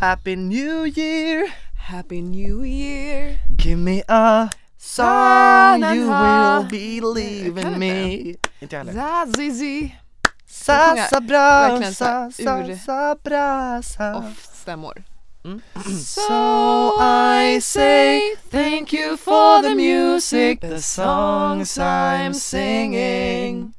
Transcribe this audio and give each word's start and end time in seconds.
Happy 0.00 0.36
New 0.36 0.84
Year 0.84 1.48
Happy 1.74 2.20
New 2.20 2.62
Year! 2.62 3.40
Give 3.56 3.78
me 3.78 4.02
a 4.08 4.50
song 4.76 5.80
you 5.94 6.08
will 6.08 6.64
believe 6.64 7.56
Kan 7.56 7.72
in 7.74 7.78
me 7.78 8.34
Inte 8.60 8.76
jag 8.76 8.84
heller 8.84 8.92
Zazizi! 8.92 9.96
Sa 10.46 11.20
bra, 11.20 11.68
verkligen 11.68 11.94
så 11.94 12.04
sa 12.04 12.04
här 12.04 12.30
sa 12.30 12.58
ur- 12.60 12.76
sa 12.76 13.16
bra 13.24 13.78
Off-stämmor. 14.18 15.02
Mm. 15.44 15.60
So 16.04 16.98
I 17.00 17.58
say 17.60 18.36
thank 18.50 18.92
you 18.92 19.16
for 19.16 19.62
the 19.62 19.74
music, 19.74 20.60
the 20.60 20.82
songs 20.82 21.78
I'm 21.78 22.34
singing. 22.34 23.72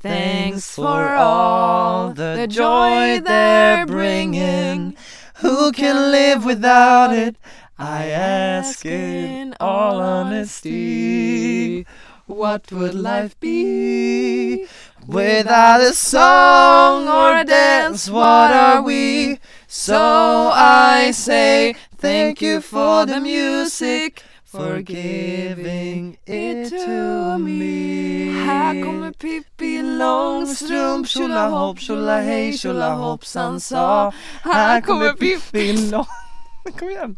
Thanks 0.00 0.74
for 0.76 1.14
all 1.16 2.14
the 2.14 2.46
joy 2.46 3.20
they're 3.20 3.84
bringing. 3.84 4.96
Who 5.40 5.70
can 5.70 6.10
live 6.10 6.44
without 6.44 7.12
it? 7.12 7.36
I 7.78 8.06
ask 8.06 8.84
in 8.84 9.54
all 9.60 10.00
honesty 10.00 11.86
What 12.26 12.72
would 12.72 12.94
life 12.94 13.38
be 13.38 14.66
without 15.06 15.80
a 15.80 15.92
song 15.92 17.06
or 17.08 17.38
a 17.38 17.44
dance? 17.44 18.10
What 18.10 18.50
are 18.50 18.82
we? 18.82 19.38
So 19.68 20.50
I 20.52 21.12
say 21.12 21.76
thank 21.96 22.42
you 22.42 22.60
for 22.60 23.06
the 23.06 23.20
music 23.20 24.24
for 24.50 24.80
giving 24.80 26.16
it 26.26 26.70
to 26.70 27.38
me 27.38 28.30
Här 28.46 28.82
kommer 28.82 29.12
Pippi 29.12 29.82
Långstrump, 29.82 31.08
tjolahopp, 31.08 31.80
tjolahej, 31.80 32.58
tjolahoppsan 32.58 33.60
sa. 33.60 34.12
Här 34.42 34.80
kommer 34.80 35.12
Pippi 35.12 35.90
Lång... 35.90 36.06
Kom 36.78 36.88
igen! 36.88 37.16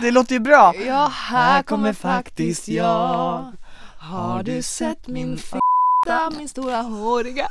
Det 0.00 0.10
låter 0.10 0.32
ju 0.32 0.40
bra! 0.40 0.74
Ja, 0.86 1.12
här 1.14 1.62
kommer 1.62 1.92
faktiskt 1.92 2.68
jag. 2.68 3.52
Har 3.98 4.42
du 4.42 4.62
sett 4.62 5.08
min 5.08 5.36
fitta, 5.36 6.30
min 6.38 6.48
stora 6.48 6.82
håriga? 6.82 7.46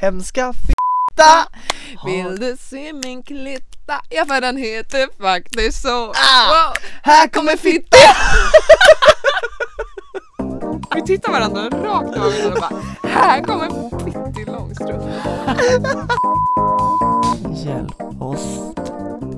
Hemska 0.00 0.54
fitta! 1.12 1.46
Vill 2.04 2.36
du 2.36 2.56
se 2.60 2.92
min 2.92 3.22
klitta? 3.22 4.00
Ja, 4.10 4.24
för 4.26 4.40
den 4.40 4.56
heter 4.56 5.08
faktiskt 5.22 5.82
så. 5.82 6.10
Ah! 6.10 6.48
Wow. 6.48 6.74
Här 7.02 7.28
kommer 7.28 7.56
fitta! 7.56 7.96
Vi 10.94 11.02
tittar 11.02 11.32
varandra 11.32 11.62
rakt 11.62 12.16
i 12.16 12.20
ögonen 12.20 12.52
och 12.52 12.58
bara, 12.60 12.82
här 13.08 13.42
kommer 13.42 13.68
Pippi 14.04 14.44
Långstrump. 14.50 15.02
Hjälp 17.64 18.22
oss 18.22 18.58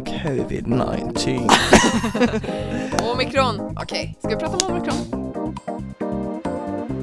Covid-19 0.04 1.50
Omikron. 3.12 3.76
Okej, 3.82 4.16
ska 4.18 4.28
vi 4.28 4.36
prata 4.36 4.56
om 4.56 4.62
omikron? 4.72 4.96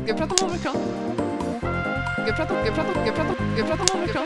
Ska 0.04 0.14
vi 0.14 0.16
prata 0.20 0.36
om 0.36 0.44
omikron? 0.50 0.76
Ska 2.22 2.32
vi 2.32 2.38
prata, 2.38 2.54
ska 2.54 2.64
vi 2.64 2.72
prata, 2.72 2.92
ska 2.92 3.04
vi 3.04 3.12
prata, 3.12 3.34
ska 3.34 3.56
vi 3.56 3.64
prata 3.64 3.94
om 3.94 4.00
omikron? 4.00 4.26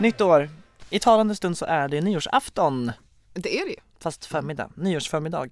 Nytt 0.00 0.20
år! 0.20 0.50
I 0.90 0.98
talande 0.98 1.34
stund 1.36 1.58
så 1.58 1.64
är 1.64 1.88
det 1.88 2.00
nyårsafton 2.00 2.92
Det 3.32 3.60
är 3.60 3.64
det 3.64 3.70
ju. 3.70 3.76
Fast 4.00 4.26
förmiddag, 4.26 4.70
nyårsförmiddag 4.74 5.48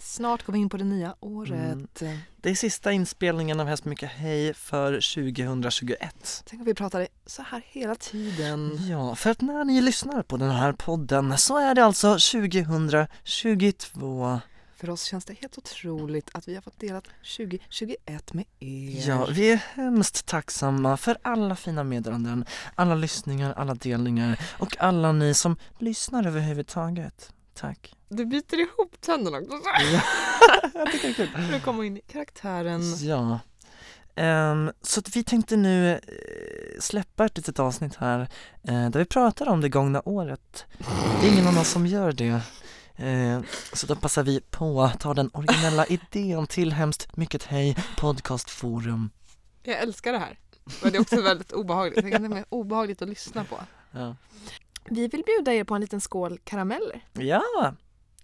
Snart 0.00 0.42
går 0.42 0.52
vi 0.52 0.58
in 0.58 0.68
på 0.68 0.76
det 0.76 0.84
nya 0.84 1.14
året. 1.20 2.02
Det 2.36 2.50
är 2.50 2.54
sista 2.54 2.92
inspelningen 2.92 3.60
av 3.60 3.66
Häst 3.66 3.84
Mycket 3.84 4.10
Hej 4.10 4.54
för 4.54 4.92
2021 4.92 6.42
Tänk 6.46 6.60
om 6.60 6.66
vi 6.66 6.74
pratade 6.74 7.08
så 7.26 7.42
här 7.42 7.62
hela 7.66 7.94
tiden. 7.94 8.78
Ja, 8.90 9.14
för 9.14 9.30
att 9.30 9.40
när 9.40 9.64
ni 9.64 9.80
lyssnar 9.80 10.22
på 10.22 10.36
den 10.36 10.50
här 10.50 10.72
podden 10.72 11.38
så 11.38 11.58
är 11.58 11.74
det 11.74 11.84
alltså 11.84 12.08
2022 12.08 14.40
För 14.76 14.90
oss 14.90 15.04
känns 15.04 15.24
det 15.24 15.34
helt 15.40 15.58
otroligt 15.58 16.30
att 16.32 16.48
vi 16.48 16.54
har 16.54 16.62
fått 16.62 16.80
dela 16.80 17.02
2021 17.36 18.32
med 18.32 18.44
er. 18.60 19.08
Ja, 19.08 19.26
vi 19.30 19.52
är 19.52 19.56
hemskt 19.56 20.26
tacksamma 20.26 20.96
för 20.96 21.16
alla 21.22 21.56
fina 21.56 21.84
meddelanden, 21.84 22.44
alla 22.74 22.94
lyssningar, 22.94 23.52
alla 23.52 23.74
delningar 23.74 24.40
och 24.58 24.76
alla 24.80 25.12
ni 25.12 25.34
som 25.34 25.56
lyssnar 25.78 26.26
överhuvudtaget. 26.26 27.32
Tack. 27.54 27.94
Du 28.08 28.26
biter 28.26 28.60
ihop 28.60 29.00
tänderna 29.00 29.38
också. 29.38 29.58
Jag 30.74 30.92
tycker 30.92 31.08
det 31.08 31.22
är 31.22 31.26
kul. 31.26 31.28
För 31.48 31.56
att 31.56 31.62
komma 31.62 31.84
in 31.84 31.96
i 31.96 32.00
karaktären. 32.00 32.82
Ja. 33.00 33.38
Ehm, 34.16 34.70
så 34.82 35.02
vi 35.14 35.24
tänkte 35.24 35.56
nu 35.56 35.92
eh, 35.92 36.00
släppa 36.80 37.24
ett 37.24 37.36
litet 37.36 37.58
avsnitt 37.58 37.94
här 37.94 38.20
eh, 38.62 38.90
där 38.90 38.98
vi 38.98 39.04
pratar 39.04 39.48
om 39.48 39.60
det 39.60 39.68
gångna 39.68 40.02
året. 40.04 40.64
Det 41.20 41.26
är 41.28 41.32
ingen 41.32 41.46
annan 41.46 41.64
som 41.64 41.86
gör 41.86 42.12
det. 42.12 42.40
Eh, 42.96 43.40
så 43.72 43.86
då 43.86 43.96
passar 43.96 44.22
vi 44.22 44.40
på 44.40 44.82
att 44.82 45.00
ta 45.00 45.14
den 45.14 45.30
originella 45.32 45.86
idén 45.88 46.46
till 46.46 46.72
Hemskt 46.72 47.16
Mycket 47.16 47.44
Hej 47.44 47.76
Podcastforum. 47.96 49.10
Jag 49.62 49.78
älskar 49.78 50.12
det 50.12 50.18
här. 50.18 50.38
Men 50.82 50.92
det 50.92 50.98
är 50.98 51.00
också 51.00 51.22
väldigt 51.22 51.52
obehagligt. 51.52 52.04
Det 52.04 52.38
är 52.38 52.44
obehagligt 52.48 53.02
att 53.02 53.08
lyssna 53.08 53.44
på. 53.44 53.60
Ja. 53.90 54.16
Vi 54.90 55.08
vill 55.08 55.22
bjuda 55.26 55.52
er 55.52 55.64
på 55.64 55.74
en 55.74 55.80
liten 55.80 56.00
skål 56.00 56.38
karameller. 56.44 57.04
ja, 57.12 57.42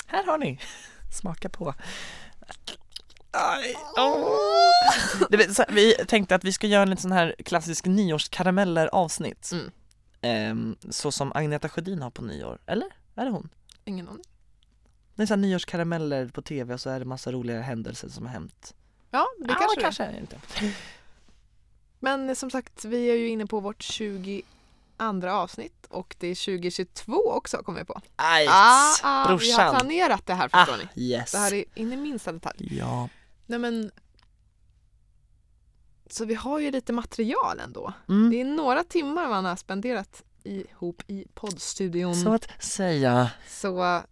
här 0.06 0.25
har 0.26 0.38
ni. 0.38 0.59
Smaka 1.21 1.48
på. 1.48 1.75
Aj, 3.32 3.75
så- 5.54 5.65
Vi 5.69 5.94
tänkte 5.94 6.34
att 6.34 6.44
vi 6.44 6.53
ska 6.53 6.66
göra 6.66 6.82
en 6.82 6.91
liten 6.91 7.03
sån 7.03 7.12
här 7.12 7.34
klassisk 7.44 7.87
nyårskarameller 7.87 8.87
avsnitt. 8.87 9.50
Mm. 9.53 9.70
Ehm, 10.20 10.76
så 10.91 11.12
som 11.12 11.32
Agneta 11.32 11.69
Sjödin 11.69 12.03
har 12.03 12.10
på 12.10 12.22
nyår, 12.22 12.59
eller? 12.66 12.88
Är 13.15 13.25
det 13.25 13.31
hon? 13.31 13.49
Ingen 13.84 14.09
aning. 14.09 14.25
Det 15.15 15.22
är 15.22 15.26
så 15.26 15.37
nyårskarameller 15.37 16.26
på 16.28 16.43
tv 16.43 16.75
och 16.75 16.81
så 16.81 16.91
är 16.91 16.99
det 16.99 17.04
massa 17.04 17.32
roliga 17.32 17.60
händelser 17.60 18.09
som 18.09 18.26
har 18.26 18.32
hänt. 18.32 18.75
Ja, 19.10 19.26
det 19.38 19.47
Ja, 19.49 19.54
kanske 19.54 19.76
det 19.81 19.82
kanske 19.82 20.04
är 20.04 20.19
inte. 20.19 20.41
Men 21.99 22.37
som 22.37 22.50
sagt, 22.50 22.84
vi 22.84 23.10
är 23.10 23.15
ju 23.15 23.28
inne 23.28 23.47
på 23.47 23.60
vårt 23.60 23.82
22 25.00 25.28
avsnitt 25.28 25.87
och 25.88 26.16
det 26.19 26.27
är 26.27 26.34
2022 26.59 27.31
också 27.33 27.56
kommer 27.56 27.78
vi 27.78 27.84
på. 27.84 28.00
Aj, 28.16 28.47
Ah, 28.50 28.94
ah, 29.03 29.22
vi 29.25 29.31
har 29.33 29.37
brorsan. 29.38 29.77
planerat 29.77 30.27
det 30.27 30.34
här 30.34 30.49
Ah, 30.53 30.66
förstår 30.66 30.84
ni. 30.94 31.03
yes. 31.05 31.33
Det 31.33 31.38
här 31.38 31.55
är 31.55 31.65
in 31.75 31.93
i 31.93 31.97
minsta 31.97 32.33
detalj. 32.33 32.69
Ja. 32.78 33.09
Nej 33.47 33.59
men 33.59 33.91
Så 36.11 36.25
vi 36.25 36.34
har 36.34 36.59
ju 36.59 36.71
lite 36.71 36.93
material 36.93 37.61
ändå. 37.61 37.93
Mm. 38.09 38.31
Det 38.31 38.41
är 38.41 38.44
några 38.44 38.84
timmar 38.84 39.28
man 39.28 39.44
har 39.44 39.56
spenderat 39.56 40.22
ihop 40.44 41.03
i 41.06 41.25
poddstudion. 41.34 42.15
Så 42.15 42.32
att 42.34 42.62
säga. 42.65 43.31
Så 43.49 44.03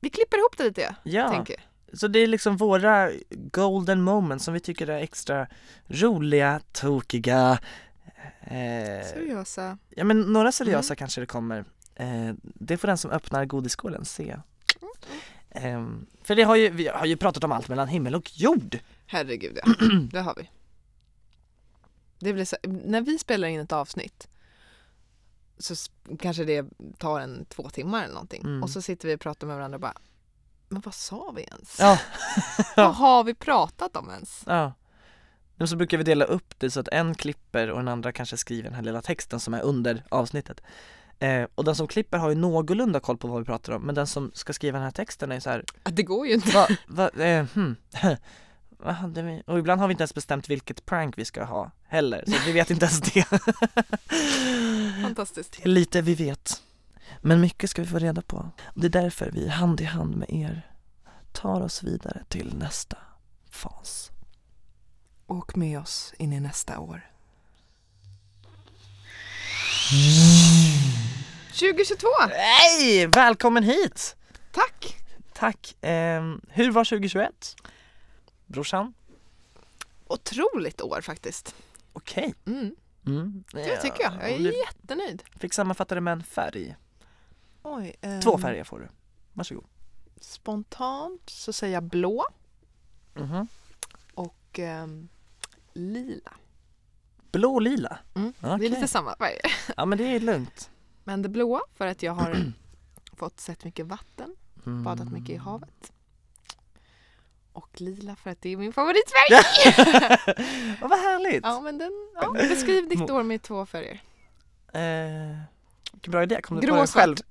vi 0.00 0.10
klipper 0.10 0.38
ihop 0.38 0.56
det 0.56 0.64
lite, 0.64 0.94
Ja. 1.02 1.28
tänker 1.30 1.56
Så 1.92 2.08
det 2.08 2.18
är 2.18 2.26
liksom 2.26 2.56
våra 2.56 3.10
golden 3.30 4.02
moments 4.02 4.44
som 4.44 4.54
vi 4.54 4.60
tycker 4.60 4.86
är 4.90 4.98
extra 4.98 5.46
roliga, 5.86 6.60
tokiga. 6.72 7.58
Eh, 8.50 9.06
Seriösa. 9.06 9.78
ja 9.88 10.04
men 10.04 10.20
några 10.20 10.52
seriösa 10.52 10.92
Mm. 10.92 10.96
kanske 10.96 11.20
det 11.20 11.26
kommer. 11.26 11.64
Eh, 11.94 12.32
det 12.42 12.76
får 12.76 12.88
den 12.88 12.98
som 12.98 13.10
öppnar 13.10 13.44
godisskålen 13.44 14.04
se. 14.04 14.36
Eh, 15.50 15.86
för 16.22 16.34
det 16.36 16.42
har 16.42 16.56
ju, 16.56 16.70
vi 16.70 16.88
har 16.88 17.06
ju 17.06 17.16
pratat 17.16 17.44
om 17.44 17.52
allt 17.52 17.68
mellan 17.68 17.88
himmel 17.88 18.14
och 18.14 18.30
jord. 18.38 18.78
Herregud 19.06 19.58
ja, 19.64 19.72
det 20.12 20.20
har 20.20 20.34
vi. 20.36 20.50
Det 22.18 22.32
blir 22.32 22.44
så, 22.44 22.56
när 22.62 23.00
vi 23.00 23.18
spelar 23.18 23.48
in 23.48 23.60
ett 23.60 23.72
avsnitt 23.72 24.28
så 25.58 25.74
kanske 26.18 26.44
det 26.44 26.64
tar 26.98 27.20
en 27.20 27.44
två 27.48 27.70
timmar 27.70 28.02
eller 28.04 28.14
någonting 28.14 28.42
Mm. 28.44 28.62
och 28.62 28.70
så 28.70 28.82
sitter 28.82 29.08
vi 29.08 29.14
och 29.16 29.20
pratar 29.20 29.46
med 29.46 29.56
varandra 29.56 29.76
och 29.76 29.80
bara 29.80 29.94
Men 30.68 30.80
vad 30.84 30.94
sa 30.94 31.32
vi 31.36 31.42
ens? 31.42 31.76
Ja. 31.78 31.98
Vad 32.76 32.94
har 32.94 33.24
vi 33.24 33.34
pratat 33.34 33.96
om 33.96 34.10
ens? 34.10 34.42
Ja. 34.46 34.72
Men 35.58 35.68
så 35.68 35.76
brukar 35.76 35.98
vi 35.98 36.04
dela 36.04 36.24
upp 36.24 36.54
det 36.58 36.70
så 36.70 36.80
att 36.80 36.88
en 36.88 37.14
klipper 37.14 37.70
och 37.70 37.78
den 37.78 37.88
andra 37.88 38.12
kanske 38.12 38.36
skriver 38.36 38.64
den 38.64 38.74
här 38.74 38.82
lilla 38.82 39.02
texten 39.02 39.40
som 39.40 39.54
är 39.54 39.62
under 39.62 40.04
avsnittet. 40.08 40.60
Eh, 41.18 41.46
och 41.54 41.64
den 41.64 41.76
som 41.76 41.88
klipper 41.88 42.18
har 42.18 42.28
ju 42.28 42.34
någorlunda 42.34 43.00
koll 43.00 43.16
på 43.16 43.28
vad 43.28 43.38
vi 43.38 43.44
pratar 43.44 43.72
om, 43.72 43.82
men 43.82 43.94
den 43.94 44.06
som 44.06 44.30
ska 44.34 44.52
skriva 44.52 44.78
den 44.78 44.84
här 44.84 44.90
texten 44.90 45.32
är 45.32 45.40
så 45.40 45.50
här, 45.50 45.64
Det 45.82 46.02
går 46.02 46.26
ju 46.26 46.34
inte. 46.34 46.50
va, 46.50 46.68
va, 46.86 47.24
eh, 47.24 47.46
hmm. 47.54 47.76
Vad 48.80 48.94
hade 48.94 49.22
vi? 49.22 49.42
Och 49.46 49.58
ibland 49.58 49.80
har 49.80 49.88
vi 49.88 49.92
inte 49.92 50.02
ens 50.02 50.14
bestämt 50.14 50.48
vilket 50.48 50.86
prank 50.86 51.18
vi 51.18 51.24
ska 51.24 51.44
ha 51.44 51.70
heller, 51.86 52.24
så 52.26 52.32
vi 52.46 52.52
vet 52.52 52.70
inte 52.70 52.84
ens 52.84 53.00
det. 53.00 53.24
Fantastiskt. 55.02 55.52
Det 55.52 55.64
är 55.64 55.68
lite 55.68 56.02
vi 56.02 56.14
vet. 56.14 56.62
Men 57.20 57.40
mycket 57.40 57.70
ska 57.70 57.82
vi 57.82 57.88
få 57.88 57.98
reda 57.98 58.22
på. 58.22 58.36
Och 58.64 58.80
det 58.80 58.86
är 58.86 59.02
därför 59.02 59.30
vi 59.30 59.48
hand 59.48 59.80
i 59.80 59.84
hand 59.84 60.16
med 60.16 60.30
er 60.30 60.66
tar 61.32 61.60
oss 61.60 61.82
vidare 61.82 62.24
till 62.28 62.54
nästa 62.56 62.96
fas. 63.50 64.10
Åk 65.28 65.54
med 65.56 65.78
oss 65.80 66.14
in 66.18 66.32
i 66.32 66.40
nästa 66.40 66.78
år. 66.78 67.10
2022! 71.52 72.06
Hej! 72.30 73.06
Välkommen 73.06 73.62
hit! 73.62 74.16
Tack! 74.52 74.96
Tack. 75.32 75.76
Ehm, 75.80 76.40
hur 76.48 76.70
var 76.70 76.84
2021? 76.84 77.56
Brorsan? 78.46 78.94
otroligt 80.10 80.80
år 80.80 81.00
faktiskt. 81.00 81.54
Okej. 81.92 82.34
Mm, 82.46 82.76
Mm. 83.06 83.44
det 83.52 83.76
tycker 83.76 84.02
jag. 84.02 84.12
Jag 84.12 84.36
om 84.36 84.42
du 84.42 84.48
är 84.48 84.66
jättenöjd. 84.66 85.22
fick 85.36 85.54
sammanfatta 85.54 85.94
det 85.94 86.00
med 86.00 86.12
en 86.12 86.22
färg. 86.24 86.76
Oj, 87.62 87.96
Två 88.22 88.34
ehm, 88.34 88.40
färger 88.42 88.64
får 88.64 88.78
du. 88.80 88.88
Varsågod. 89.32 89.64
Spontant 90.20 91.22
så 91.30 91.52
säger 91.52 91.74
jag 91.74 91.82
blå 91.82 92.24
Mhm. 93.14 93.48
och 94.14 94.58
ehm, 94.58 95.08
lila. 95.78 96.32
Blå 97.32 97.54
och 97.54 97.62
lila. 97.62 97.98
Mm. 98.14 98.32
Det 98.40 98.48
Okej. 98.54 98.66
är 98.66 98.70
lite 98.70 98.88
samma 98.88 99.16
färger. 99.16 99.52
Ja 99.76 99.84
men 99.84 99.98
det 99.98 100.04
är 100.04 100.20
lugnt. 100.20 100.70
Men 101.04 101.22
det 101.22 101.28
blåa 101.28 101.60
för 101.74 101.86
att 101.86 102.02
jag 102.02 102.12
har 102.12 102.36
fått 103.16 103.40
sett 103.40 103.64
mycket 103.64 103.86
vatten, 103.86 104.36
Mm. 104.66 104.82
badat 104.84 105.12
mycket 105.12 105.30
i 105.30 105.36
havet. 105.36 105.92
Och 107.52 107.80
lila 107.80 108.16
för 108.16 108.30
att 108.30 108.42
det 108.42 108.48
är 108.52 108.56
min 108.56 108.72
favoritfärg. 108.72 109.30
Vad 110.80 110.90
vad 110.90 110.98
härligt! 110.98 111.40
Ja, 111.44 111.60
men 111.60 111.78
den, 111.78 111.92
ja, 112.14 112.32
beskriv 112.32 112.88
ditt 112.88 113.10
år 113.10 113.22
med 113.22 113.42
två 113.42 113.66
färger. 113.66 114.02
Eh, 114.72 115.38
vilken 115.92 116.10
bra 116.10 116.22
idé, 116.22 116.40
kom 116.42 116.60
du 116.60 116.66
på 116.66 116.76
det 116.76 116.86
själv? 116.86 117.16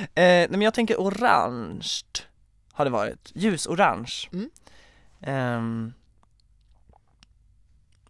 eh, 0.00 0.04
nej 0.14 0.48
men 0.50 0.62
jag 0.62 0.74
tänker 0.74 0.96
orange 0.96 2.02
har 2.72 2.84
det 2.84 2.90
varit, 2.90 3.32
ljusorange. 3.34 4.28
Mm. 4.32 4.50
Ehm, 5.20 5.92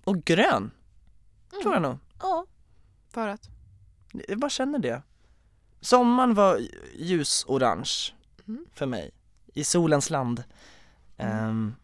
och 0.05 0.25
grön, 0.25 0.71
tror 1.63 1.73
jag 1.75 1.83
nog. 1.83 1.99
Ja. 2.21 2.47
För 3.09 3.29
att? 3.29 3.49
Jag 4.29 4.39
bara 4.39 4.51
känner 4.51 4.79
det. 4.79 5.03
Sommaren 5.81 6.35
var 6.35 6.61
ljusorange 6.97 8.15
Mm. 8.49 8.67
för 8.73 8.87
mig, 8.87 9.11
i 9.55 9.65
solens 9.65 10.11
land. 10.11 10.45
Ehm, 11.17 11.75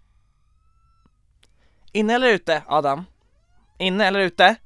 inne 1.93 2.15
eller 2.15 2.29
ute, 2.29 2.63
Adam? 2.67 3.05
Inne 3.79 4.05
eller 4.07 4.21
ute? 4.21 4.57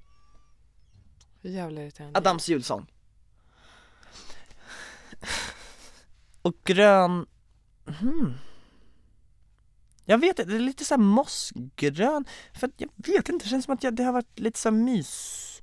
Hur 1.40 1.50
jävla 1.50 1.80
irriterande. 1.82 2.18
Adams 2.18 2.48
julsång. 2.48 2.86
Och 6.42 6.56
grön, 6.64 7.26
hmm. 8.00 8.34
Jag 10.12 10.18
vet 10.18 10.38
inte, 10.38 10.50
det 10.52 10.56
är 10.56 10.60
lite 10.60 10.84
såhär 10.84 11.02
mossgrön, 11.02 12.24
för 12.52 12.70
jag 12.76 12.88
vet 12.96 13.28
inte, 13.28 13.44
det 13.44 13.48
känns 13.48 13.64
som 13.64 13.74
att 13.74 13.82
jag, 13.82 13.94
det 13.94 14.04
har 14.04 14.12
varit 14.12 14.38
lite 14.38 14.58
så 14.58 14.70
mys, 14.70 15.62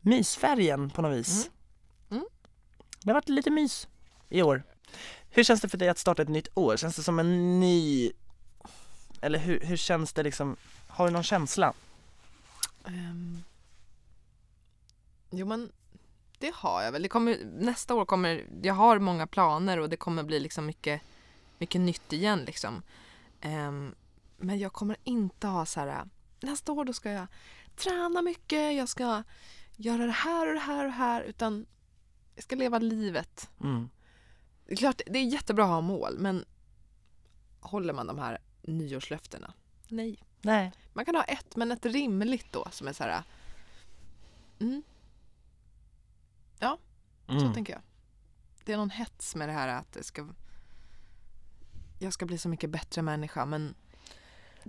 mysfärgen 0.00 0.90
på 0.90 1.02
något 1.02 1.18
vis. 1.18 1.50
Mm. 2.10 2.18
Mm. 2.18 2.28
Det 3.02 3.10
har 3.10 3.14
varit 3.14 3.28
lite 3.28 3.50
mys 3.50 3.88
i 4.28 4.42
år. 4.42 4.62
Hur 5.30 5.44
känns 5.44 5.60
det 5.60 5.68
för 5.68 5.78
dig 5.78 5.88
att 5.88 5.98
starta 5.98 6.22
ett 6.22 6.28
nytt 6.28 6.48
år? 6.54 6.76
Känns 6.76 6.96
det 6.96 7.02
som 7.02 7.18
en 7.18 7.60
ny, 7.60 8.12
eller 9.20 9.38
hur, 9.38 9.60
hur 9.60 9.76
känns 9.76 10.12
det 10.12 10.22
liksom, 10.22 10.56
har 10.88 11.06
du 11.06 11.12
någon 11.12 11.22
känsla? 11.22 11.72
Ehm, 12.84 13.42
jo 15.30 15.46
men 15.46 15.72
det 16.38 16.54
har 16.54 16.82
jag 16.82 16.92
väl. 16.92 17.02
Det 17.02 17.08
kommer, 17.08 17.38
nästa 17.44 17.94
år 17.94 18.04
kommer, 18.04 18.44
jag 18.62 18.74
har 18.74 18.98
många 18.98 19.26
planer 19.26 19.78
och 19.78 19.88
det 19.88 19.96
kommer 19.96 20.22
bli 20.22 20.40
liksom 20.40 20.66
mycket, 20.66 21.00
mycket 21.58 21.80
nytt 21.80 22.12
igen 22.12 22.44
liksom. 22.44 22.82
Ehm, 23.40 23.94
men 24.36 24.58
jag 24.58 24.72
kommer 24.72 24.96
inte 25.04 25.46
ha 25.46 25.66
så 25.66 25.80
här, 25.80 26.08
nästa 26.40 26.72
år 26.72 26.84
då 26.84 26.92
ska 26.92 27.10
jag 27.10 27.26
träna 27.76 28.22
mycket, 28.22 28.74
jag 28.76 28.88
ska 28.88 29.22
göra 29.76 30.06
det 30.06 30.12
här 30.12 30.46
och 30.48 30.54
det 30.54 30.60
här 30.60 30.78
och 30.78 30.84
det 30.90 30.96
här 30.96 31.22
utan 31.22 31.66
jag 32.34 32.44
ska 32.44 32.56
leva 32.56 32.78
livet. 32.78 33.50
Mm. 33.60 33.88
Det 34.66 34.72
är 34.72 34.76
klart, 34.76 35.00
det 35.06 35.18
är 35.18 35.24
jättebra 35.24 35.64
att 35.64 35.70
ha 35.70 35.80
mål 35.80 36.18
men 36.18 36.44
håller 37.60 37.92
man 37.92 38.06
de 38.06 38.18
här 38.18 38.38
nyårslöftena? 38.62 39.52
Nej. 39.88 40.22
Nej. 40.40 40.72
Man 40.92 41.04
kan 41.04 41.14
ha 41.14 41.24
ett, 41.24 41.56
men 41.56 41.72
ett 41.72 41.86
rimligt 41.86 42.52
då 42.52 42.68
som 42.70 42.88
är 42.88 42.92
så 42.92 43.04
här... 43.04 43.22
Mm, 44.60 44.82
så 47.26 47.32
Mm. 47.32 47.54
tänker 47.54 47.72
jag. 47.72 47.82
Det 48.64 48.72
är 48.72 48.76
någon 48.76 48.90
hets 48.90 49.34
med 49.34 49.48
det 49.48 49.52
här 49.52 49.68
att 49.68 49.92
det 49.92 50.04
ska... 50.04 50.26
Jag 52.02 52.12
ska 52.12 52.26
bli 52.26 52.38
så 52.38 52.48
mycket 52.48 52.70
bättre 52.70 53.02
människa, 53.02 53.44
men... 53.46 53.74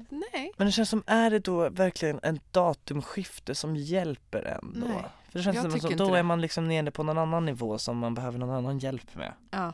Nej. 0.10 0.52
Men 0.58 0.68
det 0.68 0.72
känns 0.72 0.90
som, 0.90 1.04
är 1.08 1.32
det 1.32 1.40
då 1.40 1.70
verkligen 1.70 2.20
en 2.24 2.40
datumskifte 2.52 3.56
som 3.56 3.76
hjälper 3.76 4.44
en 4.44 4.80
då? 4.80 4.88
Nej, 4.88 5.06
För 5.30 5.40
det 5.40 5.44
känns 5.44 5.56
jag 5.56 5.62
som 5.64 5.72
tycker 5.74 5.88
att 5.88 5.92
inte 5.92 6.04
då 6.04 6.12
det. 6.14 6.20
är 6.20 6.24
man 6.24 6.42
liksom 6.42 6.68
nere 6.68 6.92
på 6.92 7.04
någon 7.04 7.18
annan 7.18 7.46
nivå 7.46 7.78
som 7.78 7.98
man 7.98 8.14
behöver 8.14 8.40
någon 8.40 8.50
annan 8.56 8.80
hjälp 8.80 9.16
med. 9.16 9.34
Ja. 9.52 9.74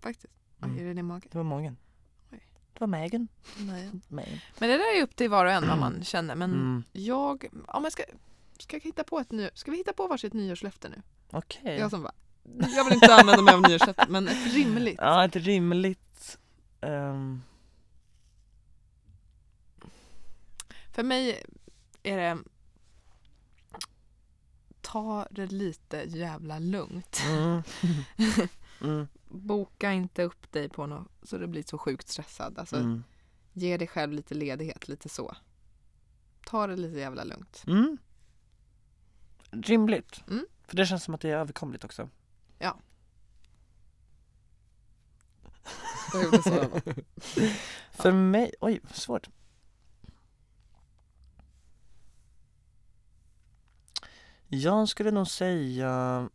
Faktiskt. 0.00 0.26
Oj, 0.62 0.68
Mm. 0.68 0.78
är 0.78 0.84
det 0.84 0.94
din 0.94 1.06
mage? 1.06 1.28
Det 1.32 1.38
var 1.38 1.44
magen. 1.44 1.76
Oj. 2.32 2.40
Det 2.72 2.80
var 2.80 2.86
magen. 2.86 3.28
Nej. 3.58 3.90
Magen. 4.08 4.38
Men 4.58 4.68
det 4.68 4.76
där 4.78 4.98
är 4.98 5.02
upp 5.02 5.16
till 5.16 5.30
var 5.30 5.44
och 5.46 5.52
en 5.52 5.68
vad 5.68 5.78
man 5.78 6.04
känner. 6.04 6.34
Men 6.34 6.52
Mm. 6.52 6.84
jag... 6.92 7.46
Om 7.68 7.84
jag 7.84 7.92
ska, 7.92 8.02
ska, 8.58 8.76
jag 8.76 8.82
hitta 8.82 9.04
på 9.04 9.18
ett 9.18 9.32
ny, 9.32 9.48
ska 9.54 9.70
vi 9.70 9.76
hitta 9.76 9.92
på 9.92 10.06
varsitt 10.06 10.32
nyårslöfte 10.32 10.88
nu? 10.88 11.02
Okej. 11.30 11.76
Jag 11.78 11.90
som 11.90 12.02
bara... 12.02 12.12
Jag 12.58 12.84
vill 12.84 12.94
inte 12.94 13.14
använda 13.14 13.42
mig 13.42 13.54
av 13.54 13.62
nyårslöfte, 13.62 14.06
men 14.08 14.28
ett 14.28 14.54
rimligt. 14.54 14.98
Ja, 14.98 15.24
ett 15.24 15.36
rimligt... 15.36 16.38
ehm, 16.80 17.42
För 20.92 21.02
mig 21.02 21.42
är 22.02 22.16
det 22.16 22.38
ta 24.80 25.26
det 25.30 25.46
lite 25.46 25.96
jävla 26.06 26.58
lugnt. 26.58 27.22
mm. 27.26 27.62
mm. 28.80 29.08
Boka 29.28 29.92
inte 29.92 30.22
upp 30.22 30.52
dig 30.52 30.68
på 30.68 30.86
något 30.86 31.08
så 31.22 31.38
du 31.38 31.46
blir 31.46 31.62
så 31.62 31.78
sjukt 31.78 32.08
stressad. 32.08 32.58
Alltså, 32.58 32.76
Mm. 32.76 33.04
Ge 33.52 33.76
dig 33.76 33.88
själv 33.88 34.12
lite 34.12 34.34
ledighet, 34.34 34.88
lite 34.88 35.08
så. 35.08 35.36
Ta 36.46 36.66
det 36.66 36.76
lite 36.76 36.98
jävla 36.98 37.24
lugnt. 37.24 37.64
Mm. 37.66 37.98
Rimligt. 39.50 40.24
Mm. 40.28 40.46
För 40.66 40.76
det 40.76 40.86
känns 40.86 41.04
som 41.04 41.14
att 41.14 41.20
det 41.20 41.30
är 41.30 41.36
överkomligt 41.36 41.84
också. 41.84 42.08
Jag 46.12 46.24
gjorde 46.24 46.42
så. 46.42 46.80
För 47.90 48.12
mig, 48.12 48.52
oj 48.60 48.80
svårt. 48.92 49.28
Jag 54.48 54.88
skulle 54.88 55.10
nog 55.10 55.28
säga 55.28 56.28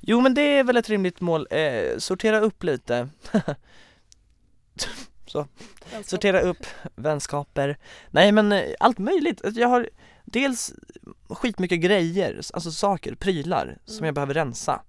Jo 0.00 0.20
men 0.20 0.34
det 0.34 0.42
är 0.42 0.64
väl 0.64 0.76
ett 0.76 0.88
rimligt 0.88 1.20
mål, 1.20 1.46
eh, 1.50 1.98
sortera 1.98 2.40
upp 2.40 2.62
lite. 2.62 3.08
Sortera 6.04 6.40
upp 6.40 6.66
vänskaper. 6.94 7.78
Nej 8.10 8.32
men 8.32 8.52
eh, 8.52 8.74
allt 8.80 8.98
möjligt, 8.98 9.44
Alltså, 9.44 9.60
jag 9.60 9.68
har 9.68 9.88
dels 10.32 10.72
skitmycket 11.28 11.80
grejer, 11.80 12.40
alltså 12.54 12.70
saker, 12.72 13.14
prylar 13.14 13.78
som 13.84 13.96
Mm. 13.96 14.04
jag 14.06 14.14
behöver 14.14 14.34
rensa 14.34 14.82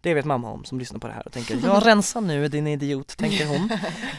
Det 0.00 0.14
vet 0.14 0.24
mamma 0.24 0.50
om 0.50 0.64
som 0.64 0.78
lyssnar 0.78 0.98
på 1.00 1.06
det 1.06 1.12
här 1.12 1.26
och 1.26 1.32
tänker 1.32 1.60
Jag 1.64 1.86
rensar 1.86 2.20
nu 2.20 2.48
din 2.48 2.66
idiot, 2.66 3.16
tänker 3.16 3.46
hon 3.46 3.68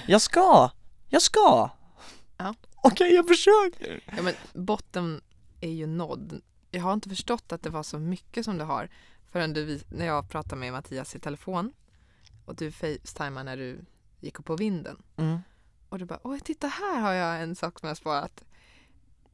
Jag 0.08 0.22
ska, 0.22 0.72
jag 1.10 1.22
ska! 1.22 1.70
Ja. 2.38 2.54
Okej 2.75 3.13
jag 3.13 3.27
försöker! 3.27 4.04
Ja, 4.18 4.22
men 4.22 4.34
botten 4.54 5.22
är 5.62 5.70
ju 5.72 5.88
nådd. 5.88 6.42
Jag 6.72 6.82
har 6.82 6.94
inte 6.94 7.10
förstått 7.10 7.51
att 7.51 7.62
det 7.63 7.70
var 7.70 7.84
så 7.84 8.00
mycket 8.00 8.46
som 8.46 8.58
du 8.58 8.63
har 8.63 8.89
förrän 9.32 9.54
du, 9.54 9.80
när 9.89 10.06
jag 10.06 10.30
pratade 10.30 10.56
med 10.56 10.72
Mattias 10.74 11.15
i 11.15 11.20
telefon 11.20 11.74
och 12.46 12.56
du 12.56 12.72
facetimade 12.72 13.44
när 13.44 13.58
du 13.58 13.80
gick 14.20 14.39
upp 14.39 14.46
på 14.46 14.56
vinden. 14.56 15.01
Mm. 15.18 15.39
Och 15.89 16.00
du 16.00 16.06
bara, 16.06 16.20
oj 16.24 16.39
titta 16.39 16.68
här 16.68 17.00
har 17.00 17.13
jag 17.13 17.42
en 17.42 17.56
sak 17.56 17.80
som 17.80 17.88
jag 17.88 17.98
sparat. 17.98 18.44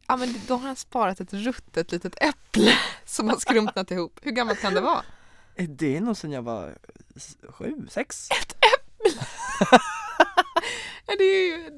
Ja 0.07 0.15
men 0.17 0.35
då 0.47 0.53
har 0.55 0.67
han 0.67 0.75
sparat 0.75 1.19
ett 1.19 1.33
ruttet 1.33 1.91
litet 1.91 2.15
äpple 2.23 2.73
som 3.05 3.29
har 3.29 3.37
skrumpnat 3.37 3.91
ihop. 3.91 4.19
Hur 4.21 4.31
gammalt 4.31 4.61
kan 4.61 4.73
det 4.73 4.81
vara? 4.81 5.03
Eh, 5.55 5.69
Det 5.69 5.97
är 5.97 6.01
nog 6.01 6.17
sen 6.17 6.31
jag 6.31 6.41
var 6.41 6.77
sju, 7.49 7.87
sex 7.89 8.27
Ja, 11.07 11.15
det 11.17 11.23
är 11.23 11.47
ju, 11.57 11.69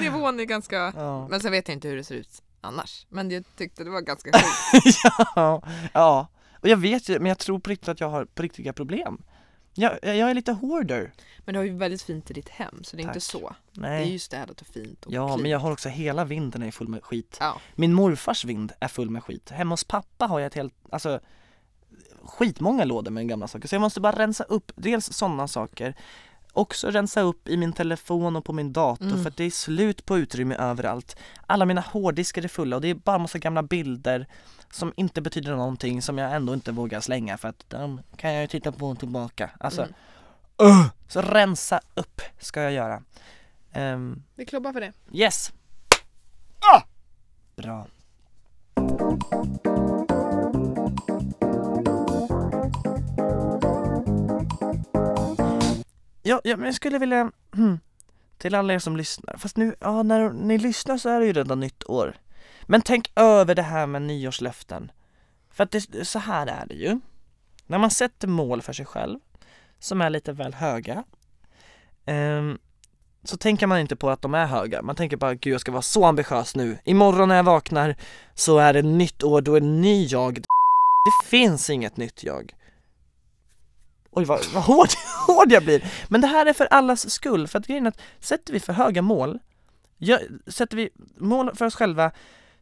nivån 0.00 0.40
är 0.40 0.44
ganska... 0.44 0.92
Ja, 0.96 1.28
Men 1.28 1.40
sen 1.40 1.52
vet 1.52 1.68
jag 1.68 1.74
inte 1.76 1.88
hur 1.88 1.96
det 1.96 2.04
ser 2.04 2.14
ut 2.14 2.42
annars. 2.60 3.06
Men 3.08 3.30
jag 3.30 3.44
tyckte 3.56 3.84
det 3.84 3.90
var 3.90 4.00
ganska 4.00 4.30
sjukt. 4.72 4.98
ja, 5.36 5.62
ja. 5.92 6.28
Och 6.60 6.68
jag 6.68 6.76
vet 6.76 7.08
ju, 7.08 7.18
men 7.18 7.26
jag 7.28 7.38
tror 7.38 7.58
på 7.58 7.70
riktigt 7.70 7.88
att 7.88 8.00
jag 8.00 8.08
har 8.08 8.24
på 8.24 8.42
riktiga 8.42 8.72
problem 8.72 9.22
jag, 9.74 9.98
jag 10.02 10.16
jag 10.16 10.30
är 10.30 10.34
lite 10.34 10.52
hoarder 10.52 11.12
Men 11.38 11.52
du 11.52 11.58
har 11.58 11.64
ju 11.64 11.72
väldigt 11.76 12.02
fint 12.02 12.30
i 12.30 12.34
ditt 12.34 12.48
hem 12.48 12.84
så 12.84 12.96
det 12.96 13.00
är 13.00 13.04
inte 13.04 13.14
Tack. 13.14 13.22
så. 13.22 13.54
Det 13.72 13.80
är 13.86 13.90
Nej 13.90 14.12
ju 14.12 14.18
städat 14.18 14.60
och 14.60 14.66
fint 14.66 15.06
och 15.06 15.12
Ja, 15.12 15.26
clean. 15.26 15.42
men 15.42 15.50
jag 15.50 15.58
har 15.58 15.72
också 15.72 15.88
hela 15.88 16.24
vinden 16.24 16.62
är 16.62 16.70
full 16.70 16.88
med 16.88 17.04
skit 17.04 17.36
Ja. 17.40 17.56
Min 17.74 17.92
morfars 17.92 18.44
vind 18.44 18.72
är 18.80 18.88
full 18.88 19.10
med 19.10 19.22
skit 19.24 19.50
Hemma 19.50 19.72
hos 19.72 19.84
pappa 19.84 20.26
har 20.26 20.40
jag 20.40 20.46
ett 20.46 20.54
helt, 20.54 20.74
alltså 20.90 21.20
skitmånga 22.24 22.84
lådor 22.84 23.10
med 23.10 23.28
gamla 23.28 23.48
saker 23.48 23.68
så 23.68 23.74
jag 23.74 23.80
måste 23.82 24.00
bara 24.00 24.18
rensa 24.18 24.44
upp 24.44 24.72
dels 24.76 25.12
sådana 25.12 25.48
saker 25.48 25.94
Också 26.54 26.90
rensa 26.90 27.20
upp 27.20 27.48
i 27.48 27.56
min 27.56 27.72
telefon 27.72 28.36
och 28.36 28.44
på 28.44 28.52
min 28.52 28.72
dator 28.72 29.04
Mm. 29.06 29.22
för 29.22 29.30
att 29.30 29.36
det 29.36 29.44
är 29.44 29.50
slut 29.50 30.04
på 30.06 30.18
utrymme 30.18 30.54
överallt 30.54 31.16
Alla 31.46 31.64
mina 31.64 31.80
hårddiskar 31.80 32.42
är 32.44 32.48
fulla 32.48 32.76
och 32.76 32.82
det 32.82 32.88
är 32.88 32.94
bara 32.94 33.18
massa 33.18 33.38
gamla 33.38 33.62
bilder 33.62 34.26
Som 34.72 34.92
inte 34.96 35.20
betyder 35.22 35.56
någonting 35.56 36.02
som 36.02 36.18
jag 36.18 36.32
ändå 36.34 36.54
inte 36.54 36.72
vågar 36.72 37.00
slänga 37.00 37.38
för 37.38 37.48
att 37.48 37.64
de 37.68 38.00
kan 38.16 38.32
jag 38.32 38.40
ju 38.42 38.46
titta 38.46 38.72
på 38.72 38.94
tillbaka 38.94 39.50
Alltså, 39.60 39.82
Mm. 39.82 40.72
Uh, 40.72 40.86
så 41.08 41.22
rensa 41.22 41.80
upp 41.94 42.20
ska 42.38 42.60
jag 42.62 42.72
göra. 42.72 43.02
Ehm, 43.72 44.22
Vi 44.34 44.46
klubbar 44.46 44.72
för 44.72 44.80
det. 44.80 44.92
yes! 45.12 45.52
Ah! 46.60 46.82
Bra. 47.56 47.86
Ja, 56.22 56.40
ja, 56.44 56.56
men 56.56 56.66
jag 56.66 56.74
skulle 56.74 56.98
vilja, 56.98 57.30
hmm, 57.54 57.80
till 58.38 58.54
alla 58.54 58.74
er 58.74 58.78
som 58.78 58.96
lyssnar, 58.96 59.36
fast 59.36 59.56
nu, 59.56 59.74
ja 59.80 60.02
när 60.02 60.30
ni 60.30 60.58
lyssnar 60.58 60.98
så 60.98 61.08
är 61.08 61.20
det 61.20 61.26
ju 61.26 61.32
redan 61.32 61.60
nytt 61.60 61.84
år. 61.84 62.16
Men 62.62 62.82
tänk 62.82 63.12
över 63.16 63.54
det 63.54 63.62
här 63.62 63.86
med 63.86 64.02
nyårslöften. 64.02 64.92
För 65.50 65.64
att 65.64 65.70
det, 65.70 66.04
så 66.04 66.18
här 66.18 66.46
är 66.46 66.66
det 66.66 66.74
ju. 66.74 67.00
När 67.66 67.78
man 67.78 67.90
sätter 67.90 68.28
mål 68.28 68.62
för 68.62 68.72
sig 68.72 68.86
själv, 68.86 69.18
som 69.78 70.00
är 70.00 70.10
lite 70.10 70.32
väl 70.32 70.54
höga, 70.54 71.04
ehm, 72.06 72.58
så 73.24 73.36
tänker 73.36 73.66
man 73.66 73.78
inte 73.78 73.96
på 73.96 74.10
att 74.10 74.22
de 74.22 74.34
är 74.34 74.46
höga. 74.46 74.82
Man 74.82 74.96
tänker 74.96 75.16
bara, 75.16 75.34
gud 75.34 75.54
jag 75.54 75.60
ska 75.60 75.72
vara 75.72 75.82
så 75.82 76.04
ambitiös 76.04 76.56
nu. 76.56 76.78
Imorgon 76.84 77.28
när 77.28 77.36
jag 77.36 77.44
vaknar 77.44 77.96
så 78.34 78.58
är 78.58 78.72
det 78.72 78.82
nytt 78.82 79.22
år, 79.22 79.40
då 79.40 79.54
är 79.54 79.60
det 79.60 79.66
ny 79.66 80.06
jag. 80.06 80.34
Det 80.34 81.28
finns 81.28 81.70
inget 81.70 81.96
nytt 81.96 82.24
jag. 82.24 82.54
Oj 84.10 84.24
vad, 84.24 84.40
vad 84.54 84.62
hård, 84.62 84.88
hård 85.26 85.52
jag 85.52 85.64
blir! 85.64 85.84
Men 86.08 86.20
det 86.20 86.26
här 86.26 86.46
är 86.46 86.52
för 86.52 86.66
allas 86.66 87.10
skull, 87.10 87.48
för 87.48 87.58
att 87.58 87.66
grejen 87.66 87.86
är 87.86 87.88
att 87.88 88.00
sätter 88.20 88.52
vi 88.52 88.60
för 88.60 88.72
höga 88.72 89.02
mål, 89.02 89.38
gör, 89.98 90.20
sätter 90.46 90.76
vi 90.76 90.90
mål 91.16 91.56
för 91.56 91.64
oss 91.66 91.74
själva 91.74 92.12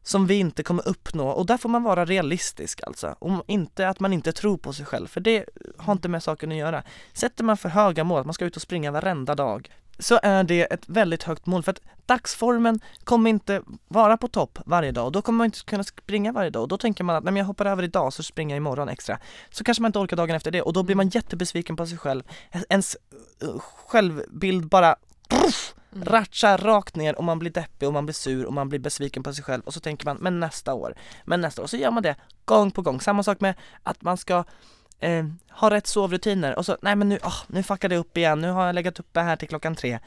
som 0.03 0.27
vi 0.27 0.35
inte 0.35 0.63
kommer 0.63 0.89
uppnå 0.89 1.29
och 1.29 1.47
där 1.47 1.57
får 1.57 1.69
man 1.69 1.83
vara 1.83 2.05
realistisk 2.05 2.81
alltså. 2.87 3.15
Om 3.19 3.43
inte 3.47 3.89
att 3.89 4.01
man 4.01 4.13
inte 4.13 4.33
tror 4.33 4.59
på 4.59 4.73
sig 4.73 4.87
själv, 4.87 5.07
för 5.07 5.21
det 5.21 5.45
har 5.79 5.93
inte 5.93 6.09
med 6.09 6.23
saken 6.23 6.53
att 6.53 6.59
göra. 6.59 6.83
Sätter 7.13 7.45
man 7.45 7.57
för 7.57 7.69
höga 7.69 8.05
mål, 8.05 8.21
att 8.21 8.27
man 8.27 8.35
ska 8.35 8.45
ut 8.45 8.57
och 8.57 8.63
springa 8.63 8.91
varenda 8.91 9.35
dag, 9.35 9.71
så 9.99 10.21
är 10.23 10.45
det 10.45 10.63
ett 10.63 10.89
väldigt 10.89 11.23
högt 11.23 11.47
mål 11.47 11.63
för 11.63 11.73
att 11.73 11.81
dagsformen 12.07 12.81
kommer 13.05 13.31
inte 13.31 13.63
vara 13.89 14.17
på 14.17 14.29
topp 14.29 14.59
varje 14.67 14.93
dag 14.93 15.07
och 15.07 15.13
då 15.13 15.23
kommer 15.23 15.37
man 15.37 15.45
inte 15.45 15.65
kunna 15.65 15.85
springa 15.85 16.33
varje 16.33 16.51
dag 16.51 16.63
och 16.63 16.69
då 16.69 16.79
tänker 16.79 17.05
man 17.05 17.17
att 17.17 17.25
nej 17.25 17.33
men 17.33 17.41
jag 17.41 17.47
hoppar 17.47 17.67
över 17.67 17.83
idag 17.83 18.13
så 18.13 18.23
springer 18.23 18.55
jag 18.55 18.57
imorgon 18.57 18.89
extra. 18.89 19.19
Så 19.51 19.65
kanske 19.65 19.83
man 19.83 19.89
inte 19.89 19.99
orkar 19.99 20.17
dagen 20.17 20.37
efter 20.37 20.51
det 20.51 20.63
och 20.63 20.73
då 20.73 20.83
blir 20.83 20.97
man 20.97 21.09
jättebesviken 21.09 21.77
på 21.77 21.87
sig 21.87 21.99
själv. 21.99 22.23
Ens 22.69 22.97
eh, 23.43 23.61
självbild 23.61 24.69
bara 24.69 24.97
pff, 25.29 25.75
Mm. 25.93 26.05
ratchar 26.05 26.59
rakt 26.59 26.97
ner 26.97 27.19
och 27.19 27.25
man 27.25 27.39
blir 27.39 27.51
deppig 27.51 27.89
och 27.89 27.95
man 27.95 28.07
blir 28.07 28.15
sur 28.15 28.45
och 28.45 28.53
man 28.53 28.69
blir 28.69 28.79
besviken 28.79 29.23
på 29.23 29.33
sig 29.35 29.45
själv 29.45 29.63
och 29.63 29.75
så 29.75 29.81
tänker 29.81 30.05
man 30.07 30.17
men 30.17 30.41
nästa 30.41 30.75
år, 30.75 30.95
men 31.25 31.41
nästa 31.41 31.63
år. 31.63 31.67
Så 31.67 31.77
gör 31.77 31.91
man 31.91 32.03
det 32.03 32.17
gång 32.45 32.71
på 32.71 32.83
gång. 32.83 33.01
Samma 33.01 33.23
sak 33.23 33.41
med 33.41 33.55
att 33.83 34.03
man 34.03 34.17
ska 34.17 34.45
eh, 34.99 35.27
ha 35.51 35.71
rätt 35.71 35.87
sovrutiner 35.87 36.59
och 36.59 36.67
så 36.67 36.77
nej 36.83 36.97
men 36.97 37.09
nu, 37.09 37.17
oh, 37.17 37.43
nu 37.47 37.63
fuckade 37.63 37.95
jag 37.95 38.01
upp 38.01 38.17
igen, 38.17 38.41
nu 38.41 38.51
har 38.51 38.67
jag 38.67 38.75
legat 38.75 39.01
uppe 39.01 39.21
här 39.21 39.37
till 39.37 39.49
klockan 39.49 39.75
tre. 39.75 39.99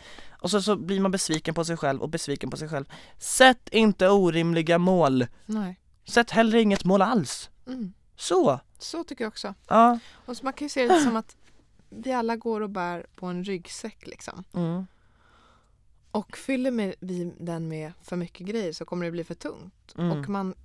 Och 0.42 0.52
så, 0.52 0.62
så 0.62 0.76
blir 0.76 1.00
man 1.00 1.12
besviken 1.12 1.54
på 1.54 1.66
sig 1.66 1.78
själv 1.78 2.02
och 2.02 2.10
besviken 2.10 2.50
på 2.50 2.58
sig 2.58 2.70
själv. 2.70 2.86
Sätt 3.18 3.70
inte 3.72 4.10
orimliga 4.10 4.78
mål. 4.78 5.28
Nej. 5.46 5.80
Sätt 6.06 6.32
heller 6.32 6.58
inget 6.58 6.84
mål 6.86 7.02
alls. 7.02 7.50
Mm. 7.68 7.94
Så, 8.16 8.60
Så 8.80 9.04
tycker 9.04 9.24
jag 9.24 9.30
också. 9.30 9.54
ja. 9.68 10.00
Och 10.26 10.36
man 10.44 10.54
kan 10.54 10.66
ju 10.66 10.70
se 10.70 10.88
det 10.88 11.02
som 11.02 11.16
att 11.16 11.36
vi 11.90 12.12
alla 12.14 12.36
går 12.36 12.62
och 12.62 12.70
bär 12.70 13.06
på 13.16 13.26
en 13.26 13.44
ryggsäck 13.44 14.08
liksom. 14.08 14.44
Mm. 14.54 14.88
Och 16.14 16.38
fyller 16.38 16.72
med, 16.72 16.96
vi 17.00 17.34
den 17.40 17.68
med 17.68 17.94
för 18.02 18.16
mycket 18.16 18.48
grejer 18.48 18.74
så 18.74 18.86
kommer 18.86 19.06
det 19.06 19.12
bli 19.12 19.24
för 19.24 19.36
tungt. 19.36 19.94
Mm. 19.98 20.12
Och 20.12 20.30
man, 20.30 20.56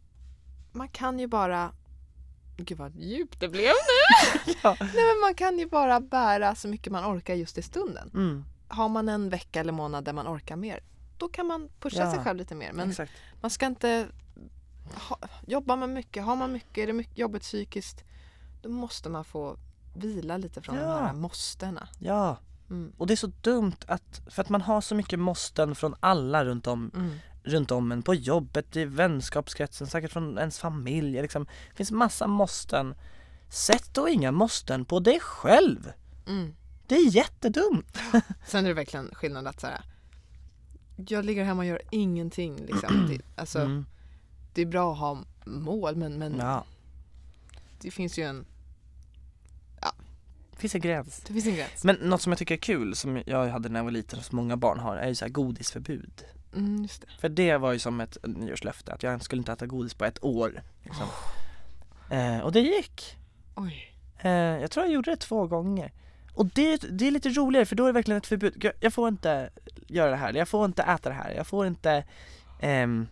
man 0.73 0.89
kan 0.89 1.19
ju 1.19 1.27
bara... 1.27 1.73
Gud 2.57 2.79
vad 2.79 2.97
djupt 2.97 3.41
det 3.41 3.49
blev 3.49 3.63
nu! 3.65 4.53
Ja. 4.63 4.77
Nej 4.81 4.91
men 4.95 5.21
man 5.21 5.35
kan 5.35 5.59
ju 5.59 5.67
bara 5.67 6.01
bära 6.01 6.55
så 6.55 6.69
mycket 6.69 6.93
man 6.93 7.17
orkar 7.17 7.35
just 7.35 7.59
i 7.59 7.63
stunden. 7.63 8.11
Mm. 8.15 8.45
Har 8.69 8.89
man 8.89 9.09
en 9.09 9.29
vecka 9.29 9.61
eller 9.61 9.73
månad 9.73 10.05
där 10.05 10.13
man 10.13 10.27
orkar 10.29 10.57
mer, 10.57 10.81
då 11.19 11.29
kan 11.29 11.47
man 11.47 11.69
pusha 11.81 12.01
Ja, 12.01 12.13
sig 12.15 12.25
själv 12.25 12.39
lite 12.39 12.55
mer. 12.55 12.73
Men 12.73 12.91
Exakt. 12.91 13.13
man 13.41 13.51
ska 13.51 13.67
inte 13.67 14.07
ha, 14.95 15.19
jobba 15.47 15.77
med 15.77 15.89
mycket. 15.89 16.25
Har 16.25 16.37
man 16.37 16.53
mycket, 16.53 16.79
är 16.79 16.87
det 16.87 16.93
mycket 16.93 17.19
jobbigt 17.19 17.43
psykiskt, 17.43 18.05
då 18.63 18.69
måste 18.69 19.09
man 19.09 19.25
få 19.25 19.57
vila 19.95 20.37
lite 20.37 20.63
från 20.63 20.77
Ja. 20.77 20.83
de 20.83 21.07
här 21.07 21.13
måstena. 21.13 21.89
Ja, 21.99 22.37
Mm. 22.71 22.93
och 22.99 23.07
det 23.07 23.15
är 23.15 23.17
så 23.17 23.33
dumt 23.41 23.77
att, 23.87 24.21
för 24.27 24.43
att 24.43 24.49
man 24.49 24.61
har 24.63 24.81
så 24.81 24.95
mycket 24.95 25.19
måsten 25.19 25.75
från 25.75 25.95
alla 26.01 26.45
runt 26.45 26.67
om 26.67 26.91
Mm. 26.95 27.11
runt 27.43 27.71
om 27.71 27.93
en, 27.93 28.03
på 28.03 28.15
jobbet, 28.15 28.77
i 28.77 28.85
vänskapskretsen, 28.85 29.87
säkert 29.87 30.13
från 30.13 30.39
ens 30.39 30.59
familj 30.59 31.23
liksom. 31.23 31.45
Det 31.45 31.77
finns 31.77 31.91
massa 31.91 32.27
måsten. 32.27 32.95
Sätt 33.51 33.91
då 33.95 34.09
inga 34.09 34.33
måsten 34.33 34.85
på 34.85 35.01
dig 35.01 35.21
själv! 35.21 35.93
Mm. 36.27 36.55
Det 36.87 36.95
är 36.95 37.11
jättedumt! 37.17 37.99
Sen 38.47 38.65
är 38.65 38.69
det 38.69 38.75
verkligen 38.75 39.11
skillnad 39.15 39.47
att 39.47 39.61
så 39.61 39.67
här, 39.67 39.81
jag 41.09 41.25
ligger 41.25 41.45
hemma 41.45 41.59
och 41.63 41.67
gör 41.67 41.83
ingenting. 41.91 42.57
Liksom. 42.57 43.07
Det, 43.09 43.41
alltså, 43.41 43.59
Mm. 43.59 43.87
det 44.55 44.63
är 44.63 44.67
bra 44.67 44.93
att 44.93 44.99
ha 44.99 45.19
mål 45.45 45.97
men, 45.97 46.19
men 46.19 46.37
Ja, 46.39 46.65
det 47.81 47.91
finns 47.91 48.19
ju 48.19 48.23
en, 48.23 48.47
det 50.59 50.61
finns 50.61 50.75
en 50.75 50.81
gräns. 50.81 51.21
det 51.27 51.33
finns 51.33 51.47
en 51.47 51.55
gräns. 51.55 51.85
Men 51.85 51.97
något 51.97 52.23
som 52.23 52.33
jag 52.33 52.39
tycker 52.39 52.55
är 52.55 52.59
kul, 52.59 52.97
som 52.97 53.23
jag 53.27 53.49
hade 53.49 53.69
när 53.69 53.81
jag 53.81 53.85
var 53.85 53.91
liten 53.91 54.19
och 54.19 54.25
som 54.25 54.37
många 54.37 54.57
barn 54.57 54.79
har, 54.79 54.97
är 54.97 55.09
ju 55.09 55.15
så 55.15 55.25
här 55.25 55.33
godisförbud. 55.33 56.25
Mm, 56.57 56.83
just 56.83 57.01
det. 57.01 57.07
För 57.21 57.29
det 57.29 57.57
var 57.57 57.73
ju 57.73 57.79
som 57.79 58.01
ett 58.01 58.17
nyårslöfte, 58.23 58.93
att 58.93 59.03
jag 59.03 59.23
skulle 59.23 59.41
inte 59.41 59.53
äta 59.53 59.67
godis 59.67 59.95
på 59.95 60.05
ett 60.05 60.25
år. 60.25 60.63
Liksom. 60.85 61.07
Eh, 62.11 62.39
och 62.41 62.53
det 62.53 62.61
gick. 62.61 63.17
Oj. 63.55 63.95
Eh, 64.21 64.31
jag 64.33 64.71
tror 64.71 64.87
jag 64.87 64.93
gjorde 64.95 65.11
det 65.11 65.17
två 65.17 65.47
gånger. 65.47 65.93
Och 66.35 66.47
det, 66.47 66.77
det 66.91 67.07
är 67.07 67.11
lite 67.11 67.29
roligare 67.29 67.67
för 67.67 67.77
då 67.77 67.83
är 67.85 67.87
det 67.87 67.93
verkligen 67.93 68.19
ett 68.19 68.27
förbud. 68.27 68.65
Jag, 68.65 68.73
jag 68.81 68.93
får 68.93 69.09
inte 69.09 69.51
göra 69.87 70.11
det 70.11 70.17
här, 70.17 70.33
jag 70.35 70.49
får 70.49 70.65
inte 70.65 70.83
äta 70.83 71.09
det 71.09 71.15
här, 71.15 71.31
jag 71.31 71.47
får 71.47 71.67
inte 71.67 72.05
ehm, 72.61 73.07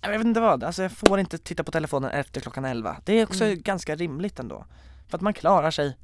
jag 0.00 0.10
vet 0.10 0.26
inte 0.26 0.40
vad, 0.40 0.64
alltså 0.64 0.82
jag 0.82 0.92
får 0.92 1.20
inte 1.20 1.38
titta 1.38 1.64
på 1.64 1.70
telefonen 1.70 2.10
efter 2.10 2.40
klockan 2.40 2.64
11. 2.64 2.96
Det 3.04 3.12
är 3.12 3.24
också 3.24 3.44
Mm. 3.44 3.62
ganska 3.62 3.94
rimligt 3.96 4.38
ändå. 4.38 4.64
För 5.08 5.16
att 5.18 5.22
man 5.22 5.32
klarar 5.34 5.70
sig. 5.70 5.96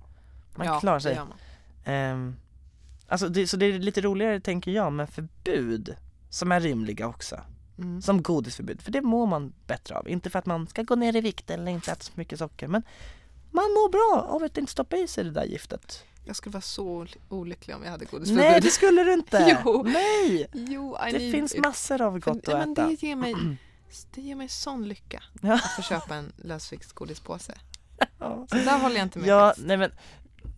Man 0.58 0.66
ja, 0.66 0.80
klarar 0.80 0.96
det 0.96 1.00
sig. 1.02 1.16
man. 1.16 1.32
Ehm, 1.84 2.36
alltså 3.08 3.28
det, 3.28 3.46
så 3.46 3.56
det 3.56 3.66
är 3.66 3.78
lite 3.78 4.00
roligare 4.00 4.40
tänker 4.40 4.70
jag 4.70 4.92
med 4.92 5.10
förbud 5.10 5.96
som 6.30 6.52
är 6.52 6.60
rimliga 6.60 7.06
också. 7.08 7.40
Mm. 7.78 8.02
Som 8.02 8.22
godisförbud, 8.22 8.82
för 8.82 8.90
det 8.92 9.00
mår 9.02 9.26
man 9.26 9.52
bättre 9.66 9.96
av. 9.98 10.08
Inte 10.08 10.30
för 10.30 10.38
att 10.38 10.46
man 10.46 10.66
ska 10.66 10.82
gå 10.82 10.94
ner 10.94 11.16
i 11.16 11.20
vikt 11.20 11.50
eller 11.50 11.72
inte 11.72 11.92
äta 11.92 12.00
så 12.04 12.12
mycket 12.14 12.38
socker, 12.38 12.68
men 12.68 12.82
man 13.50 13.64
mår 13.64 13.90
bra 13.90 14.28
av 14.30 14.42
att 14.42 14.58
inte 14.58 14.72
stoppa 14.72 14.96
i 14.96 15.08
sig 15.08 15.24
det 15.24 15.30
där 15.30 15.44
giftet. 15.44 16.04
Jag 16.24 16.36
skulle 16.36 16.52
vara 16.52 16.60
så 16.60 16.86
ol- 16.88 17.16
olycklig 17.28 17.76
om 17.76 17.84
jag 17.84 17.90
hade 17.90 18.04
godisförbud. 18.04 18.44
Nej, 18.44 18.60
det 18.60 18.70
skulle 18.70 19.04
du 19.04 19.12
inte! 19.12 19.58
Jo. 19.64 19.82
Nej! 19.82 20.46
Jo, 20.52 20.96
Det 21.06 21.18
need 21.18 21.32
finns 21.32 21.56
massor 21.56 22.02
av 22.02 22.20
För- 22.20 22.32
gott 22.32 22.46
nej, 22.46 22.56
att 22.56 22.68
äta. 22.68 22.86
det 22.86 23.02
ger 23.02 23.16
mig 23.16 23.34
det 24.14 24.20
ger 24.20 24.34
mig 24.34 24.48
sån 24.48 24.88
lycka 24.88 25.22
att 25.42 25.72
få 25.76 25.82
köpa 25.82 26.14
en 26.14 26.32
lösviktsgodispåse. 26.36 27.54
Ja, 28.18 28.46
Så 28.50 28.56
där 28.56 28.78
håller 28.78 28.96
jag 28.96 29.04
inte 29.06 29.18
med 29.18 29.28
ja 29.28 29.54
nej 29.58 29.76
men, 29.76 29.90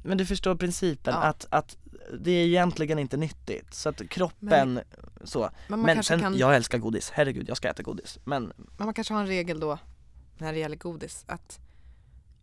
men 0.03 0.19
du 0.19 0.27
förstår 0.27 0.55
principen 0.55 1.15
Ja. 1.15 1.21
att, 1.23 1.47
att 1.51 1.77
det 2.21 2.31
är 2.31 2.47
egentligen 2.47 2.99
inte 2.99 3.17
nyttigt, 3.17 3.75
så 3.75 3.89
att 3.89 4.09
kroppen 4.09 4.81
så. 5.25 5.41
Men 5.41 5.51
man, 5.69 5.87
Men 5.87 5.95
kanske 5.97 6.13
sen, 6.15 6.21
kan, 6.21 6.37
jag 6.39 6.57
älskar 6.57 6.79
godis, 6.79 7.11
herregud 7.15 7.49
jag 7.49 7.57
ska 7.57 7.69
äta 7.69 7.83
godis. 7.83 8.19
Men 8.25 8.53
men 8.57 8.87
man 8.87 8.95
kanske 8.95 9.15
har 9.15 9.21
en 9.21 9.27
regel 9.27 9.61
då 9.61 9.79
när 10.39 10.53
det 10.53 10.59
gäller 10.59 10.77
godis 10.77 11.25
att 11.29 11.59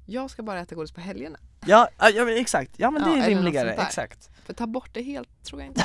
jag 0.06 0.30
ska 0.30 0.44
bara 0.44 0.60
äta 0.60 0.76
godis 0.76 0.92
på 0.92 1.02
helgerna. 1.02 1.40
ja, 1.66 1.88
ja 2.00 2.26
men 2.26 2.38
exakt, 2.38 2.72
ja 2.78 2.92
men 2.92 3.02
Ja, 3.02 3.16
det 3.16 3.22
är 3.22 3.28
rimligare, 3.30 3.74
exakt. 3.74 4.30
För 4.46 4.54
ta 4.54 4.68
bort 4.68 4.90
det 4.94 5.02
helt 5.02 5.30
tror 5.44 5.62
jag 5.62 5.68
inte. 5.70 5.84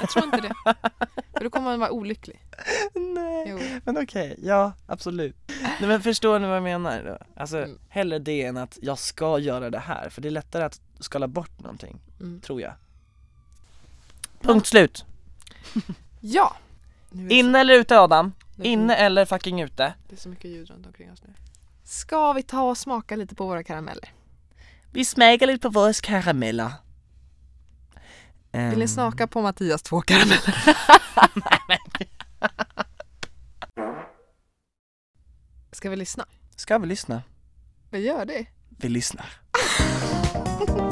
Jag 0.00 0.10
tror 0.10 0.24
inte 0.24 0.40
det. 0.40 0.54
För 1.32 1.44
då 1.44 1.50
kommer 1.50 1.70
man 1.70 1.80
vara 1.80 1.90
olycklig. 1.90 2.42
Nej. 2.94 3.46
Jo. 3.48 3.80
Men 3.84 3.98
okej, 3.98 4.36
ja 4.42 4.72
absolut. 4.86 5.36
Nej 5.80 5.88
men 5.88 6.00
förstår 6.02 6.38
ni 6.38 6.46
vad 6.46 6.56
jag 6.56 6.62
menar 6.62 7.04
då? 7.04 7.40
Alltså 7.40 7.56
Mm. 7.58 7.78
hellre 7.88 8.18
det 8.18 8.42
än 8.42 8.56
att 8.56 8.78
jag 8.82 8.98
ska 8.98 9.38
göra 9.38 9.70
det 9.70 9.78
här, 9.78 10.08
för 10.08 10.22
det 10.22 10.28
är 10.28 10.30
lättare 10.30 10.64
att 10.64 10.80
skala 11.00 11.28
bort 11.28 11.60
någonting, 11.60 11.98
Mm. 12.20 12.40
tror 12.40 12.60
jag. 12.60 12.72
Punkt 14.40 14.66
slut! 14.66 15.04
Ja! 16.20 16.56
Inne 17.30 17.60
eller 17.60 17.74
ute 17.74 17.98
Adam? 18.00 18.32
Inne 18.62 18.94
eller 18.96 19.24
fucking 19.24 19.60
ute? 19.60 19.94
det 20.08 20.14
är 20.14 20.18
så 20.20 20.28
mycket 20.28 20.50
ljud 20.50 20.70
runt 20.70 20.86
omkring 20.86 21.12
oss 21.12 21.22
nu. 21.22 21.32
Ska 21.84 22.32
vi 22.32 22.42
ta 22.42 22.62
och 22.62 22.78
smaka 22.78 23.16
lite 23.16 23.34
på 23.34 23.46
våra 23.46 23.62
karameller? 23.64 24.12
Vi 24.92 25.04
smakar 25.04 25.46
lite 25.46 25.58
på 25.62 25.68
våra 25.80 25.92
karameller. 25.92 26.72
Vill 28.50 28.78
ni 28.78 28.84
Ehm, 28.84 28.88
smaka 28.88 29.26
på 29.26 29.42
Mattias 29.42 29.82
två 29.82 30.00
karameller? 30.00 30.54
Ska 35.72 35.90
vi 35.90 35.96
lyssna? 35.96 36.26
Ska 36.56 36.78
vi 36.78 36.86
lyssna? 36.86 37.22
Vi 37.90 37.98
gör 37.98 38.24
det. 38.24 38.46
Vi 38.68 38.88
lyssnar. 38.88 39.26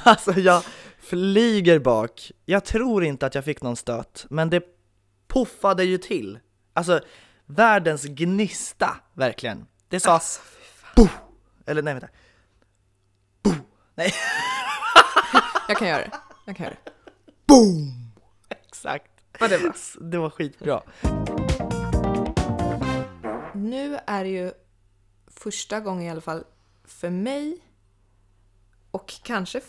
alltså 0.04 0.32
jag 0.32 0.64
flyger 0.98 1.78
bak. 1.78 2.32
Jag 2.44 2.64
tror 2.64 3.04
inte 3.04 3.26
att 3.26 3.34
jag 3.34 3.44
fick 3.44 3.62
någon 3.62 3.76
stöt, 3.76 4.26
men 4.30 4.50
det 4.50 4.62
puffade 5.28 5.84
ju 5.84 5.98
till. 5.98 6.38
Alltså 6.72 7.00
världens 7.46 8.04
gnista, 8.04 8.96
verkligen. 9.14 9.66
Det 9.88 10.00
sa 10.00 10.12
Alltså, 10.12 10.40
Puff! 10.96 11.18
Eller 11.66 11.82
nej 11.82 11.94
vänta. 11.94 12.08
Nej. 13.94 14.12
Jag 15.68 15.78
kan 15.78 15.88
göra 15.88 15.98
det. 15.98 16.10
Jag 16.46 16.56
kan 16.56 16.64
göra 16.64 16.76
det. 16.84 16.90
Boom! 17.46 18.12
Exakt. 18.48 19.10
Vad 19.40 19.50
det 19.50 19.58
var. 19.58 19.74
Det 20.10 20.18
var 20.18 20.30
skitbra. 20.30 20.82
Nu 23.54 23.98
är 24.06 24.24
det 24.24 24.30
ju 24.30 24.52
första 25.26 25.80
gången 25.80 26.02
i 26.02 26.10
alla 26.10 26.20
fall 26.20 26.44
för 26.84 27.10
mig 27.10 27.58
och 28.90 29.12
kanske 29.22 29.60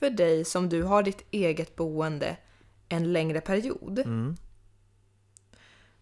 för 0.00 0.10
dig 0.10 0.44
som 0.44 0.68
du 0.68 0.82
har 0.82 1.02
ditt 1.02 1.24
eget 1.30 1.76
boende 1.76 2.36
en 2.88 3.12
längre 3.12 3.40
period. 3.40 3.98
Mm. 3.98 4.36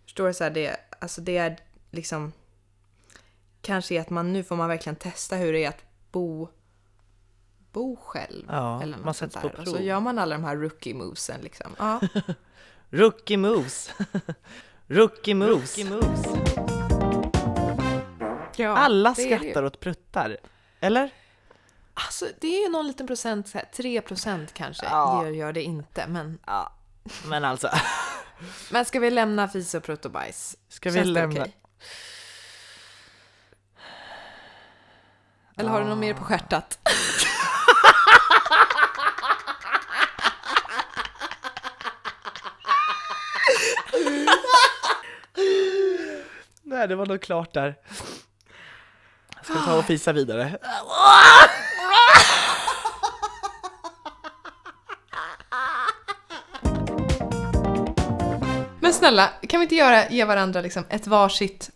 Förstår 0.04 0.26
du? 0.26 0.34
Så 0.34 0.44
här, 0.44 0.50
det, 0.50 0.76
alltså 1.00 1.20
det 1.20 1.36
är 1.36 1.56
liksom 1.90 2.32
kanske 3.62 4.00
att 4.00 4.10
man 4.10 4.32
nu 4.32 4.44
får 4.44 4.56
man 4.56 4.68
verkligen 4.68 4.96
testa 4.96 5.36
hur 5.36 5.52
det 5.52 5.64
är 5.64 5.68
att 5.68 5.84
bo 6.12 6.48
bo 7.72 7.96
själv. 7.96 8.44
Ja, 8.48 8.82
eller 8.82 8.96
något 8.96 9.04
man 9.04 9.14
sätts 9.14 9.36
på 9.36 9.48
där. 9.48 9.60
Och 9.60 9.66
så 9.66 9.74
prov. 9.74 9.84
gör 9.84 10.00
man 10.00 10.18
alla 10.18 10.36
de 10.36 10.44
här 10.44 10.56
rookie 10.56 10.94
movesen 10.94 11.40
liksom. 11.40 11.74
Ja. 11.78 12.00
Rookie 12.90 13.36
moves. 13.36 13.90
Rookie 14.86 15.34
moves. 15.34 15.76
ja 18.56 18.76
Alla 18.76 19.14
det 19.16 19.22
är 19.22 19.28
det 19.28 19.34
ju. 19.34 19.38
skrattar 19.38 19.64
åt 19.64 19.80
pruttar. 19.80 20.36
Eller? 20.80 21.10
Alltså 22.06 22.26
det 22.40 22.46
är 22.46 22.62
ju 22.62 22.68
någon 22.68 22.86
liten 22.86 23.06
procent, 23.06 23.48
så 23.48 23.58
här, 23.58 23.64
3 23.76 24.00
procent 24.00 24.54
kanske, 24.54 24.86
Ja. 24.86 25.24
gör, 25.24 25.30
gör 25.30 25.52
det 25.52 25.62
inte. 25.62 26.06
Men, 26.06 26.38
Ja. 26.46 26.72
Men 27.26 27.44
alltså. 27.44 27.70
men 28.70 28.84
ska 28.84 29.00
vi 29.00 29.10
lämna 29.10 29.48
fis 29.48 29.74
och 29.74 29.82
prutt 29.82 30.04
och 30.04 30.10
bajs? 30.10 30.56
Ska 30.68 30.90
vi 30.90 31.04
lämna? 31.04 31.40
okej? 31.40 31.56
Eller 35.56 35.70
har 35.70 35.80
du 35.80 35.86
något 35.86 35.98
mer 35.98 36.14
på 36.14 36.24
stjärtat? 36.24 36.78
Nej, 46.62 46.88
det 46.88 46.96
var 46.96 47.06
nog 47.06 47.22
klart 47.22 47.54
där. 47.54 47.74
Ska 49.42 49.52
vi 49.54 49.64
ta 49.64 49.78
och 49.78 49.84
fisa 49.84 50.12
vidare? 50.12 50.58
Men 58.88 58.94
snälla, 58.94 59.30
kan 59.48 59.60
vi 59.60 59.64
inte 59.64 59.74
göra, 59.74 60.08
ge 60.08 60.24
varandra 60.24 60.60
liksom 60.60 60.84
ett 60.88 61.06
varsitt 61.06 61.70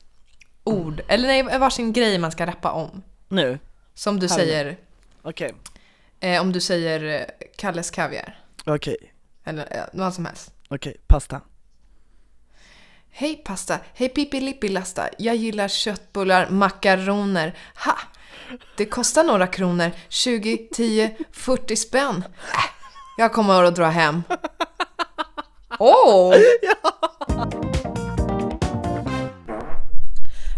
ord? 0.65 1.03
Eller 1.09 1.29
nej, 1.29 1.59
varsin 1.59 1.93
grej 1.93 2.19
man 2.19 2.33
ska 2.33 2.47
rappa 2.47 2.73
om. 2.73 3.03
Nu? 3.29 3.59
Som 3.95 4.21
du 4.21 4.29
Här. 4.29 4.37
säger, 4.37 4.77
Okej. 5.23 5.55
eh, 6.21 6.41
om 6.41 6.53
du 6.53 6.61
säger 6.61 7.21
eh, 7.21 7.47
Kalles 7.57 7.91
Kaviar. 7.91 8.39
Okej. 8.67 8.97
Eller 9.45 9.77
eh, 9.77 9.85
vad 9.93 10.15
som 10.15 10.27
helst. 10.27 10.55
Okej, 10.69 10.97
pasta. 11.07 11.41
Hej 13.11 13.37
pasta, 13.37 13.79
hej 13.95 14.09
Pippi 14.09 14.69
lasta. 14.69 15.09
Jag 15.19 15.37
gillar 15.37 15.69
köttbullar, 15.69 16.49
makaroner. 16.51 17.59
Ha! 17.85 17.99
Det 18.77 18.87
kostar 18.87 19.25
några 19.25 19.47
kronor. 19.47 19.91
20, 20.09 20.69
10, 20.73 21.17
40 21.33 21.77
spänn. 21.77 22.25
Äh, 22.55 22.65
jag 23.19 23.33
kommer 23.33 23.63
att 23.65 23.77
dra 23.77 23.87
hem. 23.87 24.23
Oh! 25.83 26.35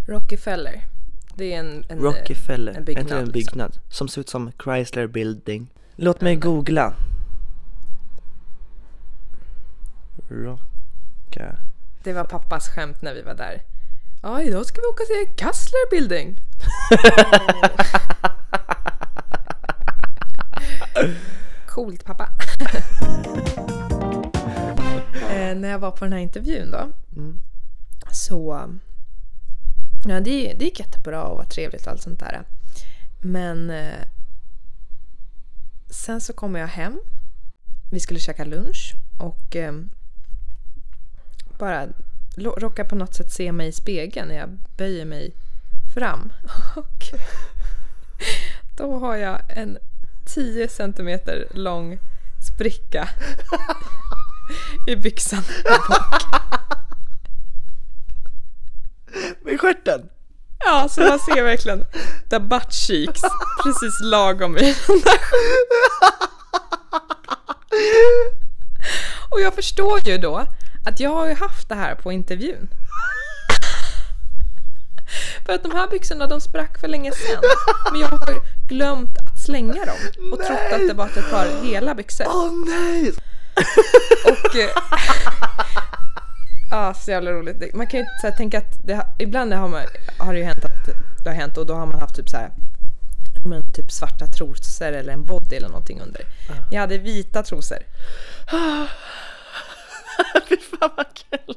Rockefeller. 0.07 0.87
Det 1.35 1.55
är 1.55 1.59
en... 1.61 1.85
en 1.89 1.99
Rockefeller, 1.99 2.73
en 2.73 2.85
byggnad, 2.85 3.07
det 3.07 3.15
en 3.15 3.25
liksom. 3.25 3.33
byggnad? 3.33 3.79
Som 3.89 4.09
ser 4.09 4.21
ut 4.21 4.29
som 4.29 4.53
Chrysler 4.65 5.07
Building. 5.07 5.73
Låt 5.97 6.21
mig 6.21 6.37
googla. 6.37 6.95
Rocka... 10.29 11.57
Det 12.03 12.13
var 12.13 12.25
pappas 12.25 12.69
skämt 12.69 13.03
när 13.03 13.15
vi 13.15 13.23
var 13.23 13.35
där. 13.35 13.63
Ja, 14.23 14.43
idag 14.43 14.67
ska 14.67 14.81
vi 14.81 14.87
åka 14.87 15.05
till 15.05 15.27
Kassler 15.37 15.91
Building. 15.91 16.41
Coolt 21.67 22.05
pappa. 22.05 22.29
när 25.65 25.71
jag 25.71 25.79
var 25.79 25.91
på 25.91 26.05
den 26.05 26.13
här 26.13 26.21
intervjun 26.21 26.71
då. 26.71 26.93
Mm. 27.17 27.41
Så... 28.13 28.71
Ja, 30.07 30.21
det, 30.21 30.55
det 30.59 30.65
gick 30.65 30.81
jättebra 30.81 31.25
och 31.25 31.37
var 31.37 31.45
trevligt 31.45 31.87
och 31.87 31.93
allt 31.93 32.03
sånt 32.03 32.21
där. 32.21 32.43
Men... 33.21 33.71
Eh, 33.71 34.07
sen 35.91 36.21
så 36.21 36.33
kommer 36.33 36.61
jag 36.61 36.67
hem. 36.67 37.01
Vi 37.91 38.01
skulle 38.01 38.21
käka 38.21 38.45
lunch 38.45 38.95
och... 39.19 39.57
Eh, 39.57 39.73
bara 41.59 41.89
råkar 42.37 42.85
på 42.85 42.95
något 42.95 43.15
sätt 43.15 43.33
se 43.33 43.53
mig 43.53 43.69
i 43.69 43.73
spegeln 43.73 44.29
när 44.29 44.37
jag 44.37 44.59
böjer 44.77 45.05
mig 45.05 45.35
fram. 45.95 46.33
Och 46.77 47.05
då 48.77 48.99
har 48.99 49.17
jag 49.17 49.41
en 49.49 49.79
10 50.25 50.69
centimeter 50.69 51.49
lång 51.51 51.99
spricka 52.45 53.09
i 54.87 54.97
byxan. 54.97 55.43
Med 59.45 59.61
stjärten! 59.61 60.09
Ja, 60.65 60.89
så 60.89 61.01
man 61.01 61.19
ser 61.19 61.43
verkligen 61.43 61.87
the 62.31 62.39
butt 62.39 62.73
cheeks 62.73 63.21
precis 63.65 64.01
lagom 64.01 64.57
i 64.57 64.61
den 64.87 65.01
där. 65.05 65.19
Och 69.31 69.41
jag 69.41 69.55
förstår 69.55 70.01
ju 70.01 70.19
då 70.19 70.47
att 70.87 71.01
jag 71.01 71.11
har 71.11 71.27
ju 71.27 71.35
haft 71.35 71.69
det 71.69 71.75
här 71.75 71.95
på 71.95 72.13
intervjun. 72.13 72.69
För 75.47 75.53
att 75.53 75.63
de 75.63 75.73
här 75.73 75.89
byxorna 75.89 76.27
de 76.27 76.41
sprack 76.41 76.81
för 76.81 76.89
länge 76.89 77.13
sedan. 77.13 77.43
Men 77.93 78.01
jag 78.01 78.09
har 78.09 78.43
glömt 78.69 79.19
att 79.19 79.39
slänga 79.45 79.85
dem 79.85 80.33
och 80.33 80.39
trott 80.39 80.73
att 80.73 80.89
det 80.89 80.95
var 80.95 81.07
ett 81.07 81.31
par 81.31 81.65
hela 81.65 81.95
byxor. 81.95 82.27
Åh 82.29 82.53
nej! 82.67 83.13
Och... 84.25 84.57
eh, 84.57 84.71
Ja, 86.71 86.95
så 86.95 87.11
jävla 87.11 87.31
roligt. 87.33 87.75
Man 87.75 87.87
kan 87.87 88.01
ju 88.01 88.07
så 88.21 88.27
här, 88.27 88.37
tänka 88.37 88.59
att 88.59 88.87
det, 88.87 89.07
ibland 89.19 89.53
har, 89.53 89.69
man, 89.69 89.83
har 90.19 90.33
det 90.33 90.39
ju 90.39 90.45
hänt 90.45 90.65
att 90.65 90.95
det 91.25 91.31
har 91.31 91.37
hänt 91.37 91.57
och 91.59 91.67
då 91.67 91.75
har 91.75 91.87
man 91.87 92.01
haft 92.01 92.15
typ 92.17 92.29
så 92.29 92.37
här 92.37 92.51
men 93.45 93.73
typ 93.73 93.93
svarta 93.93 94.27
trosor 94.27 94.93
eller 94.93 95.13
en 95.13 95.25
body 95.25 95.57
eller 95.57 95.69
någonting 95.69 96.01
under. 96.01 96.23
Jag 96.71 96.81
hade 96.81 96.99
vita 96.99 97.43
trosor. 97.43 97.79
Fy 100.49 100.57
fan 100.57 100.91
vad 100.97 101.07
kul! 101.15 101.55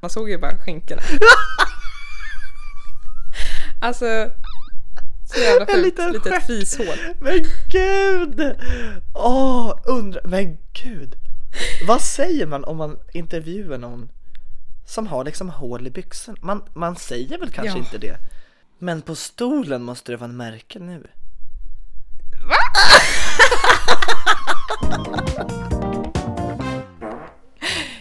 Man 0.00 0.10
såg 0.10 0.30
ju 0.30 0.38
bara 0.38 0.58
skinkorna. 0.58 1.02
Alltså, 3.80 4.30
så 5.26 5.40
jävla 5.40 5.66
fult. 5.66 5.84
liten 5.84 6.12
Litet 6.12 6.46
fishål. 6.46 6.96
Men 7.20 7.44
gud! 7.70 8.56
Åh, 9.14 9.78
undra, 9.86 10.20
men 10.24 10.58
gud! 10.82 11.14
Vad 11.86 12.00
säger 12.00 12.46
man 12.46 12.64
om 12.64 12.76
man 12.76 12.98
intervjuar 13.12 13.78
någon 13.78 14.08
som 14.86 15.06
har 15.06 15.24
liksom 15.24 15.50
hål 15.50 15.86
i 15.86 15.90
byxan? 15.90 16.36
Man, 16.42 16.62
man 16.74 16.96
säger 16.96 17.38
väl 17.38 17.50
kanske 17.50 17.78
Ja. 17.78 17.84
inte 17.84 17.98
det? 17.98 18.16
Men 18.78 19.02
på 19.02 19.14
stolen 19.14 19.82
måste 19.82 20.12
det 20.12 20.16
vara 20.16 20.30
en 20.30 20.36
märke 20.36 20.78
nu. 20.78 21.06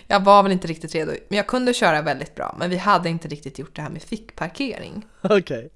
Jag 0.08 0.24
var 0.24 0.44
väl 0.44 0.52
inte 0.52 0.68
riktigt 0.68 0.96
redo, 0.96 1.12
men 1.30 1.38
jag 1.38 1.48
kunde 1.48 1.74
köra 1.74 2.02
väldigt 2.02 2.36
bra. 2.36 2.56
Men 2.60 2.70
vi 2.70 2.78
hade 2.78 3.10
inte 3.10 3.28
riktigt 3.28 3.60
gjort 3.60 3.76
det 3.76 3.82
här 3.82 3.90
med 3.90 4.02
fickparkering. 4.04 5.06
Okej. 5.22 5.62
Ehm, 5.62 5.70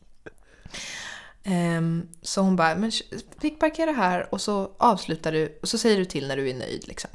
så 2.22 2.42
hon 2.42 2.56
bara, 2.56 2.76
men 2.76 2.92
fick 3.40 3.60
parkera 3.60 3.92
här 3.92 4.34
och 4.34 4.42
så 4.42 4.72
avslutar 4.78 5.32
du 5.32 5.60
och 5.62 5.68
så 5.68 5.78
säger 5.78 5.98
du 5.98 6.06
till 6.06 6.28
när 6.28 6.38
du 6.38 6.50
är 6.50 6.54
nöjd 6.54 6.88
liksom. 6.88 7.10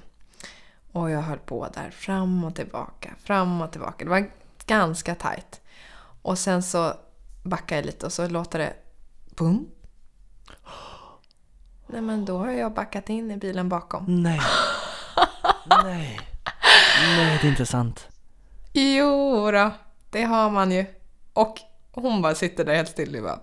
Och 0.92 1.10
jag 1.10 1.20
höll 1.22 1.38
på 1.38 1.68
där 1.74 1.90
fram 1.90 2.44
och 2.44 2.54
tillbaka, 2.54 3.14
fram 3.24 3.60
och 3.60 3.72
tillbaka. 3.72 4.04
Det 4.04 4.10
var 4.10 4.30
ganska 4.66 5.14
tajt. 5.14 5.60
Och 6.22 6.38
sen 6.38 6.62
så 6.62 6.94
backar 7.42 7.76
jag 7.76 7.86
lite 7.86 8.06
och 8.06 8.12
så 8.12 8.28
låter 8.28 8.58
det 8.58 8.74
bum. 9.36 9.68
Nej 11.86 12.00
men 12.00 12.24
då 12.24 12.38
har 12.38 12.50
jag 12.50 12.74
backat 12.74 13.08
in 13.08 13.30
i 13.30 13.36
bilen 13.36 13.68
bakom. 13.68 14.22
Nej. 14.22 14.40
Nej. 15.84 16.20
Nej, 17.16 17.38
det 17.42 17.46
är 17.46 17.50
inte 17.50 17.66
sant. 17.66 18.08
Jo 18.72 19.50
då, 19.50 19.70
det 20.10 20.22
har 20.22 20.50
man 20.50 20.72
ju. 20.72 20.86
Och 21.32 21.60
hon 21.92 22.22
bara 22.22 22.34
sitter 22.34 22.64
där 22.64 22.74
helt 22.74 22.88
still 22.88 23.16
och 23.16 23.22
bara... 23.22 23.40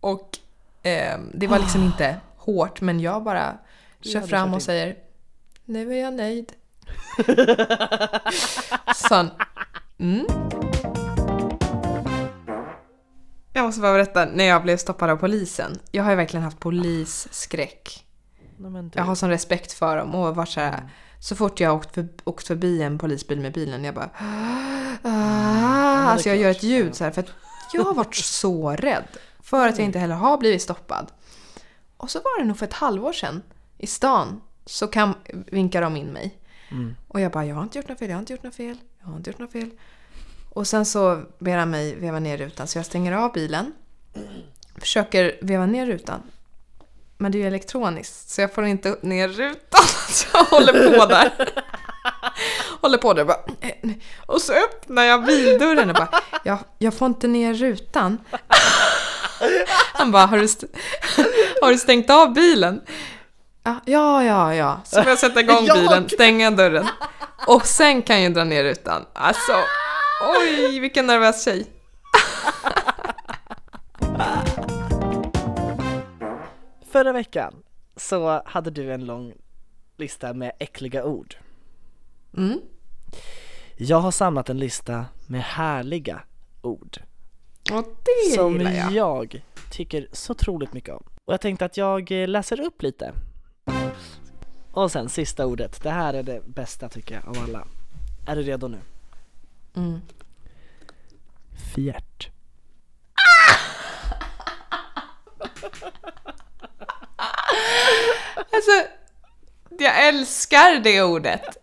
Och 0.00 0.38
ehm, 0.82 1.30
det 1.34 1.46
var 1.46 1.58
liksom 1.58 1.82
inte 1.82 2.16
hårt, 2.36 2.80
men 2.80 3.00
jag 3.00 3.22
bara 3.24 3.58
kör 4.00 4.20
fram 4.20 4.54
och 4.54 4.62
säger 4.62 4.96
Nu 5.64 5.92
är 5.92 6.00
jag 6.00 6.14
nöjd. 6.14 6.52
Så 8.94 9.14
han, 9.14 9.30
mm. 9.98 10.26
Jag 13.52 13.64
måste 13.64 13.80
bara 13.80 13.92
berätta 13.92 14.24
när 14.24 14.44
jag 14.44 14.62
blev 14.62 14.76
stoppad 14.76 15.10
av 15.10 15.16
polisen. 15.16 15.78
Jag 15.90 16.04
har 16.04 16.10
ju 16.10 16.16
verkligen 16.16 16.44
haft 16.44 16.60
polisskräck. 16.60 18.04
Du. 18.56 18.90
Jag 18.94 19.04
har 19.04 19.14
sån 19.14 19.30
respekt 19.30 19.72
för 19.72 19.96
dem 19.96 20.14
och 20.14 20.36
varit 20.36 20.48
så 20.48 20.60
här, 20.60 20.78
Mm. 20.78 20.88
så 21.20 21.36
fort 21.36 21.60
jag 21.60 21.76
åkt, 21.76 21.94
för, 21.94 22.08
åkt 22.24 22.46
förbi 22.46 22.82
en 22.82 22.98
polisbil 22.98 23.40
med 23.40 23.52
bilen, 23.52 23.84
jag 23.84 23.94
bara 23.94 24.10
är 24.14 24.98
ah, 25.02 26.10
Alltså 26.10 26.28
jag 26.28 26.38
gör 26.38 26.50
ett 26.50 26.62
ljud 26.62 26.94
så 26.94 27.04
här 27.04 27.10
för 27.10 27.20
att 27.20 27.30
jag 27.72 27.84
har 27.84 27.94
varit 27.94 28.14
så 28.14 28.70
rädd. 28.70 29.04
För 29.48 29.68
att 29.68 29.78
jag 29.78 29.84
inte 29.84 29.98
heller 29.98 30.14
har 30.14 30.38
blivit 30.38 30.62
stoppad. 30.62 31.12
Och 31.96 32.10
så 32.10 32.18
var 32.18 32.40
det 32.40 32.44
nog 32.44 32.58
för 32.58 32.66
ett 32.66 32.72
halvår 32.72 33.12
sedan 33.12 33.42
i 33.78 33.86
stan 33.86 34.40
så 34.66 34.86
kan, 34.86 35.14
vinkar 35.46 35.82
de 35.82 35.96
in 35.96 36.06
mig. 36.06 36.38
Mm. 36.70 36.96
Och 37.08 37.20
jag 37.20 37.32
bara, 37.32 37.44
jag 37.46 37.54
har 37.56 37.62
inte 37.62 37.78
gjort 37.78 37.88
något 37.88 37.98
fel, 37.98 38.08
jag 38.08 38.16
har 38.16 38.20
inte 38.20 38.32
gjort 38.32 38.42
något 38.42 38.54
fel, 38.54 38.76
jag 39.00 39.06
har 39.08 39.16
inte 39.16 39.30
gjort 39.30 39.38
något 39.38 39.52
fel. 39.52 39.70
Och 40.50 40.66
sen 40.66 40.86
så 40.86 41.22
ber 41.38 41.56
han 41.56 41.70
mig 41.70 41.94
veva 41.96 42.18
ner 42.18 42.36
rutan 42.38 42.66
så 42.66 42.78
jag 42.78 42.86
stänger 42.86 43.12
av 43.12 43.32
bilen. 43.32 43.72
Försöker 44.76 45.38
veva 45.42 45.66
ner 45.66 45.86
rutan. 45.86 46.22
Men 47.16 47.32
det 47.32 47.38
är 47.38 47.40
ju 47.40 47.46
elektroniskt 47.46 48.28
så 48.28 48.40
jag 48.40 48.54
får 48.54 48.64
inte 48.64 48.96
ner 49.02 49.28
rutan. 49.28 49.84
Så 50.08 50.26
jag 50.32 50.44
håller 50.44 50.72
på 50.98 51.06
där. 51.06 51.30
Håller 52.80 52.98
på 52.98 53.12
där 53.14 53.22
och 53.22 53.26
bara. 53.26 53.40
eh, 53.60 53.90
Och 54.26 54.40
så 54.40 54.52
öppnar 54.52 55.02
jag 55.02 55.24
bildörren 55.24 55.88
och 55.90 55.94
bara. 55.96 56.08
Jag, 56.44 56.58
jag 56.78 56.94
får 56.94 57.06
inte 57.06 57.28
ner 57.28 57.54
rutan. 57.54 58.18
Han 59.92 60.10
bara, 60.10 60.26
har 60.26 60.38
du, 60.38 60.48
har 61.62 61.70
du 61.70 61.78
stängt 61.78 62.10
av 62.10 62.32
bilen? 62.32 62.80
Ja, 63.84 64.24
ja, 64.24 64.54
ja. 64.54 64.80
Så 64.84 65.02
får 65.02 65.10
jag 65.10 65.18
sätta 65.18 65.40
igång 65.40 65.64
bilen, 65.74 66.08
stänga 66.08 66.50
dörren. 66.50 66.86
Och 67.46 67.66
sen 67.66 68.02
kan 68.02 68.22
jag 68.22 68.34
dra 68.34 68.44
ner 68.44 68.64
rutan. 68.64 69.06
Alltså, 69.12 69.52
oj, 70.40 70.80
vilken 70.80 71.06
nervös 71.06 71.44
tjej. 71.44 71.66
Förra 76.92 77.12
veckan 77.12 77.54
så 77.96 78.42
hade 78.46 78.70
du 78.70 78.92
en 78.92 79.04
lång 79.06 79.32
lista 79.96 80.34
med 80.34 80.52
äckliga 80.58 81.04
ord. 81.04 81.34
Mm. 82.36 82.60
Jag 83.76 84.00
har 84.00 84.10
samlat 84.10 84.48
en 84.48 84.58
lista 84.58 85.04
med 85.26 85.42
härliga 85.42 86.20
ord. 86.62 86.98
Och 87.72 87.84
det 88.02 88.34
som 88.34 88.52
gillar 88.52 88.72
jag. 88.72 88.92
jag 88.92 89.42
tycker 89.70 90.08
så 90.12 90.32
otroligt 90.32 90.72
mycket 90.72 90.94
om. 90.94 91.02
Och 91.24 91.32
jag 91.32 91.40
tänkte 91.40 91.64
att 91.64 91.76
jag 91.76 92.12
eh, 92.12 92.28
läser 92.28 92.60
upp 92.60 92.82
lite. 92.82 93.12
Och 94.72 94.92
sen 94.92 95.08
sista 95.08 95.46
ordet. 95.46 95.82
Det 95.82 95.90
här 95.90 96.14
är 96.14 96.22
det 96.22 96.42
bästa 96.46 96.88
tycker 96.88 97.14
jag 97.14 97.28
av 97.28 97.44
alla. 97.44 97.66
Är 98.26 98.36
du 98.36 98.42
redo 98.42 98.68
nu? 98.68 98.78
Mm. 99.76 100.00
Fjärt. 101.74 102.30
Alltså, 108.52 108.90
jag 109.78 110.08
älskar 110.08 110.80
det 110.84 111.02
ordet. 111.02 111.42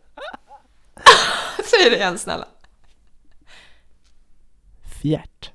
Säg 1.65 1.89
det 1.89 1.95
igen 1.95 2.19
snälla. 2.19 2.47
Fjärt. 5.01 5.51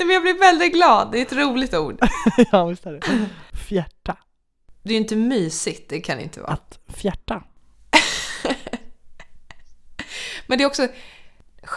Nej, 0.00 0.06
men 0.06 0.14
jag 0.14 0.22
blir 0.22 0.38
väldigt 0.38 0.72
glad, 0.72 1.12
det 1.12 1.18
är 1.18 1.22
ett 1.22 1.32
roligt 1.32 1.74
ord. 1.74 1.98
ja 2.52 2.64
visst 2.66 2.86
är 2.86 2.92
det. 2.92 3.28
Fjärta. 3.68 4.16
Det 4.82 4.90
är 4.90 4.94
ju 4.94 5.00
inte 5.00 5.16
mysigt, 5.16 5.88
det 5.90 6.00
kan 6.00 6.16
det 6.16 6.22
inte 6.22 6.40
vara. 6.40 6.52
Att 6.52 6.78
fjärta. 6.88 7.42
Men 10.46 10.58
det 10.58 10.64
är 10.64 10.66
också, 10.66 10.88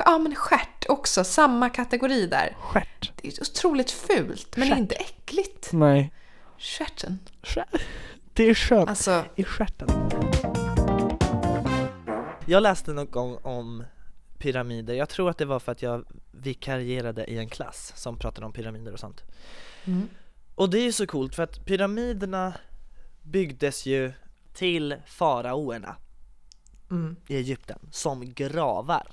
ja 0.06 0.18
men 0.18 0.36
stjärt 0.36 0.86
också, 0.90 1.24
samma 1.24 1.70
kategori 1.70 2.28
där. 2.28 2.56
Stjärt. 2.60 3.12
Det 3.22 3.28
är 3.28 3.42
otroligt 3.42 3.92
fult, 3.92 4.58
men 4.58 4.68
det 4.68 4.74
är 4.74 4.76
Stjärt. 4.76 4.80
inte 4.80 4.96
äckligt. 4.96 5.70
Nej. 5.74 6.14
Stjärten. 6.60 7.20
Stjär- 7.44 7.82
Det 8.34 8.50
är 8.50 8.54
skönt. 8.54 8.90
Alltså, 8.90 9.26
i 9.36 9.44
stjärten. 9.44 10.10
Jag 12.46 12.64
läste 12.64 12.94
någon 12.94 13.12
gång 13.12 13.38
om 13.44 13.84
pyramider, 14.44 14.94
jag 14.94 15.10
tror 15.10 15.30
att 15.30 15.38
det 15.38 15.46
var 15.46 15.60
för 15.60 15.72
att 15.72 15.82
jag 15.82 16.06
vikarierade 16.32 17.26
i 17.26 17.38
en 17.38 17.50
klass 17.50 17.94
som 17.96 18.18
pratade 18.18 18.46
om 18.46 18.54
pyramider 18.54 18.94
och 18.94 19.00
sånt. 19.00 19.24
mm. 19.86 20.10
Och 20.56 20.70
det 20.70 20.78
är 20.80 20.84
ju 20.84 20.92
så 20.92 21.08
coolt 21.08 21.36
för 21.36 21.44
att 21.44 21.66
pyramiderna 21.66 22.54
byggdes 23.22 23.86
ju 23.86 24.14
till 24.54 24.96
faraoerna 25.06 25.96
Mm. 26.92 27.16
i 27.28 27.36
Egypten 27.36 27.80
som 27.92 28.34
gravar. 28.34 29.08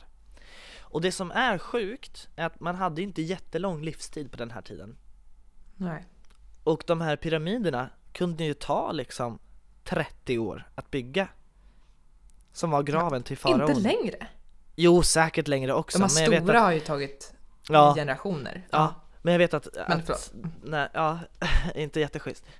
Och 0.80 1.00
det 1.00 1.12
som 1.12 1.30
är 1.30 1.58
sjukt 1.58 2.28
är 2.36 2.46
att 2.46 2.60
man 2.60 2.74
hade 2.74 3.02
inte 3.02 3.22
jättelång 3.22 3.82
livstid 3.82 4.30
på 4.30 4.36
den 4.36 4.50
här 4.50 4.62
tiden. 4.62 4.96
Nej. 5.76 6.04
Och 6.64 6.84
de 6.86 7.00
här 7.00 7.16
pyramiderna 7.16 7.90
kunde 8.12 8.44
ju 8.44 8.54
ta 8.54 8.92
liksom 8.92 9.38
30 9.84 10.38
år 10.38 10.70
att 10.74 10.90
bygga. 10.90 11.28
Som 12.52 12.70
var 12.70 12.82
graven 12.82 13.22
till 13.22 13.36
faraon. 13.38 13.70
Inte 13.70 13.80
längre. 13.80 14.26
Jo, 14.82 15.02
säkert 15.02 15.48
längre 15.48 15.74
också. 15.74 15.98
De 15.98 16.02
här 16.04 16.10
men 16.14 16.22
jag 16.22 16.30
vet 16.30 16.42
stora 16.42 16.58
att, 16.58 16.64
har 16.64 16.72
ju 16.72 16.80
tagit 16.80 17.32
ja, 17.68 17.94
generationer. 17.94 18.66
ja, 18.70 18.94
men 19.22 19.32
jag 19.32 19.38
vet 19.38 19.54
att, 19.54 19.68
Men 19.88 19.98
att 19.98 20.06
förlåt. 20.06 20.32
nej, 20.62 20.88
ja, 20.92 21.18
inte 21.74 22.00
jätteschysst. 22.00 22.44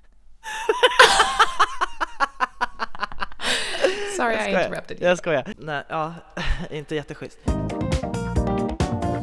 Sorry 4.17 4.35
Jag 4.35 4.47
I 4.47 4.51
interrupted 4.51 4.99
you. 5.01 5.09
Jag 5.09 5.17
skojar. 5.17 5.53
Nej, 5.57 5.83
ja, 5.89 6.13
inte 6.69 6.95
jätteschysst. 6.95 7.37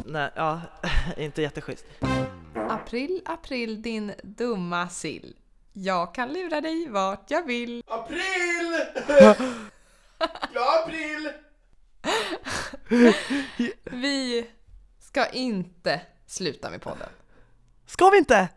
Nej, 0.05 0.29
ja, 0.35 0.61
inte 1.17 1.41
jätteschysst. 1.41 1.85
April, 2.69 3.21
april 3.25 3.81
din 3.81 4.13
dumma 4.23 4.89
sill. 4.89 5.35
Jag 5.73 6.15
kan 6.15 6.33
lura 6.33 6.61
dig 6.61 6.89
vart 6.89 7.31
jag 7.31 7.45
vill. 7.45 7.83
April! 7.87 8.85
Ja, 10.53 10.83
april! 10.83 11.31
Vi 13.91 14.47
ska 14.99 15.27
inte 15.27 16.01
sluta 16.25 16.69
med 16.69 16.81
podden. 16.81 17.09
Ska 17.85 18.09
vi 18.09 18.17
inte? 18.17 18.49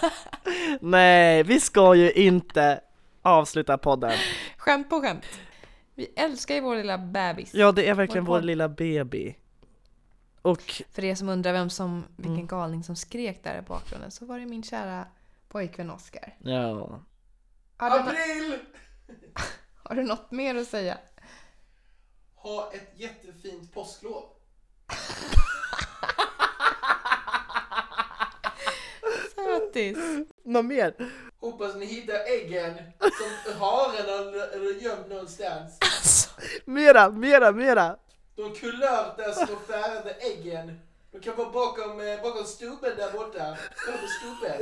Nej, 0.80 1.42
vi 1.42 1.60
ska 1.60 1.94
ju 1.94 2.12
inte 2.12 2.80
avsluta 3.22 3.78
podden. 3.78 4.12
Skämt 4.56 4.90
på 4.90 5.00
skämt. 5.00 5.24
Vi 5.94 6.06
älskar 6.16 6.54
ju 6.54 6.60
vår 6.60 6.76
lilla 6.76 6.98
bebis. 6.98 7.54
Ja, 7.54 7.72
det 7.72 7.88
är 7.88 7.94
verkligen 7.94 8.24
Vår 8.24 8.34
vår 8.34 8.42
lilla 8.42 8.68
baby. 8.68 9.34
Och 10.42 10.82
För 10.90 11.04
er 11.04 11.14
som 11.14 11.28
undrar 11.28 11.52
vem 11.52 11.70
som, 11.70 12.04
vilken 12.16 12.34
Mm. 12.34 12.46
galning 12.46 12.84
som 12.84 12.96
skrek 12.96 13.44
där 13.44 13.58
i 13.58 13.62
bakgrunden 13.62 14.10
så 14.10 14.26
var 14.26 14.38
det 14.38 14.46
min 14.46 14.62
kära 14.62 15.06
pojkvän 15.48 15.90
Oskar. 15.90 16.36
ja, 16.38 17.00
Har, 17.76 17.98
April! 18.00 18.58
har 19.82 19.94
du 19.96 20.02
något 20.02 20.30
mer 20.30 20.54
att 20.54 20.68
säga? 20.68 20.98
Ha 22.42 22.70
ett 22.72 22.90
jättefint 22.96 23.74
påsklov. 23.74 24.24
Sötis. 29.34 29.98
något 30.44 30.64
mer? 30.64 30.94
Hoppas 31.40 31.74
ni 31.76 31.86
hittar 31.86 32.14
äggen 32.14 32.74
som 32.98 33.52
haren 33.60 34.06
har 34.60 34.82
gömt 34.82 35.08
någonstans. 35.08 35.78
Alltså, 35.80 36.30
Mera, 36.64 37.10
mera, 37.10 37.52
mera! 37.52 37.96
De 38.36 38.54
kulörta 38.54 39.32
små 39.32 39.56
färgade 39.56 40.10
äggen. 40.10 40.80
De 41.12 41.20
kan 41.20 41.36
vara 41.36 41.50
bakom, 41.50 42.00
eh, 42.00 42.22
bakom 42.22 42.44
stubben 42.44 42.96
där 42.96 43.12
borta. 43.12 43.56
Kolla 43.84 43.96
på 43.98 44.06
stubben. 44.06 44.58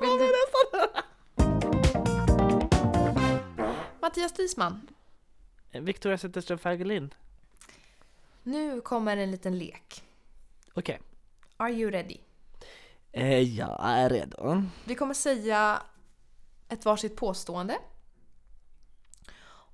vill 0.00 0.18
du... 0.18 0.32
Mattias 4.00 4.32
Disman, 4.32 4.88
Victoria 5.72 6.18
Zetterström 6.18 6.58
Fägelin. 6.58 7.14
nu 8.42 8.80
kommer 8.80 9.16
en 9.16 9.30
liten 9.30 9.58
lek. 9.58 10.02
Okej. 10.74 11.00
Are 11.56 11.72
you 11.72 11.90
ready? 11.90 12.18
Eh, 13.12 13.40
jag 13.40 13.78
är 13.80 14.10
redo. 14.10 14.62
Vi 14.84 14.94
kommer 14.94 15.14
säga 15.14 15.82
ett 16.68 16.84
varsitt 16.84 17.16
påstående. 17.16 17.78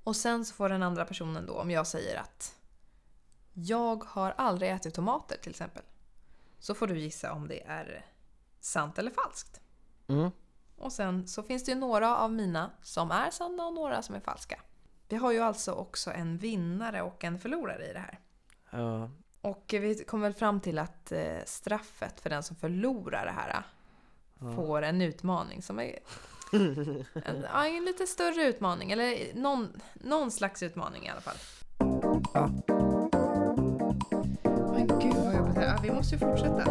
Och 0.03 0.15
sen 0.15 0.45
så 0.45 0.53
får 0.53 0.69
den 0.69 0.83
andra 0.83 1.05
personen 1.05 1.45
då, 1.45 1.53
om 1.53 1.71
jag 1.71 1.87
säger 1.87 2.19
att 2.19 2.55
jag 3.53 4.03
har 4.03 4.31
aldrig 4.37 4.71
ätit 4.71 4.93
tomater 4.93 5.37
till 5.37 5.49
exempel. 5.49 5.83
Så 6.59 6.75
får 6.75 6.87
du 6.87 6.99
gissa 6.99 7.33
om 7.33 7.47
det 7.47 7.63
är 7.63 8.05
sant 8.59 8.99
eller 8.99 9.11
falskt. 9.11 9.61
Mm. 10.07 10.31
Och 10.77 10.93
sen 10.93 11.27
så 11.27 11.43
finns 11.43 11.65
det 11.65 11.71
ju 11.71 11.77
några 11.77 12.17
av 12.17 12.33
mina 12.33 12.71
som 12.81 13.11
är 13.11 13.31
sanna 13.31 13.65
och 13.65 13.73
några 13.73 14.01
som 14.01 14.15
är 14.15 14.19
falska. 14.19 14.61
Vi 15.09 15.15
har 15.15 15.31
ju 15.31 15.39
alltså 15.39 15.71
också 15.71 16.11
en 16.11 16.37
vinnare 16.37 17.01
och 17.01 17.23
en 17.23 17.39
förlorare 17.39 17.89
i 17.89 17.93
det 17.93 17.99
här. 17.99 18.19
Ja. 18.69 19.09
Och 19.41 19.65
vi 19.69 20.03
kom 20.07 20.21
väl 20.21 20.33
fram 20.33 20.59
till 20.59 20.79
att 20.79 21.11
eh, 21.11 21.37
straffet 21.45 22.19
för 22.19 22.29
den 22.29 22.43
som 22.43 22.55
förlorar 22.55 23.25
det 23.25 23.31
här 23.31 23.63
eh, 24.41 24.55
får 24.55 24.81
en 24.81 25.01
utmaning 25.01 25.61
som 25.61 25.79
är 25.79 25.99
en, 27.13 27.45
ja, 27.53 27.65
en 27.65 27.85
lite 27.85 28.07
större 28.07 28.43
utmaning. 28.43 28.91
Eller 28.91 29.33
någon, 29.35 29.81
någon 29.93 30.31
slags 30.31 30.63
utmaning 30.63 31.05
i 31.05 31.09
alla 31.09 31.21
fall. 31.21 31.37
Men 34.73 34.87
gud 34.87 35.15
vad 35.15 35.35
jobbigt 35.35 35.55
det 35.55 35.65
är. 35.65 35.81
vi 35.81 35.91
måste 35.91 36.15
ju 36.15 36.19
fortsätta. 36.19 36.63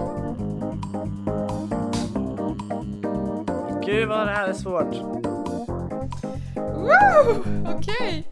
Gud 3.87 4.09
vad 4.09 4.27
det 4.27 4.33
här 4.33 4.48
är 4.48 4.53
svårt. 4.53 5.38
Woo! 6.79 7.45
Okej. 7.77 8.29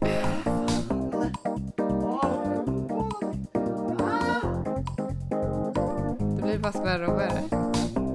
Det 6.35 6.41
blir 6.43 6.59
bara 6.59 6.83
värre 6.83 7.07
och 7.07 7.19
värre. 7.19 7.49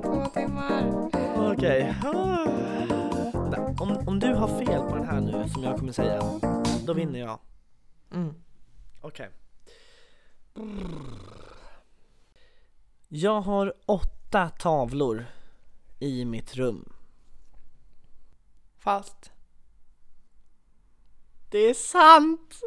Två 0.02 0.26
timmar. 0.34 1.10
Okej. 1.52 1.94
Ah. 2.04 2.46
Vänta, 3.32 3.82
Om, 3.82 4.08
om 4.08 4.18
du 4.18 4.34
har 4.34 4.48
fel 4.48 4.82
på 4.90 4.96
den 4.96 5.06
här 5.06 5.20
nu 5.20 5.48
som 5.48 5.62
jag 5.62 5.78
kommer 5.78 5.92
säga, 5.92 6.22
då 6.86 6.92
vinner 6.92 7.18
jag. 7.18 7.38
Mm. 8.12 8.34
Okej. 9.00 9.30
Jag 13.08 13.40
har 13.40 13.74
åtta 13.86 14.48
tavlor 14.48 15.24
i 15.98 16.24
mitt 16.24 16.54
rum. 16.54 16.92
Fast. 18.78 19.31
Det 21.52 21.58
är 21.58 21.74
sant! 21.74 22.60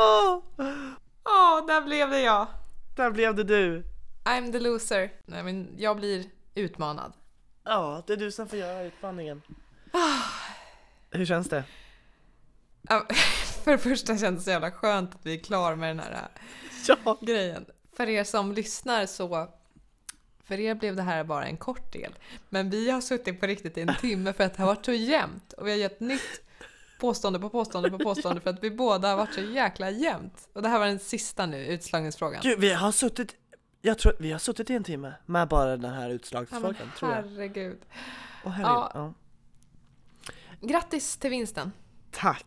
Åh, 0.00 0.42
Ja, 1.24 1.64
där 1.68 1.80
blev 1.80 2.10
det 2.10 2.20
jag. 2.20 2.46
Där 2.96 3.10
blev 3.10 3.34
det 3.34 3.44
du. 3.44 3.84
I'm 4.24 4.52
the 4.52 4.60
loser. 4.60 5.12
Nej, 5.26 5.42
men 5.42 5.74
jag 5.78 5.96
blir 5.96 6.24
utmanad. 6.54 7.12
Ja, 7.64 8.02
det 8.06 8.12
är 8.12 8.16
du 8.16 8.32
som 8.32 8.48
får 8.48 8.58
göra 8.58 8.82
utmaningen. 8.82 9.42
Hur 11.10 11.26
känns 11.26 11.48
det? 11.48 11.64
För 13.64 13.70
det 13.70 13.78
första 13.78 14.18
känns 14.18 14.38
det 14.38 14.44
så 14.44 14.50
jävla 14.50 14.70
skönt 14.70 15.14
att 15.14 15.26
vi 15.26 15.34
är 15.38 15.42
klara 15.44 15.76
med 15.76 15.90
den 15.90 15.98
här 16.00 16.28
Ja! 17.04 17.18
grejen. 17.20 17.66
För 17.96 18.08
er 18.08 18.24
som 18.24 18.52
lyssnar 18.52 19.06
så 19.06 19.26
för 20.48 20.60
er 20.60 20.74
blev 20.74 20.96
det 20.96 21.02
här 21.02 21.24
bara 21.24 21.46
en 21.46 21.56
kort 21.56 21.92
del. 21.92 22.14
Men 22.48 22.70
vi 22.70 22.90
har 22.90 23.00
suttit 23.00 23.40
på 23.40 23.46
riktigt 23.46 23.78
i 23.78 23.80
en 23.80 23.94
timme 24.00 24.32
för 24.32 24.44
att 24.44 24.54
det 24.54 24.62
har 24.62 24.66
varit 24.66 24.84
så 24.84 24.92
jämnt. 24.92 25.52
Och 25.52 25.66
vi 25.66 25.70
har 25.70 25.78
gett 25.78 26.00
nytt 26.00 26.42
påstående 27.00 27.38
på 27.38 27.48
påstående 27.50 27.90
på 27.90 27.98
påstående 27.98 28.40
för 28.40 28.50
att 28.50 28.62
vi 28.62 28.70
båda 28.70 29.08
har 29.08 29.16
varit 29.16 29.34
så 29.34 29.40
jäkla 29.40 29.90
jämnt. 29.90 30.48
Och 30.52 30.62
det 30.62 30.68
här 30.68 30.78
var 30.78 30.86
den 30.86 30.98
sista 30.98 31.46
nu, 31.46 31.66
utslagningsfrågan. 31.66 32.40
Gud, 32.42 32.60
vi 32.60 32.72
har 32.72 32.92
suttit, 32.92 33.36
jag 33.82 33.98
tror 33.98 34.16
vi 34.18 34.32
har 34.32 34.38
suttit 34.38 34.70
i 34.70 34.74
en 34.74 34.84
timme 34.84 35.14
med 35.26 35.48
bara 35.48 35.76
den 35.76 35.92
här 35.92 36.20
Ja, 36.30 36.44
men 36.50 36.74
tror 36.98 37.12
jag. 37.12 37.22
herregud. 37.22 37.78
Åh, 38.44 38.50
herregud. 38.52 38.66
Ja. 38.66 38.90
Ja. 38.94 39.14
Grattis 40.60 41.16
till 41.16 41.30
vinsten. 41.30 41.72
Tack! 42.10 42.44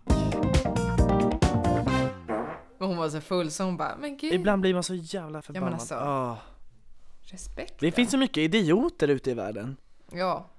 Hon 2.79 2.97
var 2.97 3.09
så 3.09 3.21
full 3.21 3.51
så 3.51 3.63
hon 3.63 3.77
bara, 3.77 3.97
men 3.97 4.17
gud, 4.17 4.33
Ibland 4.33 4.61
blir 4.61 4.73
man 4.73 4.83
så 4.83 4.93
jävla 4.95 5.41
förbannad. 5.41 5.73
alltså. 5.73 5.95
Ah. 5.95 6.37
Respekt. 7.31 7.73
Det 7.79 7.91
finns 7.91 8.11
så 8.11 8.17
mycket 8.17 8.37
idioter 8.37 9.07
ute 9.07 9.31
i 9.31 9.33
världen. 9.33 9.77
Ja, 10.11 10.49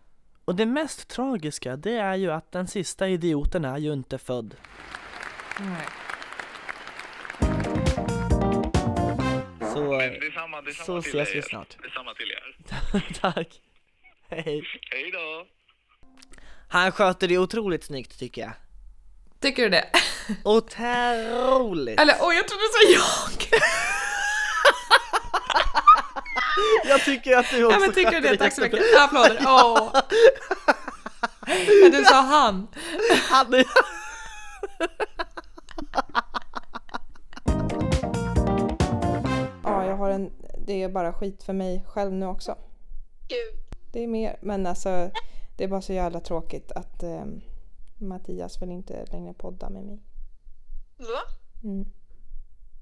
Och 0.45 0.55
det 0.55 0.67
mest 0.67 1.09
tragiska, 1.09 1.77
det 1.77 1.97
är 1.97 2.15
ju 2.15 2.31
att 2.33 2.53
den 2.53 2.69
sista 2.69 3.09
idioten 3.09 3.65
är 3.65 3.79
ju 3.79 3.93
inte 3.93 4.19
född. 4.19 4.55
nej. 5.61 5.87
Så, 9.75 9.81
Men 9.85 10.21
detsamma, 10.21 10.63
detsamma 10.63 10.87
så 10.87 11.03
till 11.03 11.21
ses 11.21 11.35
vi 11.35 11.39
er. 11.39 11.43
snart. 11.43 11.77
Detsamma 11.83 12.15
till 12.15 12.31
er. 12.31 13.15
tack! 13.21 13.61
Hej! 14.29 14.63
Hej 14.91 15.11
då! 15.13 15.47
Han 16.69 16.93
sköter 16.93 17.29
det 17.29 17.39
otroligt 17.39 17.85
snyggt 17.85 18.19
tycker 18.19 18.43
jag. 18.43 18.53
Tycker 19.41 19.63
du 19.63 19.69
det? 19.69 19.85
Otroligt! 20.45 22.01
Eller 22.01 22.15
oj, 22.21 22.37
jag 22.37 22.49
trodde 22.49 22.63
du 22.63 22.69
sa 22.73 22.93
jag! 22.93 23.61
Jag 26.85 27.05
tycker 27.05 27.37
att 27.37 27.51
du 27.51 27.65
också 27.65 27.77
Ja 27.77 27.81
men 27.81 27.93
tycker 27.93 28.21
du 28.21 28.21
det? 28.21 28.37
Tack 28.37 28.55
så 28.55 28.61
mycket. 28.61 28.81
Applåder. 29.01 29.39
Åh! 29.47 29.93
Men 31.83 31.93
du 31.93 32.05
sa 32.05 32.21
han. 32.21 32.69
Han 33.31 33.55
är... 33.55 33.65
Ja, 39.65 39.85
jag 39.87 39.97
har 39.97 40.11
en... 40.11 40.33
Det 40.67 40.83
är 40.83 40.89
bara 40.89 41.13
skit 41.13 41.43
för 41.43 41.53
mig 41.53 41.85
själv 41.89 42.13
nu 42.13 42.27
också. 42.27 42.57
Gud. 43.29 43.63
Det 43.93 44.03
är 44.03 44.07
mer, 44.07 44.37
men 44.43 44.67
alltså 44.67 45.11
det 45.57 45.65
är 45.65 45.69
bara 45.69 45.83
så 45.83 45.93
jävla 45.93 46.21
tråkigt 46.21 46.73
att 46.73 47.03
eh, 47.03 47.25
Mattias 47.97 48.63
vill 48.63 48.71
inte 48.71 49.05
längre 49.13 49.35
podda 49.35 49.71
med 49.71 49.85
mig. 49.85 50.03
Va? 50.97 51.23
Mm. 51.65 51.93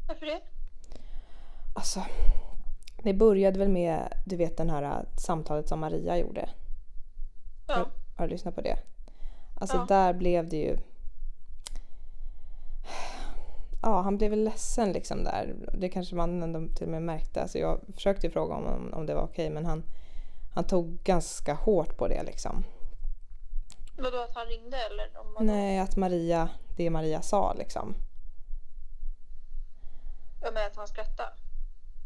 Varför 0.09 0.27
det? 0.27 0.41
Alltså, 1.75 2.05
det 3.03 3.15
började 3.15 3.59
väl 3.59 3.69
med, 3.69 4.13
du 4.27 4.37
vet 4.37 4.57
den 4.57 4.71
här 4.71 4.83
eh, 4.83 5.17
samtalet 5.17 5.69
som 5.69 5.81
Maria 5.81 6.19
gjorde. 6.19 6.49
Ja. 7.69 7.75
Har, 7.75 7.87
har 8.17 8.27
du 8.27 8.33
lyssnat 8.33 8.55
på 8.55 8.61
det? 8.61 8.79
Alltså 9.61 9.77
Ja. 9.77 9.87
där 9.89 10.15
blev 10.15 10.49
det 10.49 10.57
ju... 10.57 10.79
Ja, 13.83 14.01
han 14.01 14.19
blev 14.19 14.31
väl 14.31 14.45
ledsen 14.45 14.93
liksom 14.93 15.25
där. 15.25 15.55
Det 15.75 15.89
kanske 15.89 16.15
man 16.15 16.43
ändå 16.43 16.75
till 16.75 16.85
och 16.85 16.91
med 16.91 17.03
märkte. 17.03 17.43
Alltså 17.43 17.59
jag 17.59 17.81
försökte 17.95 18.27
ju 18.27 18.33
fråga 18.33 18.55
om, 18.55 18.93
om 18.95 19.07
det 19.07 19.15
var 19.15 19.23
okej 19.23 19.51
men 19.51 19.67
han, 19.67 19.83
han 20.55 20.65
tog 20.65 20.99
ganska 21.05 21.55
hårt 21.55 21.97
på 21.97 22.09
det 22.09 22.23
liksom. 22.23 22.65
Vadå 23.99 24.19
att 24.19 24.35
han 24.35 24.47
ringde 24.47 24.77
eller? 24.77 25.21
Om 25.21 25.33
man... 25.33 25.47
Nej, 25.47 25.79
att 25.79 25.97
Maria, 25.97 26.49
det 26.77 26.91
Maria 26.91 27.23
sa 27.23 27.55
liksom. 27.55 27.95
Jag 30.43 30.55
menar 30.55 30.67
att 30.67 30.77
han 30.77 30.89
skrattade. 30.89 31.31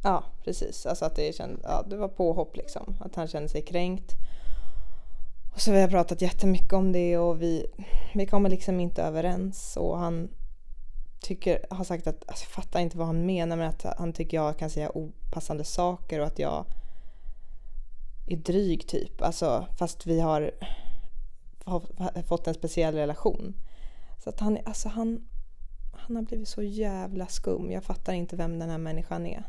Ja, 0.04 0.24
precis. 0.44 0.86
Alltså 0.86 1.04
att 1.04 1.16
det, 1.16 1.36
känd, 1.36 1.60
ja, 1.62 1.84
det 1.86 1.96
var 1.96 2.08
påhopp 2.08 2.56
liksom. 2.56 2.96
Att 3.00 3.14
han 3.14 3.28
kände 3.28 3.48
sig 3.48 3.62
kränkt. 3.62 4.12
Och 5.54 5.60
så 5.60 5.72
har 5.72 5.88
pratat 5.88 6.22
jättemycket 6.22 6.72
om 6.72 6.92
det 6.92 7.18
och 7.18 7.42
vi, 7.42 7.66
vi 8.14 8.26
kommer 8.26 8.50
liksom 8.50 8.80
inte 8.80 9.02
överens. 9.02 9.76
Och 9.76 9.98
han 9.98 10.28
tycker, 11.20 11.66
har 11.70 11.84
sagt 11.84 12.06
att, 12.06 12.24
alltså 12.26 12.44
jag 12.44 12.50
fattar 12.50 12.80
inte 12.80 12.98
vad 12.98 13.06
han 13.06 13.26
menar 13.26 13.56
men 13.56 13.68
att 13.68 13.84
han 13.98 14.12
tycker 14.12 14.36
jag 14.36 14.58
kan 14.58 14.70
säga 14.70 14.96
opassande 14.96 15.64
saker 15.64 16.20
och 16.20 16.26
att 16.26 16.38
jag 16.38 16.64
är 18.26 18.36
dryg 18.36 18.88
typ. 18.88 19.22
Alltså 19.22 19.66
fast 19.78 20.06
vi 20.06 20.20
har, 20.20 20.50
har 21.64 22.22
fått 22.22 22.46
en 22.46 22.54
speciell 22.54 22.94
relation. 22.94 23.54
Så 24.18 24.30
att 24.30 24.40
han, 24.40 24.58
alltså 24.64 24.88
han, 24.88 25.28
han 25.92 26.16
har 26.16 26.22
blivit 26.22 26.48
så 26.48 26.62
jävla 26.62 27.26
skum. 27.26 27.70
Jag 27.70 27.84
fattar 27.84 28.12
inte 28.12 28.36
vem 28.36 28.58
den 28.58 28.70
här 28.70 28.78
människan 28.78 29.26
är. 29.26 29.44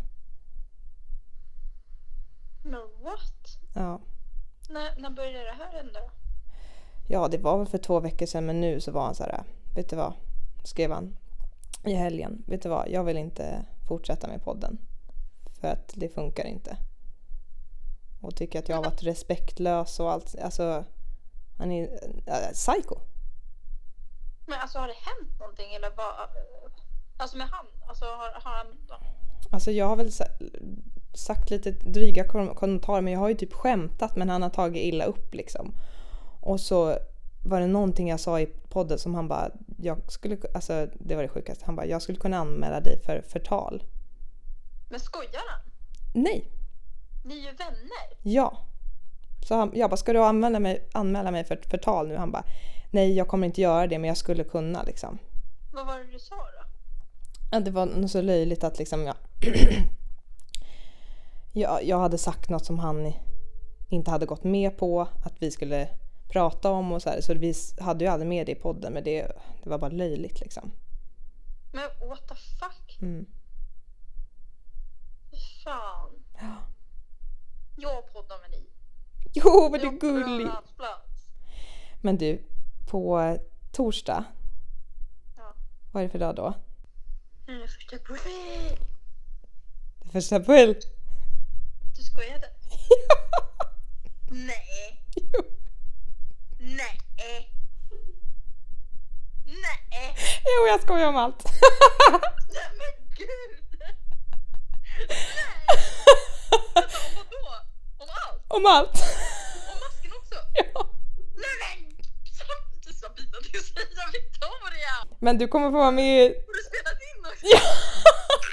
Men 2.65 2.82
what? 3.04 3.60
Ja. 3.74 4.02
När, 4.75 4.95
när 4.97 5.09
började 5.09 5.45
det 5.45 5.51
här 5.51 5.71
hända? 5.71 5.99
Ja, 7.07 7.27
det 7.27 7.38
var 7.38 7.57
väl 7.57 7.67
för 7.67 7.77
två 7.77 7.99
veckor 7.99 8.25
sedan 8.25 8.45
men 8.45 8.61
nu 8.61 8.81
så 8.81 8.91
var 8.91 9.05
han 9.05 9.15
så 9.15 9.23
här, 9.23 9.43
vet 9.75 9.89
du 9.89 9.95
vad? 9.95 10.13
Skrev 10.63 10.91
han 10.91 11.17
i 11.83 11.93
helgen, 11.93 12.43
vet 12.47 12.61
du 12.61 12.69
vad? 12.69 12.89
Jag 12.89 13.03
vill 13.03 13.17
inte 13.17 13.65
fortsätta 13.88 14.27
med 14.27 14.43
podden. 14.43 14.77
För 15.61 15.67
att 15.67 15.93
det 15.95 16.09
funkar 16.09 16.45
inte. 16.45 16.77
Och 18.21 18.35
tycker 18.35 18.59
att 18.59 18.69
jag 18.69 18.75
har 18.75 18.83
varit 18.83 19.03
respektlös 19.03 19.99
och 19.99 20.11
allt. 20.11 20.35
Alltså, 20.41 20.83
han 21.57 21.71
är 21.71 21.83
äh, 22.25 22.51
psycho. 22.53 22.95
Men 24.45 24.59
alltså 24.59 24.79
har 24.79 24.88
det 24.88 24.93
hänt 24.93 25.39
någonting 25.39 25.73
eller 25.73 25.89
vad? 25.89 26.13
Alltså 27.17 27.38
med 27.38 27.47
han? 27.47 27.65
Alltså 27.88 28.05
har, 28.05 28.41
har 28.43 28.51
han... 28.51 28.67
Alltså 29.51 29.71
jag 29.71 29.85
har 29.85 29.95
väl 29.95 30.11
sagt 31.17 31.49
lite 31.49 31.71
dryga 31.71 32.28
kom- 32.28 32.56
kommentarer 32.56 33.01
men 33.01 33.13
jag 33.13 33.19
har 33.19 33.30
ju 33.30 33.36
typ 33.36 33.54
skämtat 33.54 34.15
men 34.15 34.30
han 34.30 34.41
har 34.41 34.49
tagit 34.49 34.84
illa 34.84 35.06
upp 35.06 35.34
liksom. 35.36 35.73
Och 36.41 36.60
så 36.60 36.97
var 37.43 37.60
det 37.62 37.67
någonting 37.67 38.10
jag 38.10 38.19
sa 38.19 38.39
i 38.39 38.45
podden 38.69 38.99
som 38.99 39.15
han 39.15 39.28
bara, 39.28 39.51
jag 39.78 40.12
skulle, 40.12 40.38
alltså 40.54 40.88
det 40.99 41.15
var 41.15 41.23
det 41.23 41.30
sjukaste, 41.30 41.65
han 41.65 41.75
bara, 41.75 41.86
jag 41.86 42.01
skulle 42.01 42.17
kunna 42.17 42.38
anmäla 42.38 42.80
dig 42.80 43.01
för 43.06 43.21
förtal. 43.21 43.84
Men 44.89 44.99
skojar 44.99 45.41
han? 45.49 45.71
Nej, 46.23 46.51
Ni 47.25 47.34
är 47.34 47.39
ju 47.51 47.56
vänner. 47.58 48.08
ja. 48.21 48.58
Så 49.47 49.56
han, 49.56 49.71
jag 49.75 49.89
bara, 49.89 49.97
ska 49.97 50.13
du 50.13 50.19
anmäla 50.23 50.60
mig, 50.60 50.89
anmäla 50.93 51.32
mig 51.32 51.43
för 51.43 51.60
förtal 51.69 52.08
nu? 52.08 52.15
Han 52.15 52.32
bara, 52.32 52.43
nej 52.91 53.13
jag 53.17 53.28
kommer 53.28 53.47
inte 53.47 53.62
göra 53.62 53.88
det 53.88 53.99
men 53.99 54.08
jag 54.08 54.17
skulle 54.17 54.43
kunna 54.43 54.84
liksom. 54.84 55.17
Vad 55.73 55.86
var 55.88 55.97
det 55.99 56.12
du 56.12 56.19
sa 56.19 56.36
då? 56.36 56.65
Ja, 57.51 57.60
det 57.60 57.71
var 57.71 57.86
nog 57.86 58.10
så 58.10 58.21
löjligt 58.21 58.63
att 58.63 58.80
liksom 58.80 59.04
jag, 59.04 59.15
jag... 61.56 61.84
Jag 61.84 62.00
hade 62.00 62.18
sagt 62.18 62.50
något 62.50 62.65
som 62.65 62.80
han 62.80 63.13
inte 63.89 64.12
hade 64.12 64.26
gått 64.26 64.44
med 64.44 64.78
på 64.78 65.02
att 65.02 65.34
vi 65.39 65.52
skulle 65.52 65.89
prata 66.28 66.72
om 66.72 66.91
och 66.91 67.02
så 67.02 67.10
här. 67.10 67.22
Så 67.22 67.34
vi 67.34 67.54
hade 67.80 68.06
ju 68.06 68.12
aldrig 68.12 68.30
med 68.30 68.46
det 68.46 68.52
i 68.52 68.56
podden 68.56 68.94
men 68.94 69.04
det, 69.04 69.32
det 69.63 69.70
var 69.70 69.78
bara 69.78 69.91
löjligt 69.91 70.39
liksom. 70.39 70.72
Men 71.74 72.10
what 72.10 72.28
the 72.28 72.36
fuck? 72.36 73.02
Mm. 73.02 73.26
Fan. 75.63 76.12
Jag 77.78 78.13
poddar 78.13 78.41
med 78.41 78.52
dig. 78.52 78.70
Jo 79.34 79.70
men 79.72 79.80
det 79.80 79.88
är 79.88 80.76
plats. 80.76 81.30
Men 82.02 82.18
du, 82.18 82.44
på 82.88 83.38
torsdag 83.72 84.26
Ja. 85.38 85.54
Vad 85.91 86.04
är 86.04 86.08
det 86.08 86.12
för 86.12 86.20
dag 86.20 86.36
då? 86.36 86.54
Mm, 87.48 87.68
första 87.68 87.96
april. 87.96 88.78
Första 90.12 90.36
april. 90.36 90.76
Du 92.15 92.21
skojade? 92.21 92.47
Nej. 94.30 95.01
Nej. 96.60 96.99
Nej. 99.45 100.15
Jo, 100.45 100.67
jag 100.67 100.82
skojar 100.82 101.08
om 101.08 101.15
allt. 101.15 101.43
Nej 102.49 102.69
men 102.78 103.10
gud. 103.17 103.80
Nej. 103.80 103.95
Vänta, 106.75 106.97
om 106.97 107.15
vadå? 107.15 107.65
Om 107.97 108.08
allt? 108.10 108.43
om 108.47 108.65
allt. 108.65 109.01
Om 109.71 109.80
masken 109.80 110.12
också? 110.19 110.36
ja. 110.54 110.89
Nej 111.36 111.56
men! 111.62 111.95
Sabina, 112.93 113.38
du 113.51 113.60
säger 113.60 114.12
Victoria! 114.12 115.17
Men 115.19 115.38
du 115.38 115.47
kommer 115.47 115.71
få 115.71 115.78
vara 115.78 115.91
med 115.91 116.25
i... 116.25 116.28
Har 116.28 116.54
du 116.54 116.63
spelat 116.63 116.99
in 117.01 117.25
också? 117.25 117.45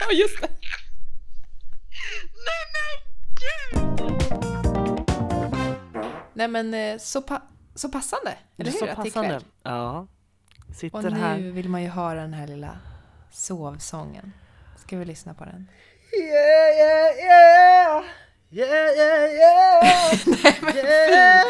Ja, 0.00 0.12
just 0.12 0.40
det. 0.40 0.61
Nej 6.34 6.48
men 6.48 6.74
eh, 6.74 6.98
så, 6.98 7.22
pa- 7.22 7.42
så 7.74 7.88
passande, 7.88 8.34
eller 8.58 8.70
hur? 8.70 8.78
så 8.78 8.86
Att 8.86 8.96
passande. 8.96 9.28
kväll. 9.28 9.44
Ja. 9.62 10.06
Sitter 10.74 10.98
Och 10.98 11.04
nu 11.04 11.10
här. 11.18 11.38
vill 11.38 11.68
man 11.68 11.82
ju 11.82 11.88
höra 11.88 12.20
den 12.20 12.34
här 12.34 12.46
lilla 12.46 12.78
sovsången. 13.30 14.32
Ska 14.76 14.96
vi 14.98 15.04
lyssna 15.04 15.34
på 15.34 15.44
den? 15.44 15.68
Yeah, 16.18 16.76
yeah, 16.78 17.16
yeah! 17.18 18.04
Yeah, 18.50 18.96
yeah, 18.96 19.32
yeah! 19.34 19.82
Nej 20.44 20.58
men 20.62 20.76
yeah! 20.76 21.42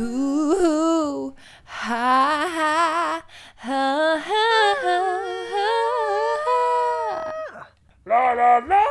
Ooh, 0.00 1.34
ha, 1.64 2.46
ha, 2.56 3.22
ha, 3.56 4.16
ha, 4.16 4.38
ha. 4.84 4.98
La, 8.06 8.34
la, 8.34 8.34
la, 8.34 8.58
la, 8.60 8.82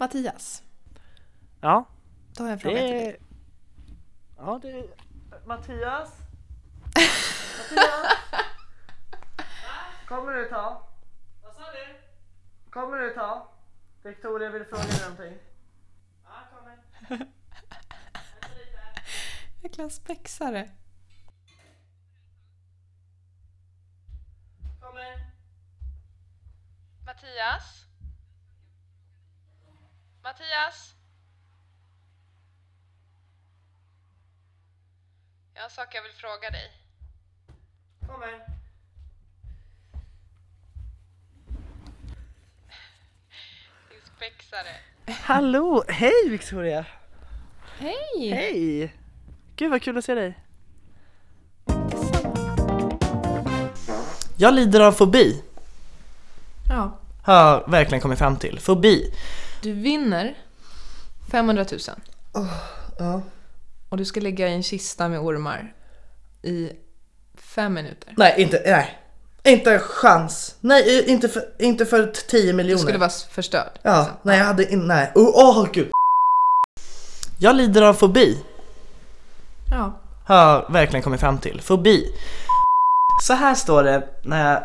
Mattias, 0.00 0.62
Ja, 1.60 1.84
då 2.36 2.42
har 2.44 2.48
jag 2.50 2.52
en 2.52 2.60
fråga 2.60 2.76
till 2.76 2.86
det 2.86 2.92
dig. 2.98 3.06
är... 3.08 3.16
Ja, 4.36 4.58
det 4.62 4.70
är... 4.70 4.86
Mattias? 5.46 6.12
Mattias? 7.58 8.16
Kommer 10.08 10.32
du 10.32 10.48
ta? 10.48 10.88
Vad 11.42 11.54
sa 11.54 11.62
du? 11.72 12.00
Kommer 12.70 12.98
du 12.98 13.14
ta? 13.14 13.48
Victoria 14.02 14.50
vill 14.50 14.64
fråga 14.64 14.82
dig 14.82 15.00
någonting. 15.02 15.38
Ja, 16.24 16.30
kommer. 16.54 17.26
Jäkla 19.62 19.90
spexare. 19.90 20.70
Kommer. 24.80 25.30
Mattias? 27.06 27.84
Mattias? 30.22 30.94
Jag 35.54 35.60
har 35.60 35.64
en 35.64 35.70
sak 35.70 35.94
jag 35.94 36.02
vill 36.02 36.12
fråga 36.12 36.50
dig. 36.50 36.72
Kommer. 38.06 38.30
Din 43.90 44.00
spexare. 44.16 44.76
Hallå! 45.22 45.84
Hej 45.88 46.28
Victoria! 46.28 46.86
Hej! 47.78 48.30
Hej! 48.30 48.94
Gud 49.56 49.70
vad 49.70 49.82
kul 49.82 49.98
att 49.98 50.04
se 50.04 50.14
dig. 50.14 50.38
Jag 54.36 54.54
lider 54.54 54.80
av 54.80 54.92
fobi. 54.92 55.42
Ja. 56.68 56.98
Har 57.24 57.70
verkligen 57.70 58.00
kommit 58.00 58.18
fram 58.18 58.38
till. 58.38 58.60
Fobi. 58.60 59.14
Du 59.62 59.72
vinner 59.72 60.34
500 61.30 61.64
000 61.70 61.80
Ja. 62.98 63.22
och 63.88 63.96
du 63.96 64.04
ska 64.04 64.20
ligga 64.20 64.48
i 64.48 64.52
en 64.52 64.62
kista 64.62 65.08
med 65.08 65.20
ormar 65.20 65.74
i 66.42 66.70
fem 67.34 67.74
minuter. 67.74 68.14
Nej, 68.16 68.34
inte, 68.38 68.62
nej. 68.66 68.98
Inte 69.44 69.72
en 69.74 69.80
chans. 69.80 70.56
Nej, 70.60 71.04
inte 71.10 71.28
för, 71.28 71.42
inte 71.58 71.86
för 71.86 72.06
10 72.28 72.46
Du 72.46 72.52
miljoner. 72.52 72.82
skulle 72.82 72.98
vara 72.98 73.10
förstörd. 73.10 73.70
Ja, 73.82 73.98
liksom. 73.98 74.16
nej 74.22 74.38
jag 74.38 74.44
hade 74.44 74.72
in, 74.72 74.86
nej. 74.86 75.12
Åh 75.14 75.62
oh, 75.62 75.68
gud. 75.72 75.90
Jag 77.38 77.56
lider 77.56 77.82
av 77.82 77.94
fobi. 77.94 78.44
Ja. 79.70 80.00
Har 80.26 80.72
verkligen 80.72 81.02
kommit 81.02 81.20
fram 81.20 81.38
till. 81.38 81.60
Fobi. 81.60 82.14
Så 83.22 83.32
här 83.32 83.54
står 83.54 83.82
det 83.84 84.08
när 84.24 84.52
jag 84.52 84.62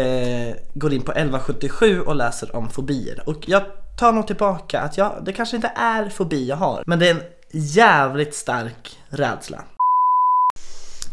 eh, 0.00 0.54
går 0.74 0.92
in 0.92 1.02
på 1.02 1.12
1177 1.12 2.00
och 2.00 2.16
läser 2.16 2.56
om 2.56 2.70
fobier. 2.70 3.22
Och 3.26 3.48
jag 3.48 3.62
tar 4.00 4.12
nog 4.12 4.26
tillbaka 4.26 4.80
att 4.80 4.98
jag, 4.98 5.24
det 5.24 5.32
kanske 5.32 5.56
inte 5.56 5.72
är 5.76 6.08
fobi 6.08 6.48
jag 6.48 6.56
har. 6.56 6.82
Men 6.86 6.98
det 6.98 7.08
är 7.08 7.14
en 7.14 7.22
jävligt 7.52 8.34
stark 8.34 8.98
rädsla. 9.08 9.64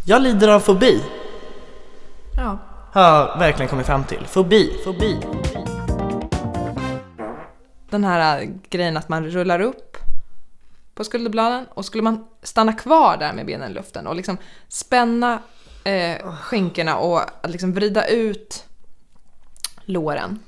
Jag 0.06 0.22
lider 0.22 0.48
av 0.48 0.60
fobi. 0.60 1.04
Ja. 2.38 2.58
Har 2.94 3.02
jag 3.02 3.40
verkligen 3.40 3.70
kommit 3.70 3.86
fram 3.86 4.04
till. 4.04 4.26
Fobi. 4.28 4.74
Fobi. 4.84 5.20
Den 7.90 8.04
här 8.04 8.42
äh, 8.42 8.50
grejen 8.70 8.98
att 8.98 9.10
man 9.10 9.26
rullar 9.26 9.60
upp 9.60 9.98
på 10.96 11.04
skulderbladen 11.04 11.66
och 11.74 11.86
skulle 11.86 12.04
man 12.04 12.28
stanna 12.44 12.74
kvar 12.74 13.18
där 13.18 13.34
med 13.34 13.46
benen 13.46 13.72
i 13.72 13.74
luften 13.74 14.08
och 14.08 14.16
liksom 14.16 14.38
spänna 14.68 15.40
eh, 15.84 16.32
skinkorna 16.32 16.98
och 16.98 17.22
liksom 17.44 17.74
vrida 17.74 18.08
ut 18.08 18.66
låren. 19.86 20.40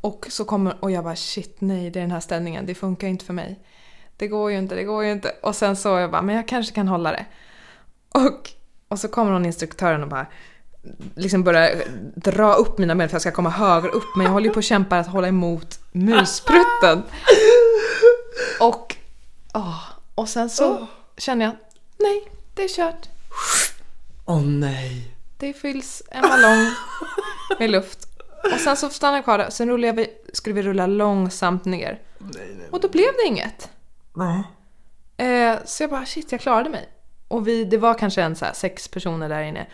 Och 0.00 0.26
så 0.30 0.44
kommer, 0.44 0.84
och 0.84 0.90
jag 0.90 1.04
bara 1.04 1.16
shit 1.16 1.56
nej 1.58 1.90
det 1.90 1.98
är 1.98 2.02
den 2.02 2.10
här 2.10 2.20
ställningen, 2.20 2.66
det 2.66 2.74
funkar 2.74 3.08
inte 3.08 3.24
för 3.24 3.32
mig. 3.32 3.58
Det 4.16 4.28
går 4.28 4.50
ju 4.50 4.58
inte, 4.58 4.74
det 4.74 4.84
går 4.84 5.04
ju 5.04 5.12
inte. 5.12 5.34
Och 5.42 5.56
sen 5.56 5.76
så 5.76 5.88
jag 5.88 6.10
bara, 6.10 6.22
men 6.22 6.36
jag 6.36 6.48
kanske 6.48 6.74
kan 6.74 6.88
hålla 6.88 7.12
det. 7.12 7.26
Och, 8.08 8.50
och 8.88 8.98
så 8.98 9.08
kommer 9.08 9.32
hon 9.32 9.46
instruktören 9.46 10.02
och 10.02 10.08
bara 10.08 10.26
liksom 11.14 11.44
börjar 11.44 11.82
dra 12.14 12.54
upp 12.54 12.78
mina 12.78 12.94
ben 12.94 13.08
för 13.08 13.16
att 13.16 13.24
jag 13.24 13.32
ska 13.32 13.36
komma 13.36 13.50
högre 13.50 13.88
upp 13.88 14.16
men 14.16 14.26
jag 14.26 14.32
håller 14.32 14.46
ju 14.46 14.52
på 14.52 14.58
att 14.58 14.64
kämpa 14.64 14.98
att 14.98 15.06
hålla 15.06 15.28
emot 15.28 15.78
musprutten. 15.92 17.02
Och, 18.60 18.96
åh, 19.54 19.82
och 20.14 20.28
sen 20.28 20.50
så 20.50 20.86
känner 21.16 21.44
jag, 21.44 21.56
nej 21.98 22.22
det 22.54 22.64
är 22.64 22.68
kört. 22.68 23.08
Åh 24.24 24.42
nej. 24.42 25.16
Det 25.38 25.52
fylls 25.52 26.02
en 26.10 26.22
ballong 26.22 26.74
med 27.58 27.70
luft. 27.70 28.09
Och 28.44 28.60
sen 28.60 28.76
så 28.76 28.90
stannar 28.90 29.16
jag 29.16 29.24
kvar 29.24 29.38
där, 29.38 29.50
sen 29.50 29.68
rullar 29.68 29.92
vi, 29.92 30.10
skulle 30.32 30.54
vi 30.54 30.62
rulla 30.62 30.86
långsamt 30.86 31.64
ner. 31.64 32.00
Och 32.70 32.80
då 32.80 32.88
blev 32.88 33.06
det 33.22 33.26
inget. 33.26 33.70
Nej. 34.14 34.42
Eh, 35.16 35.58
så 35.64 35.82
jag 35.82 35.90
bara 35.90 36.06
shit, 36.06 36.32
jag 36.32 36.40
klarade 36.40 36.70
mig. 36.70 36.88
Och 37.28 37.48
vi, 37.48 37.64
det 37.64 37.78
var 37.78 37.94
kanske 37.94 38.22
en 38.22 38.36
så 38.36 38.44
här 38.44 38.52
sex 38.52 38.88
personer 38.88 39.28
där 39.28 39.42
inne. 39.42 39.66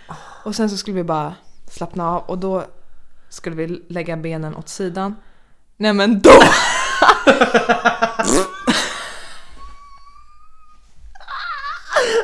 Och 0.45 0.55
sen 0.55 0.71
så 0.71 0.77
skulle 0.77 0.97
vi 0.97 1.05
bara 1.05 1.35
slappna 1.71 2.11
av 2.11 2.23
och 2.23 2.39
då 2.39 2.65
skulle 3.29 3.57
vi 3.57 3.67
lägga 3.89 4.17
benen 4.17 4.57
åt 4.57 4.69
sidan. 4.69 5.17
Nej 5.77 5.93
men 5.93 6.21
då! 6.21 6.31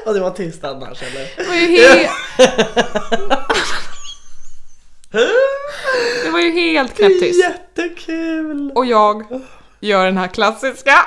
Och 0.06 0.14
det 0.14 0.20
var 0.20 0.30
tyst 0.30 0.64
annars 0.64 1.02
eller? 1.02 1.30
Det 1.36 1.48
var 1.48 1.54
ju 1.54 1.66
helt... 1.66 2.10
Ju 6.42 6.50
helt 6.50 6.96
knäpptyst. 6.96 7.40
Jättekul! 7.40 8.72
Och 8.74 8.86
jag 8.86 9.24
gör 9.80 10.04
den 10.04 10.18
här 10.18 10.28
klassiska. 10.28 11.06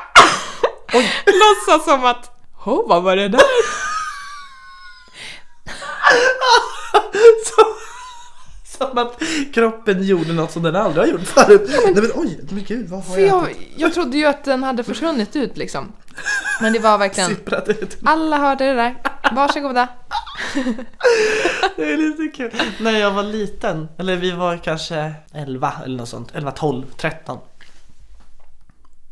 Låtsas 1.26 1.86
som 1.86 2.06
att, 2.06 2.32
oh, 2.66 2.88
vad 2.88 3.04
var 3.04 3.16
det 3.16 3.28
där? 3.28 3.42
Som 8.78 8.98
att 8.98 9.22
kroppen 9.54 10.04
gjorde 10.04 10.34
något 10.34 10.52
som 10.52 10.64
den 10.64 10.76
aldrig 10.76 11.06
har 11.06 11.12
gjort 11.12 11.28
förut. 11.28 11.70
Nej 11.84 11.94
men 11.96 12.12
oj, 12.16 12.40
men 12.50 12.64
gud 12.64 12.90
vad 12.90 13.04
har 13.04 13.16
För 13.16 13.22
jag 13.22 13.44
jag, 13.44 13.74
jag 13.78 13.94
trodde 13.94 14.18
ju 14.18 14.26
att 14.26 14.44
den 14.44 14.64
hade 14.64 14.84
försvunnit 14.84 15.36
ut 15.36 15.58
liksom. 15.58 15.92
Men 16.62 16.74
det 16.74 16.80
var 16.80 16.98
verkligen, 16.98 17.30
sipprat 17.30 17.70
ut? 17.70 17.98
alla 18.06 18.38
hörde 18.38 18.66
det 18.66 18.74
där. 18.74 18.96
Varsågoda. 19.32 19.88
Det 21.76 21.94
är 21.94 21.98
lite 21.98 22.38
kul. 22.38 22.52
När 22.80 23.00
jag 23.00 23.12
var 23.12 23.24
liten, 23.24 23.88
eller 23.98 24.16
vi 24.16 24.32
var 24.32 24.58
kanske 24.58 25.14
11 25.34 25.74
eller 25.86 25.98
något 25.98 26.10
sånt. 26.10 26.30
11, 26.34 26.52
12, 26.52 26.84
13. 26.98 27.40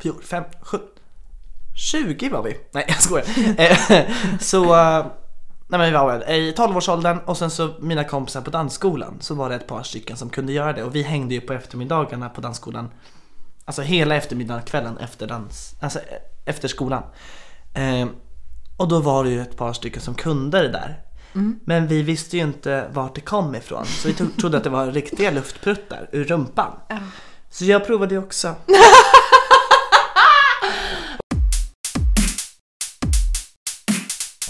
14, 0.02 0.22
5, 0.22 0.44
7, 0.62 0.78
20 1.90 2.28
var 2.28 2.42
vi. 2.42 2.56
Nej 2.72 2.84
jag 2.88 3.02
skojar. 3.02 3.26
Eh, 3.58 4.06
så, 4.40 4.74
eh, 4.74 5.06
nej 5.74 5.78
men 5.78 5.90
vi 5.90 5.98
var 5.98 6.18
väl 6.18 6.22
i 6.22 6.52
12-årsåldern 6.52 7.18
och 7.24 7.36
sen 7.36 7.50
så 7.50 7.70
mina 7.80 8.04
kompisar 8.04 8.40
på 8.40 8.50
dansskolan 8.50 9.16
så 9.20 9.34
var 9.34 9.48
det 9.48 9.54
ett 9.54 9.66
par 9.66 9.82
stycken 9.82 10.16
som 10.16 10.30
kunde 10.30 10.52
göra 10.52 10.72
det 10.72 10.82
och 10.82 10.94
vi 10.94 11.02
hängde 11.02 11.34
ju 11.34 11.40
på 11.40 11.52
eftermiddagarna 11.52 12.28
på 12.28 12.40
dansskolan. 12.40 12.90
Alltså 13.64 13.82
hela 13.82 14.16
eftermiddagen, 14.16 14.62
kvällen 14.62 14.98
efter 14.98 15.26
dans, 15.26 15.74
alltså 15.80 15.98
efter 16.44 16.68
skolan. 16.68 17.02
Eh, 17.74 18.08
och 18.76 18.88
då 18.88 19.00
var 19.00 19.24
det 19.24 19.30
ju 19.30 19.40
ett 19.40 19.56
par 19.56 19.72
stycken 19.72 20.02
som 20.02 20.14
kunde 20.14 20.62
det 20.62 20.68
där. 20.68 21.00
Mm. 21.34 21.60
Men 21.64 21.86
vi 21.86 22.02
visste 22.02 22.36
ju 22.36 22.42
inte 22.42 22.88
vart 22.92 23.14
det 23.14 23.20
kom 23.20 23.54
ifrån. 23.54 23.86
Så 23.86 24.08
vi 24.08 24.14
trodde 24.40 24.56
att 24.56 24.64
det 24.64 24.70
var 24.70 24.86
riktiga 24.86 25.30
luftpruttar 25.30 26.08
ur 26.12 26.24
rumpan. 26.24 26.72
Så 27.50 27.64
jag 27.64 27.86
provade 27.86 28.14
ju 28.14 28.18
också. 28.18 28.54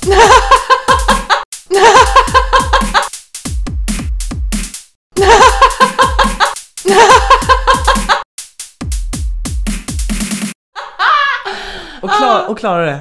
klar, 12.64 12.78
och 12.78 12.86
klarade 12.86 12.90
det. 12.90 13.00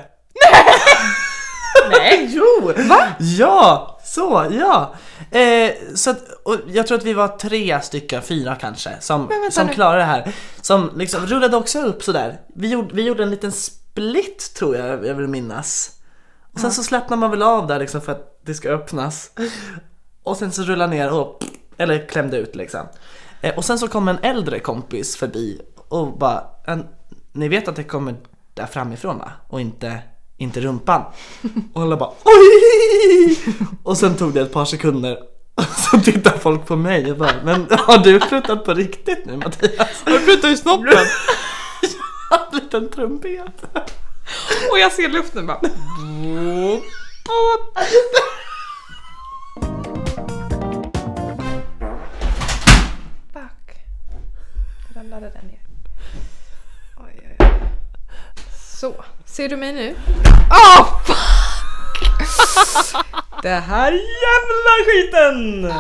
Nej! 1.89 2.27
jo! 2.31 2.71
Va? 2.87 3.07
Ja! 3.19 3.99
Så, 4.03 4.47
ja! 4.51 4.95
Eh, 5.39 5.71
så 5.95 6.09
att, 6.09 6.31
och 6.43 6.55
jag 6.67 6.87
tror 6.87 6.97
att 6.97 7.03
vi 7.03 7.13
var 7.13 7.27
tre 7.27 7.81
stycken, 7.81 8.21
fyra 8.21 8.55
kanske, 8.55 8.89
som, 8.99 9.29
som 9.51 9.67
nu. 9.67 9.73
klarade 9.73 9.99
det 9.99 10.05
här. 10.05 10.35
Som 10.61 10.91
liksom 10.95 11.25
rullade 11.25 11.57
också 11.57 11.81
upp 11.81 12.03
sådär. 12.03 12.39
Vi 12.55 12.69
gjorde, 12.69 12.95
vi 12.95 13.03
gjorde 13.03 13.23
en 13.23 13.29
liten 13.29 13.51
split 13.51 14.53
tror 14.55 14.75
jag, 14.75 15.05
jag 15.05 15.15
vill 15.15 15.27
minnas. 15.27 15.91
Och 16.53 16.59
sen 16.59 16.71
så 16.71 16.83
slappnar 16.83 17.17
man 17.17 17.31
väl 17.31 17.41
av 17.41 17.67
där 17.67 17.79
liksom 17.79 18.01
för 18.01 18.11
att 18.11 18.39
det 18.45 18.53
ska 18.53 18.69
öppnas. 18.69 19.31
Och 20.23 20.37
sen 20.37 20.51
så 20.51 20.61
rullar 20.61 20.87
ner 20.87 21.13
och, 21.13 21.43
eller 21.77 22.07
klämde 22.07 22.37
ut 22.37 22.55
liksom. 22.55 22.87
Eh, 23.41 23.55
och 23.57 23.65
sen 23.65 23.79
så 23.79 23.87
kom 23.87 24.07
en 24.07 24.19
äldre 24.21 24.59
kompis 24.59 25.17
förbi 25.17 25.61
och 25.87 26.17
bara, 26.17 26.43
en, 26.65 26.87
ni 27.31 27.47
vet 27.47 27.67
att 27.67 27.75
det 27.75 27.83
kommer 27.83 28.15
där 28.53 28.65
framifrån 28.65 29.17
va? 29.17 29.31
Och 29.47 29.61
inte, 29.61 29.99
inte 30.37 30.61
rumpan. 30.61 31.01
Och 31.73 31.81
alla 31.81 31.97
bara 31.97 32.09
oj! 32.09 33.37
Och 33.83 33.97
sen 33.97 34.15
tog 34.15 34.33
det 34.33 34.41
ett 34.41 34.53
par 34.53 34.65
sekunder 34.65 35.17
och 35.55 35.63
så 35.63 35.97
tittar 35.99 36.37
folk 36.37 36.65
på 36.65 36.75
mig 36.75 37.11
och 37.11 37.17
bara, 37.17 37.33
men 37.43 37.67
har 37.71 37.97
du 37.97 38.19
pruttat 38.19 38.65
på 38.65 38.73
riktigt 38.73 39.25
nu 39.25 39.37
Mattias? 39.37 40.03
Har 40.05 40.11
du 40.11 40.19
pruttat 40.25 40.51
i 40.51 40.57
snoppen? 40.57 40.93
En 42.51 42.59
liten 42.59 42.89
trumpet. 42.89 43.63
Och 44.71 44.79
jag 44.79 44.91
ser 44.91 45.09
luften 45.09 45.47
bara. 45.47 45.59
Fuck. 53.33 53.77
Ramlade 54.95 55.29
den 55.29 55.47
ner. 55.47 55.62
Så, 58.83 59.03
ser 59.25 59.49
du 59.49 59.55
mig 59.55 59.73
nu? 59.73 59.95
Åh 60.51 61.01
fuck! 61.05 61.17
Det 63.41 63.49
här 63.49 63.91
Jävla 63.91 64.73
skiten! 64.85 65.71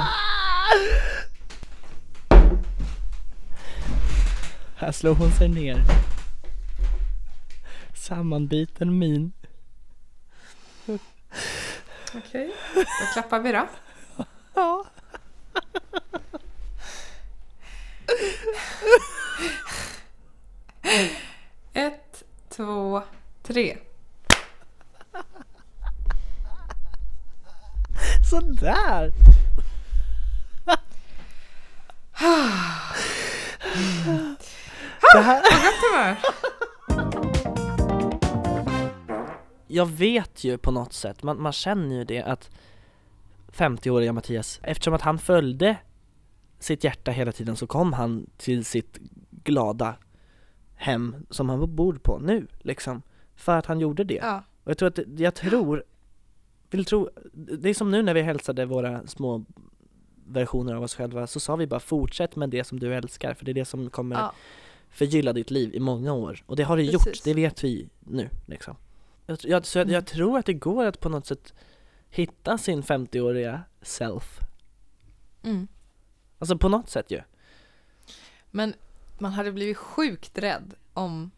Här 4.75 4.91
slår 4.91 5.15
hon 5.15 5.31
sig 5.31 5.49
ner. 5.49 5.83
Sammanbiten 7.95 8.99
min. 8.99 9.31
Okej, 12.15 12.55
då 12.75 12.83
klappar 13.13 13.39
vi 13.39 13.51
då. 13.51 13.67
Ja. 14.53 14.85
Ett, 21.73 22.23
två, 22.55 23.01
tre. 23.53 23.77
Sådär. 28.29 29.11
Det 35.13 35.19
här... 35.19 35.41
Gott 35.41 35.73
humör. 35.91 36.17
jag 39.67 39.85
vet 39.85 40.43
ju 40.43 40.57
på 40.57 40.71
något 40.71 40.93
sätt, 40.93 41.23
man, 41.23 41.41
man 41.41 41.51
känner 41.51 41.95
ju 41.95 42.03
det 42.03 42.21
att 42.21 42.49
50-åriga 43.51 44.13
Mattias, 44.13 44.59
eftersom 44.63 44.93
att 44.93 45.01
han 45.01 45.19
följde 45.19 45.77
sitt 46.59 46.83
hjärta 46.83 47.11
hela 47.11 47.31
tiden 47.31 47.55
så 47.55 47.67
kom 47.67 47.93
han 47.93 48.29
till 48.37 48.65
sitt 48.65 48.97
glada 49.31 49.95
hem 50.75 51.25
som 51.29 51.49
han 51.49 51.75
bor 51.75 51.93
på 51.93 52.19
nu 52.19 52.47
liksom. 52.59 53.01
För 53.35 53.57
att 53.57 53.65
han 53.65 53.79
gjorde 53.79 54.03
det. 54.03 54.13
Ja, 54.21 54.43
Och 54.63 54.69
jag 54.69 54.77
tror 54.77 54.87
att, 54.89 54.99
jag 55.17 55.35
tror, 55.35 55.83
vill 56.69 56.85
tro, 56.85 57.09
det 57.33 57.69
är 57.69 57.73
som 57.73 57.91
nu 57.91 58.01
när 58.01 58.13
vi 58.13 58.21
hälsade 58.21 58.65
våra 58.65 59.07
små 59.07 59.45
versioner 60.27 60.73
av 60.75 60.83
oss 60.83 60.95
själva 60.95 61.27
så 61.27 61.39
sa 61.39 61.55
vi 61.55 61.67
bara 61.67 61.79
fortsätt 61.79 62.35
med 62.35 62.49
det 62.49 62.63
som 62.63 62.79
du 62.79 62.95
älskar 62.95 63.33
för 63.33 63.45
det 63.45 63.51
är 63.51 63.53
det 63.53 63.65
som 63.65 63.89
kommer 63.89 64.15
Ja. 64.15 64.33
förgylla 64.89 65.33
ditt 65.33 65.51
liv 65.51 65.75
i 65.75 65.79
många 65.79 66.13
år. 66.13 66.43
Och 66.45 66.55
det 66.55 66.63
har 66.63 66.77
det 66.77 66.83
Precis. 66.91 67.05
gjort, 67.07 67.23
det 67.23 67.33
vet 67.33 67.63
vi 67.63 67.89
nu 67.99 68.29
liksom. 68.45 68.75
Jag, 69.25 69.65
så 69.65 69.77
jag, 69.79 69.89
jag 69.89 70.05
tror 70.05 70.37
att 70.37 70.45
det 70.45 70.53
går 70.53 70.85
att 70.85 70.99
på 70.99 71.09
något 71.09 71.25
sätt 71.25 71.53
hitta 72.09 72.57
sin 72.57 72.83
50-åriga 72.83 73.61
self. 73.81 74.39
mm. 75.43 75.67
Alltså 76.39 76.57
på 76.57 76.69
något 76.69 76.89
sätt 76.89 77.11
ju. 77.11 77.21
Men 78.51 78.73
man 79.17 79.31
hade 79.31 79.51
blivit 79.51 79.77
sjukt 79.77 80.37
rädd 80.37 80.73
om 80.93 81.31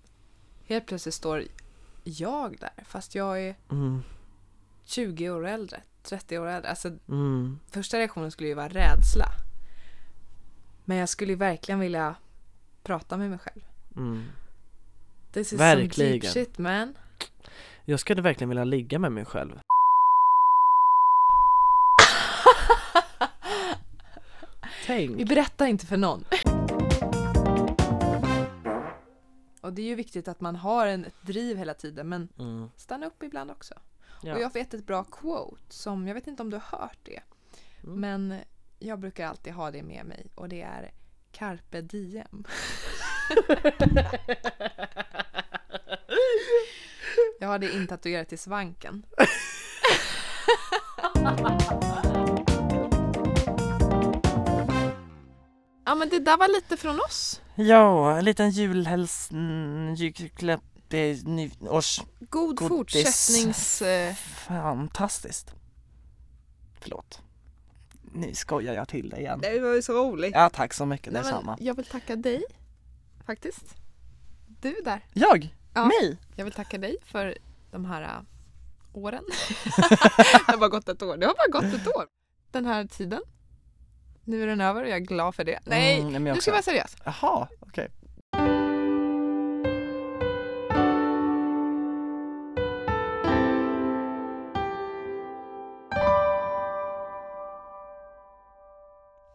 helt 0.66 0.86
plötsligt 0.86 1.16
står 1.16 1.44
jag 2.08 2.58
där 2.60 2.84
fast 2.86 3.16
jag 3.16 3.42
är 3.42 3.56
Mm, 3.72 4.04
20 4.86 5.30
år 5.30 5.48
äldre, 5.48 5.82
30 6.04 6.38
år 6.40 6.48
äldre. 6.48 6.70
Alltså 6.70 6.88
mm, 7.10 7.60
första 7.72 7.98
reaktionen 7.98 8.32
skulle 8.32 8.50
ju 8.50 8.56
vara 8.56 8.68
rädsla. 8.70 9.26
Men 10.86 10.98
jag 10.98 11.10
skulle 11.10 11.36
verkligen 11.36 11.80
vilja 11.80 12.16
prata 12.84 13.18
med 13.18 13.30
mig 13.30 13.40
själv. 13.40 13.62
mm. 13.98 14.24
This 15.32 15.54
is 15.54 15.60
Verkligen. 15.60 16.12
some 16.12 16.20
deep 16.20 16.34
shit 16.34 16.58
man. 16.58 16.98
Jag 17.86 18.00
skulle 18.00 18.22
verkligen 18.22 18.50
vilja 18.50 18.64
ligga 18.64 19.00
med 19.00 19.12
mig 19.12 19.26
själv. 19.26 19.60
Tänk. 24.86 25.20
Vi 25.20 25.26
berättar 25.26 25.66
inte 25.66 25.86
för 25.86 25.98
någon. 25.98 26.24
Och 29.66 29.74
det 29.74 29.82
är 29.82 29.86
ju 29.86 29.96
viktigt 29.96 30.28
att 30.28 30.42
man 30.42 30.56
har 30.56 30.88
en, 30.88 31.06
ett 31.06 31.22
driv 31.22 31.58
hela 31.58 31.74
tiden 31.74 32.10
men 32.10 32.30
Mm. 32.40 32.70
stanna 32.76 33.06
upp 33.06 33.24
ibland 33.24 33.52
också. 33.52 33.74
Ja. 34.22 34.36
Och 34.36 34.42
jag 34.42 34.54
vet 34.54 34.74
ett 34.74 34.86
bra 34.86 35.04
quote 35.04 35.62
som, 35.76 36.08
jag 36.08 36.16
vet 36.16 36.28
inte 36.28 36.42
om 36.44 36.50
du 36.50 36.58
har 36.58 36.80
hört 36.80 36.98
det. 37.04 37.22
Mm. 37.84 38.00
Men 38.00 38.40
jag 38.80 39.00
brukar 39.00 39.28
alltid 39.28 39.54
ha 39.54 39.72
det 39.72 39.84
med 39.84 40.06
mig 40.06 40.28
och 40.36 40.50
det 40.50 40.62
är 40.62 40.92
Carpe 41.32 41.82
diem. 41.82 42.44
jag 47.40 47.48
har 47.48 47.60
det 47.60 47.74
intatuerat 47.74 48.34
i 48.34 48.38
svanken. 48.38 49.06
ja 55.86 55.96
men 55.96 56.10
det 56.10 56.20
där 56.20 56.38
var 56.38 56.48
lite 56.48 56.78
från 56.78 57.00
oss. 57.00 57.42
Ja, 57.56 58.18
en 58.18 58.26
liten 58.26 58.50
julhälsning, 58.50 59.96
julklapp, 59.96 60.64
nyårs... 61.24 62.02
God 62.20 62.56
Godis. 62.58 62.68
fortsättnings... 62.68 63.82
eh, 63.82 64.14
Fantastiskt. 64.16 65.54
Förlåt. 66.80 67.22
Nu 68.14 68.34
skojar 68.34 68.74
jag 68.74 68.88
till 68.88 69.10
dig 69.10 69.20
igen. 69.20 69.40
Det 69.42 69.60
var 69.60 69.74
ju 69.74 69.82
så 69.82 69.94
roligt. 69.94 70.32
Ja, 70.34 70.50
tack 70.50 70.74
så 70.74 70.86
mycket. 70.86 71.14
Nej, 71.14 71.22
Detsamma. 71.24 71.58
jag 71.60 71.76
vill 71.76 71.86
tacka 71.86 72.16
dig 72.16 72.44
faktiskt. 73.26 73.76
Du 74.62 74.76
där. 74.84 75.06
Jag? 75.14 75.56
Ja. 75.74 75.86
Mig? 75.86 76.18
Jag 76.36 76.46
vill 76.46 76.54
tacka 76.54 76.78
dig 76.78 76.98
för 77.06 77.38
de 77.72 77.86
här 77.86 78.02
äh, 78.02 78.22
åren. 78.94 79.24
det 80.18 80.42
har 80.48 80.58
bara 80.58 80.70
gått 80.70 80.90
ett 80.90 81.02
år. 81.02 81.18
Det 81.18 81.26
har 81.26 81.34
bara 81.52 81.62
gått 81.62 81.82
ett 81.82 81.88
år. 81.88 82.06
Den 82.52 82.66
här 82.66 82.86
tiden. 82.86 83.22
Nu 84.28 84.44
är 84.44 84.48
den 84.48 84.62
över 84.62 84.82
och 84.84 84.90
jag 84.90 84.96
är 84.96 85.00
glad 85.00 85.36
för 85.36 85.44
det. 85.44 85.60
Nej, 85.66 86.00
Mm, 86.00 86.24
nej, 86.24 86.34
nu 86.34 86.42
ska 86.42 86.52
vara 86.52 86.62
seriös. 86.62 86.96
Jaha, 87.04 87.48
okej. 87.60 87.90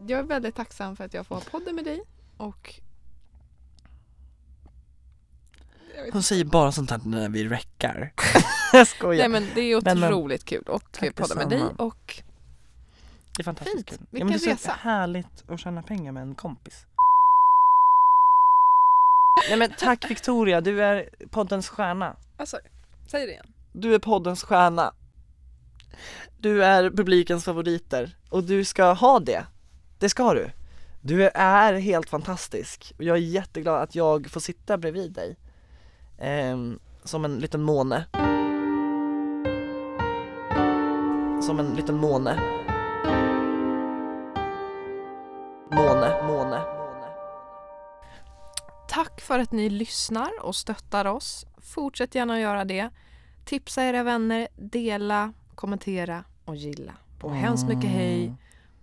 Jag 0.07 0.18
är 0.18 0.22
väldigt 0.22 0.55
tacksam 0.55 0.97
för 0.97 1.05
att 1.05 1.14
jag 1.14 1.26
får 1.26 1.34
ha 1.34 1.43
podden 1.51 1.74
med 1.74 1.84
dig 1.84 2.03
och 2.36 2.74
Hon 6.12 6.22
säger 6.22 6.45
bara 6.45 6.72
sånt 6.72 6.91
här 6.91 7.01
när 7.05 7.28
vi 7.28 7.49
räckar. 7.49 8.12
jag 8.72 8.86
skojar. 8.86 9.28
Nej 9.28 9.41
men 9.41 9.51
det 9.55 9.61
är 9.61 9.80
Men, 9.84 10.01
men, 10.01 10.12
otroligt 10.12 10.45
kul 10.45 10.64
att 10.66 11.14
podda 11.16 11.34
med 11.34 11.49
dig 11.49 11.62
och 11.78 12.22
det 13.41 13.43
är 13.43 13.45
fantastiskt 13.45 13.76
fint. 13.76 13.88
kul. 13.88 13.99
Ja, 14.01 14.07
Vilken 14.11 14.26
men 14.28 14.38
det 14.38 14.45
är 14.45 14.57
så 14.57 14.68
resa. 14.68 14.72
härligt 14.80 15.45
att 15.51 15.61
tjäna 15.61 15.82
pengar 15.82 16.12
med 16.12 16.22
en 16.22 16.34
kompis. 16.34 16.86
Nej 19.49 19.59
men 19.59 19.70
tack 19.78 20.11
Victoria, 20.11 20.61
du 20.61 20.82
är 20.84 21.09
poddens 21.30 21.68
stjärna. 21.68 22.16
alltså, 22.36 22.59
säg 23.11 23.26
det 23.26 23.32
igen. 23.32 23.47
Du 23.72 23.95
är 23.95 23.99
poddens 23.99 24.43
stjärna. 24.43 24.93
Du 26.38 26.64
är 26.64 26.91
publikens 26.91 27.45
favoriter 27.45 28.16
och 28.30 28.45
du 28.45 28.64
ska 28.64 28.93
ha 28.93 29.18
det. 29.20 29.45
Det 29.99 30.09
ska 30.09 30.34
du. 30.34 30.51
Du 31.03 31.28
är 31.28 31.72
helt 31.74 32.09
fantastisk 32.11 32.93
och 32.99 33.05
jag 33.05 33.16
är 33.16 33.20
jätteglad 33.20 33.82
att 33.82 33.95
jag 33.95 34.30
får 34.30 34.41
sitta 34.41 34.78
bredvid 34.78 35.12
dig. 35.12 35.36
Ehm, 36.18 36.78
som 37.05 37.24
en 37.24 37.38
liten 37.38 37.62
måne. 37.62 38.05
Som 41.43 41.61
en 41.61 41.74
liten 41.76 41.97
måne. 41.97 42.59
Måne, 45.73 46.27
måne. 46.27 46.62
Tack 48.89 49.21
för 49.21 49.39
att 49.39 49.53
ni 49.53 49.71
lyssnar 49.71 50.31
och 50.43 50.57
stöttar 50.57 51.05
oss. 51.05 51.47
Fortsätt 51.59 52.14
gärna 52.14 52.35
att 52.35 52.41
göra 52.41 52.64
det. 52.64 52.91
Tipsa 53.45 53.85
era 53.85 54.03
vänner, 54.03 54.49
dela, 54.57 55.33
kommentera 55.55 56.25
och 56.45 56.57
gilla. 56.57 56.93
På 57.18 57.31
hemskt 57.31 57.68
mycket 57.68 57.91
hej 57.91 58.35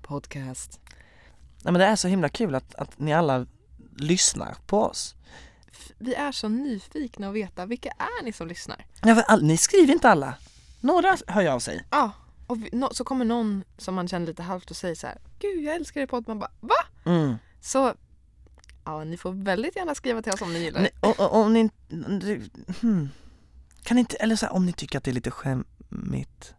podcast. 0.02 0.80
Nej 1.64 1.72
men 1.72 1.74
det 1.74 1.86
är 1.86 1.96
så 1.96 2.08
himla 2.08 2.30
kul 2.30 2.56
att, 2.56 2.76
att 2.76 3.00
ni 3.00 3.14
alla 3.14 3.46
lyssnar 3.96 4.58
på 4.68 4.84
oss. 4.84 5.16
Vi 5.98 6.14
är 6.14 6.32
så 6.32 6.48
nyfikna 6.48 7.28
att 7.28 7.34
veta 7.34 7.66
vilka 7.66 7.90
är 7.90 8.24
ni 8.24 8.34
som 8.34 8.48
lyssnar? 8.48 8.86
Ja, 9.04 9.24
all, 9.28 9.44
ni 9.44 9.58
skriver 9.58 9.94
inte 9.94 10.10
alla. 10.10 10.34
Några 10.82 11.18
hör 11.28 11.42
jag 11.42 11.54
av 11.54 11.60
sig. 11.60 11.84
Ja, 11.92 12.12
och 12.48 12.64
vi, 12.64 12.70
nå- 12.72 12.93
så 12.93 13.04
kommer 13.04 13.26
någon 13.26 13.64
som 13.78 13.95
man 13.95 14.08
känner 14.08 14.28
lite 14.28 14.43
halvt 14.43 14.72
och 14.72 14.78
säger 14.78 14.95
så 14.95 15.08
här 15.08 15.18
Gud 15.39 15.64
jag 15.64 15.76
älskar 15.76 16.02
er 16.02 16.08
podd. 16.08 16.28
Man 16.28 16.39
bara 16.39 16.52
va? 16.60 16.76
Mm. 17.06 17.36
Så 17.62 17.93
ja, 18.86 19.04
ni 19.04 19.18
får 19.18 19.32
väldigt 19.32 19.76
gärna 19.76 19.95
skriva 19.95 20.22
till 20.22 20.34
oss 20.34 20.41
om 20.41 20.54
ni 20.54 20.60
gillar 20.60 20.82
det. 20.82 20.89
och, 21.00 21.20
och, 21.20 21.36
om 21.36 21.54
ni 21.54 21.70
hmm. 22.82 23.10
Kan 23.84 23.95
ni 23.95 24.00
inte, 24.00 24.16
eller 24.16 24.36
så 24.36 24.45
här, 24.45 24.54
om 24.54 24.66
ni 24.66 24.74
tycker 24.74 24.98
att 24.98 25.04
det 25.04 25.12
är 25.12 25.16
lite 25.16 25.32
skämmigt 25.32 26.54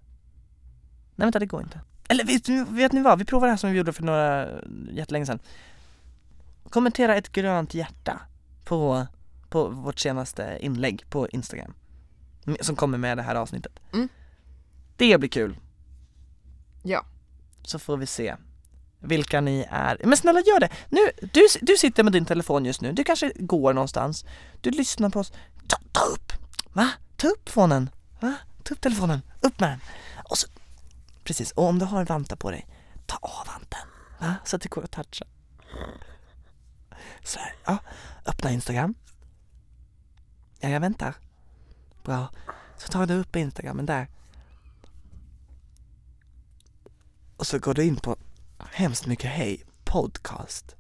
Nej 1.15 1.27
vänta 1.27 1.39
det 1.39 1.47
går 1.47 1.63
inte 1.63 1.81
Eller 2.09 2.25
vet, 2.25 2.49
ni- 2.49 2.65
vet 2.69 2.93
ni 2.93 3.03
vad, 3.03 3.19
vi 3.19 3.25
provar 3.25 3.47
det 3.47 3.53
här 3.53 3.57
som 3.57 3.71
vi 3.71 3.77
gjorde 3.79 3.93
för 3.93 4.03
några, 4.03 4.49
jättelänge 4.93 5.27
sedan 5.27 5.39
Kommentera 6.71 7.17
ett 7.17 7.33
grönt 7.33 7.75
hjärta 7.75 8.21
på, 8.65 9.07
på 9.49 9.69
vårt 9.69 9.99
senaste 9.99 10.59
inlägg 10.61 11.05
på 11.11 11.29
Instagram 11.29 11.75
Som 12.61 12.77
kommer 12.77 12.99
med 12.99 13.19
det 13.19 13.23
här 13.23 13.35
avsnittet 13.35 13.81
Mm. 13.93 14.09
Det 14.97 15.19
blir 15.19 15.29
kul 15.31 15.57
Ja. 16.83 17.05
Så 17.63 17.79
får 17.79 17.97
vi 17.97 18.07
se 18.07 18.37
vilka 19.01 19.41
ni 19.41 19.67
är. 19.71 20.01
Men 20.05 20.17
snälla 20.17 20.41
gör 20.41 20.61
det! 20.61 20.71
Nu, 20.89 21.01
du, 21.33 21.47
du 21.61 21.77
sitter 21.77 22.03
med 22.03 22.13
din 22.13 22.25
telefon 22.25 22.65
just 22.65 22.81
nu, 22.81 22.93
du 22.93 23.05
kanske 23.05 23.33
går 23.37 23.73
någonstans, 23.73 24.25
du 24.61 24.71
lyssnar 24.71 25.11
på 25.11 25.21
oss. 25.21 25.33
Ta, 25.67 25.77
ta 25.93 26.01
upp! 26.01 26.33
Va? 26.73 26.91
Ta 27.17 27.29
upp 27.29 27.45
telefonen! 27.45 27.91
Va? 28.21 28.35
Ta 28.63 28.75
upp 28.75 28.81
telefonen, 28.81 29.23
upp 29.41 29.61
med 29.61 29.71
den! 29.71 29.81
Och 30.25 30.39
så, 30.39 30.49
precis, 31.25 31.51
och 31.53 31.65
om 31.65 31.79
du 31.79 31.85
har 31.85 32.01
en 32.01 32.07
vanta 32.07 32.37
på 32.37 32.51
dig, 32.51 32.67
ta 33.07 33.17
av 33.17 33.47
vanten! 33.47 33.89
Va? 34.19 34.35
Så 34.45 34.57
att 34.57 34.63
det 34.63 34.69
går 34.69 34.85
att 34.85 34.91
toucha. 34.91 35.25
Så 37.25 37.39
här, 37.39 37.55
ja. 37.65 37.79
Öppna 38.27 38.51
Instagram. 38.51 38.95
Ja, 40.61 40.69
jag 40.69 40.81
väntar. 40.81 41.15
Bra. 42.05 42.29
Så 42.77 42.89
tar 42.89 43.07
du 43.07 43.15
upp 43.15 43.37
Instagramen 43.37 43.87
där. 43.87 44.09
Och 47.39 47.47
så 47.47 47.59
går 47.59 47.75
du 47.75 47.85
in 47.85 47.97
på 47.97 48.17
hemskt 48.59 49.07
mycket 49.07 49.31
hej 49.31 49.65
podcast. 49.85 50.77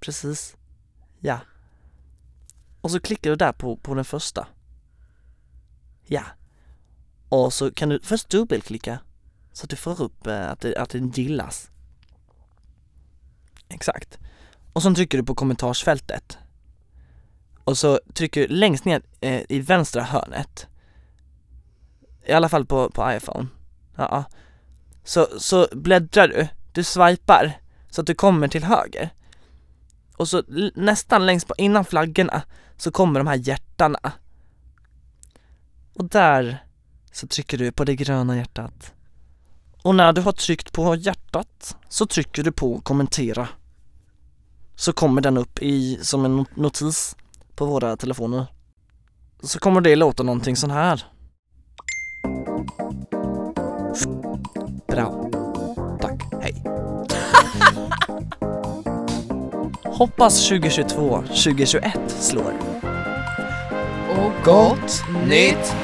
Precis. 0.00 0.56
Ja. 1.20 1.40
Och 2.80 2.90
så 2.90 3.00
klickar 3.00 3.30
du 3.30 3.36
där 3.36 3.52
på, 3.52 3.76
på 3.76 3.94
den 3.94 4.04
första. 4.04 4.46
Ja. 6.06 6.22
Och 7.28 7.52
så 7.52 7.70
kan 7.70 7.88
du 7.88 8.00
först 8.00 8.28
dubbelklicka 8.28 8.98
så 9.52 9.64
att 9.64 9.70
du 9.70 9.76
får 9.76 10.02
upp 10.02 10.26
eh, 10.26 10.50
att, 10.50 10.60
det, 10.60 10.76
att 10.76 10.90
den 10.90 11.10
gillas. 11.10 11.70
Exakt. 13.68 14.18
Och 14.72 14.82
så 14.82 14.94
trycker 14.94 15.18
du 15.18 15.24
på 15.24 15.34
kommentarsfältet. 15.34 16.38
Och 17.64 17.78
så 17.78 18.00
trycker 18.14 18.40
du 18.40 18.54
längst 18.54 18.84
ner 18.84 19.02
eh, 19.20 19.42
i 19.48 19.60
vänstra 19.60 20.02
hörnet. 20.02 20.66
I 22.26 22.32
alla 22.32 22.48
fall 22.48 22.66
på, 22.66 22.90
på 22.90 23.12
iPhone. 23.12 23.46
Ja. 23.96 24.24
Så, 25.04 25.26
så 25.38 25.68
bläddrar 25.72 26.28
du, 26.28 26.48
du 26.72 26.84
swipar 26.84 27.52
så 27.90 28.00
att 28.00 28.06
du 28.06 28.14
kommer 28.14 28.48
till 28.48 28.64
höger. 28.64 29.10
Och 30.16 30.28
så 30.28 30.42
nästan 30.74 31.26
längst 31.26 31.48
på, 31.48 31.54
innan 31.58 31.84
flaggorna, 31.84 32.42
så 32.76 32.90
kommer 32.90 33.20
de 33.20 33.26
här 33.26 33.36
hjärtana. 33.36 34.12
Och 35.94 36.04
där 36.04 36.64
så 37.12 37.26
trycker 37.26 37.58
du 37.58 37.72
på 37.72 37.84
det 37.84 37.96
gröna 37.96 38.36
hjärtat. 38.36 38.92
Och 39.82 39.94
när 39.94 40.12
du 40.12 40.20
har 40.20 40.32
tryckt 40.32 40.72
på 40.72 40.94
hjärtat 40.94 41.76
så 41.88 42.06
trycker 42.06 42.42
du 42.42 42.52
på 42.52 42.80
kommentera. 42.80 43.48
Så 44.74 44.92
kommer 44.92 45.20
den 45.20 45.36
upp 45.36 45.62
i, 45.62 45.98
som 46.02 46.24
en 46.24 46.46
notis 46.54 47.16
på 47.54 47.66
våra 47.66 47.96
telefoner. 47.96 48.46
Så 49.42 49.58
kommer 49.58 49.80
det 49.80 49.96
låta 49.96 50.22
någonting 50.22 50.56
sån 50.56 50.70
här. 50.70 51.04
Bra. 54.86 55.30
Tack. 56.00 56.22
Hej. 56.42 56.62
Hoppas 59.84 60.48
2022, 60.48 61.22
2021 61.22 61.98
slår. 62.06 62.54
Och 64.10 64.32
Gott 64.44 65.04
nytt 65.26 65.74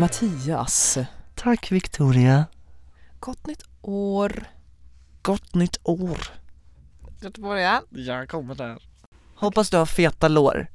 Mattias. 0.00 0.98
Tack 1.34 1.72
Victoria. 1.72 2.44
Gott 3.20 3.46
nytt 3.46 3.62
år. 3.82 4.46
Gott 5.22 5.54
nytt 5.54 5.76
år. 5.82 6.18
Göteborg 7.20 7.62
ja. 7.62 7.82
Jag 7.90 8.28
kommer 8.28 8.54
där. 8.54 8.78
Hoppas 9.38 9.70
du 9.70 9.76
har 9.76 9.86
feta 9.86 10.28
lår. 10.28 10.66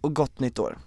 Och 0.00 0.14
gott 0.14 0.40
nytt 0.40 0.58
år. 0.58 0.78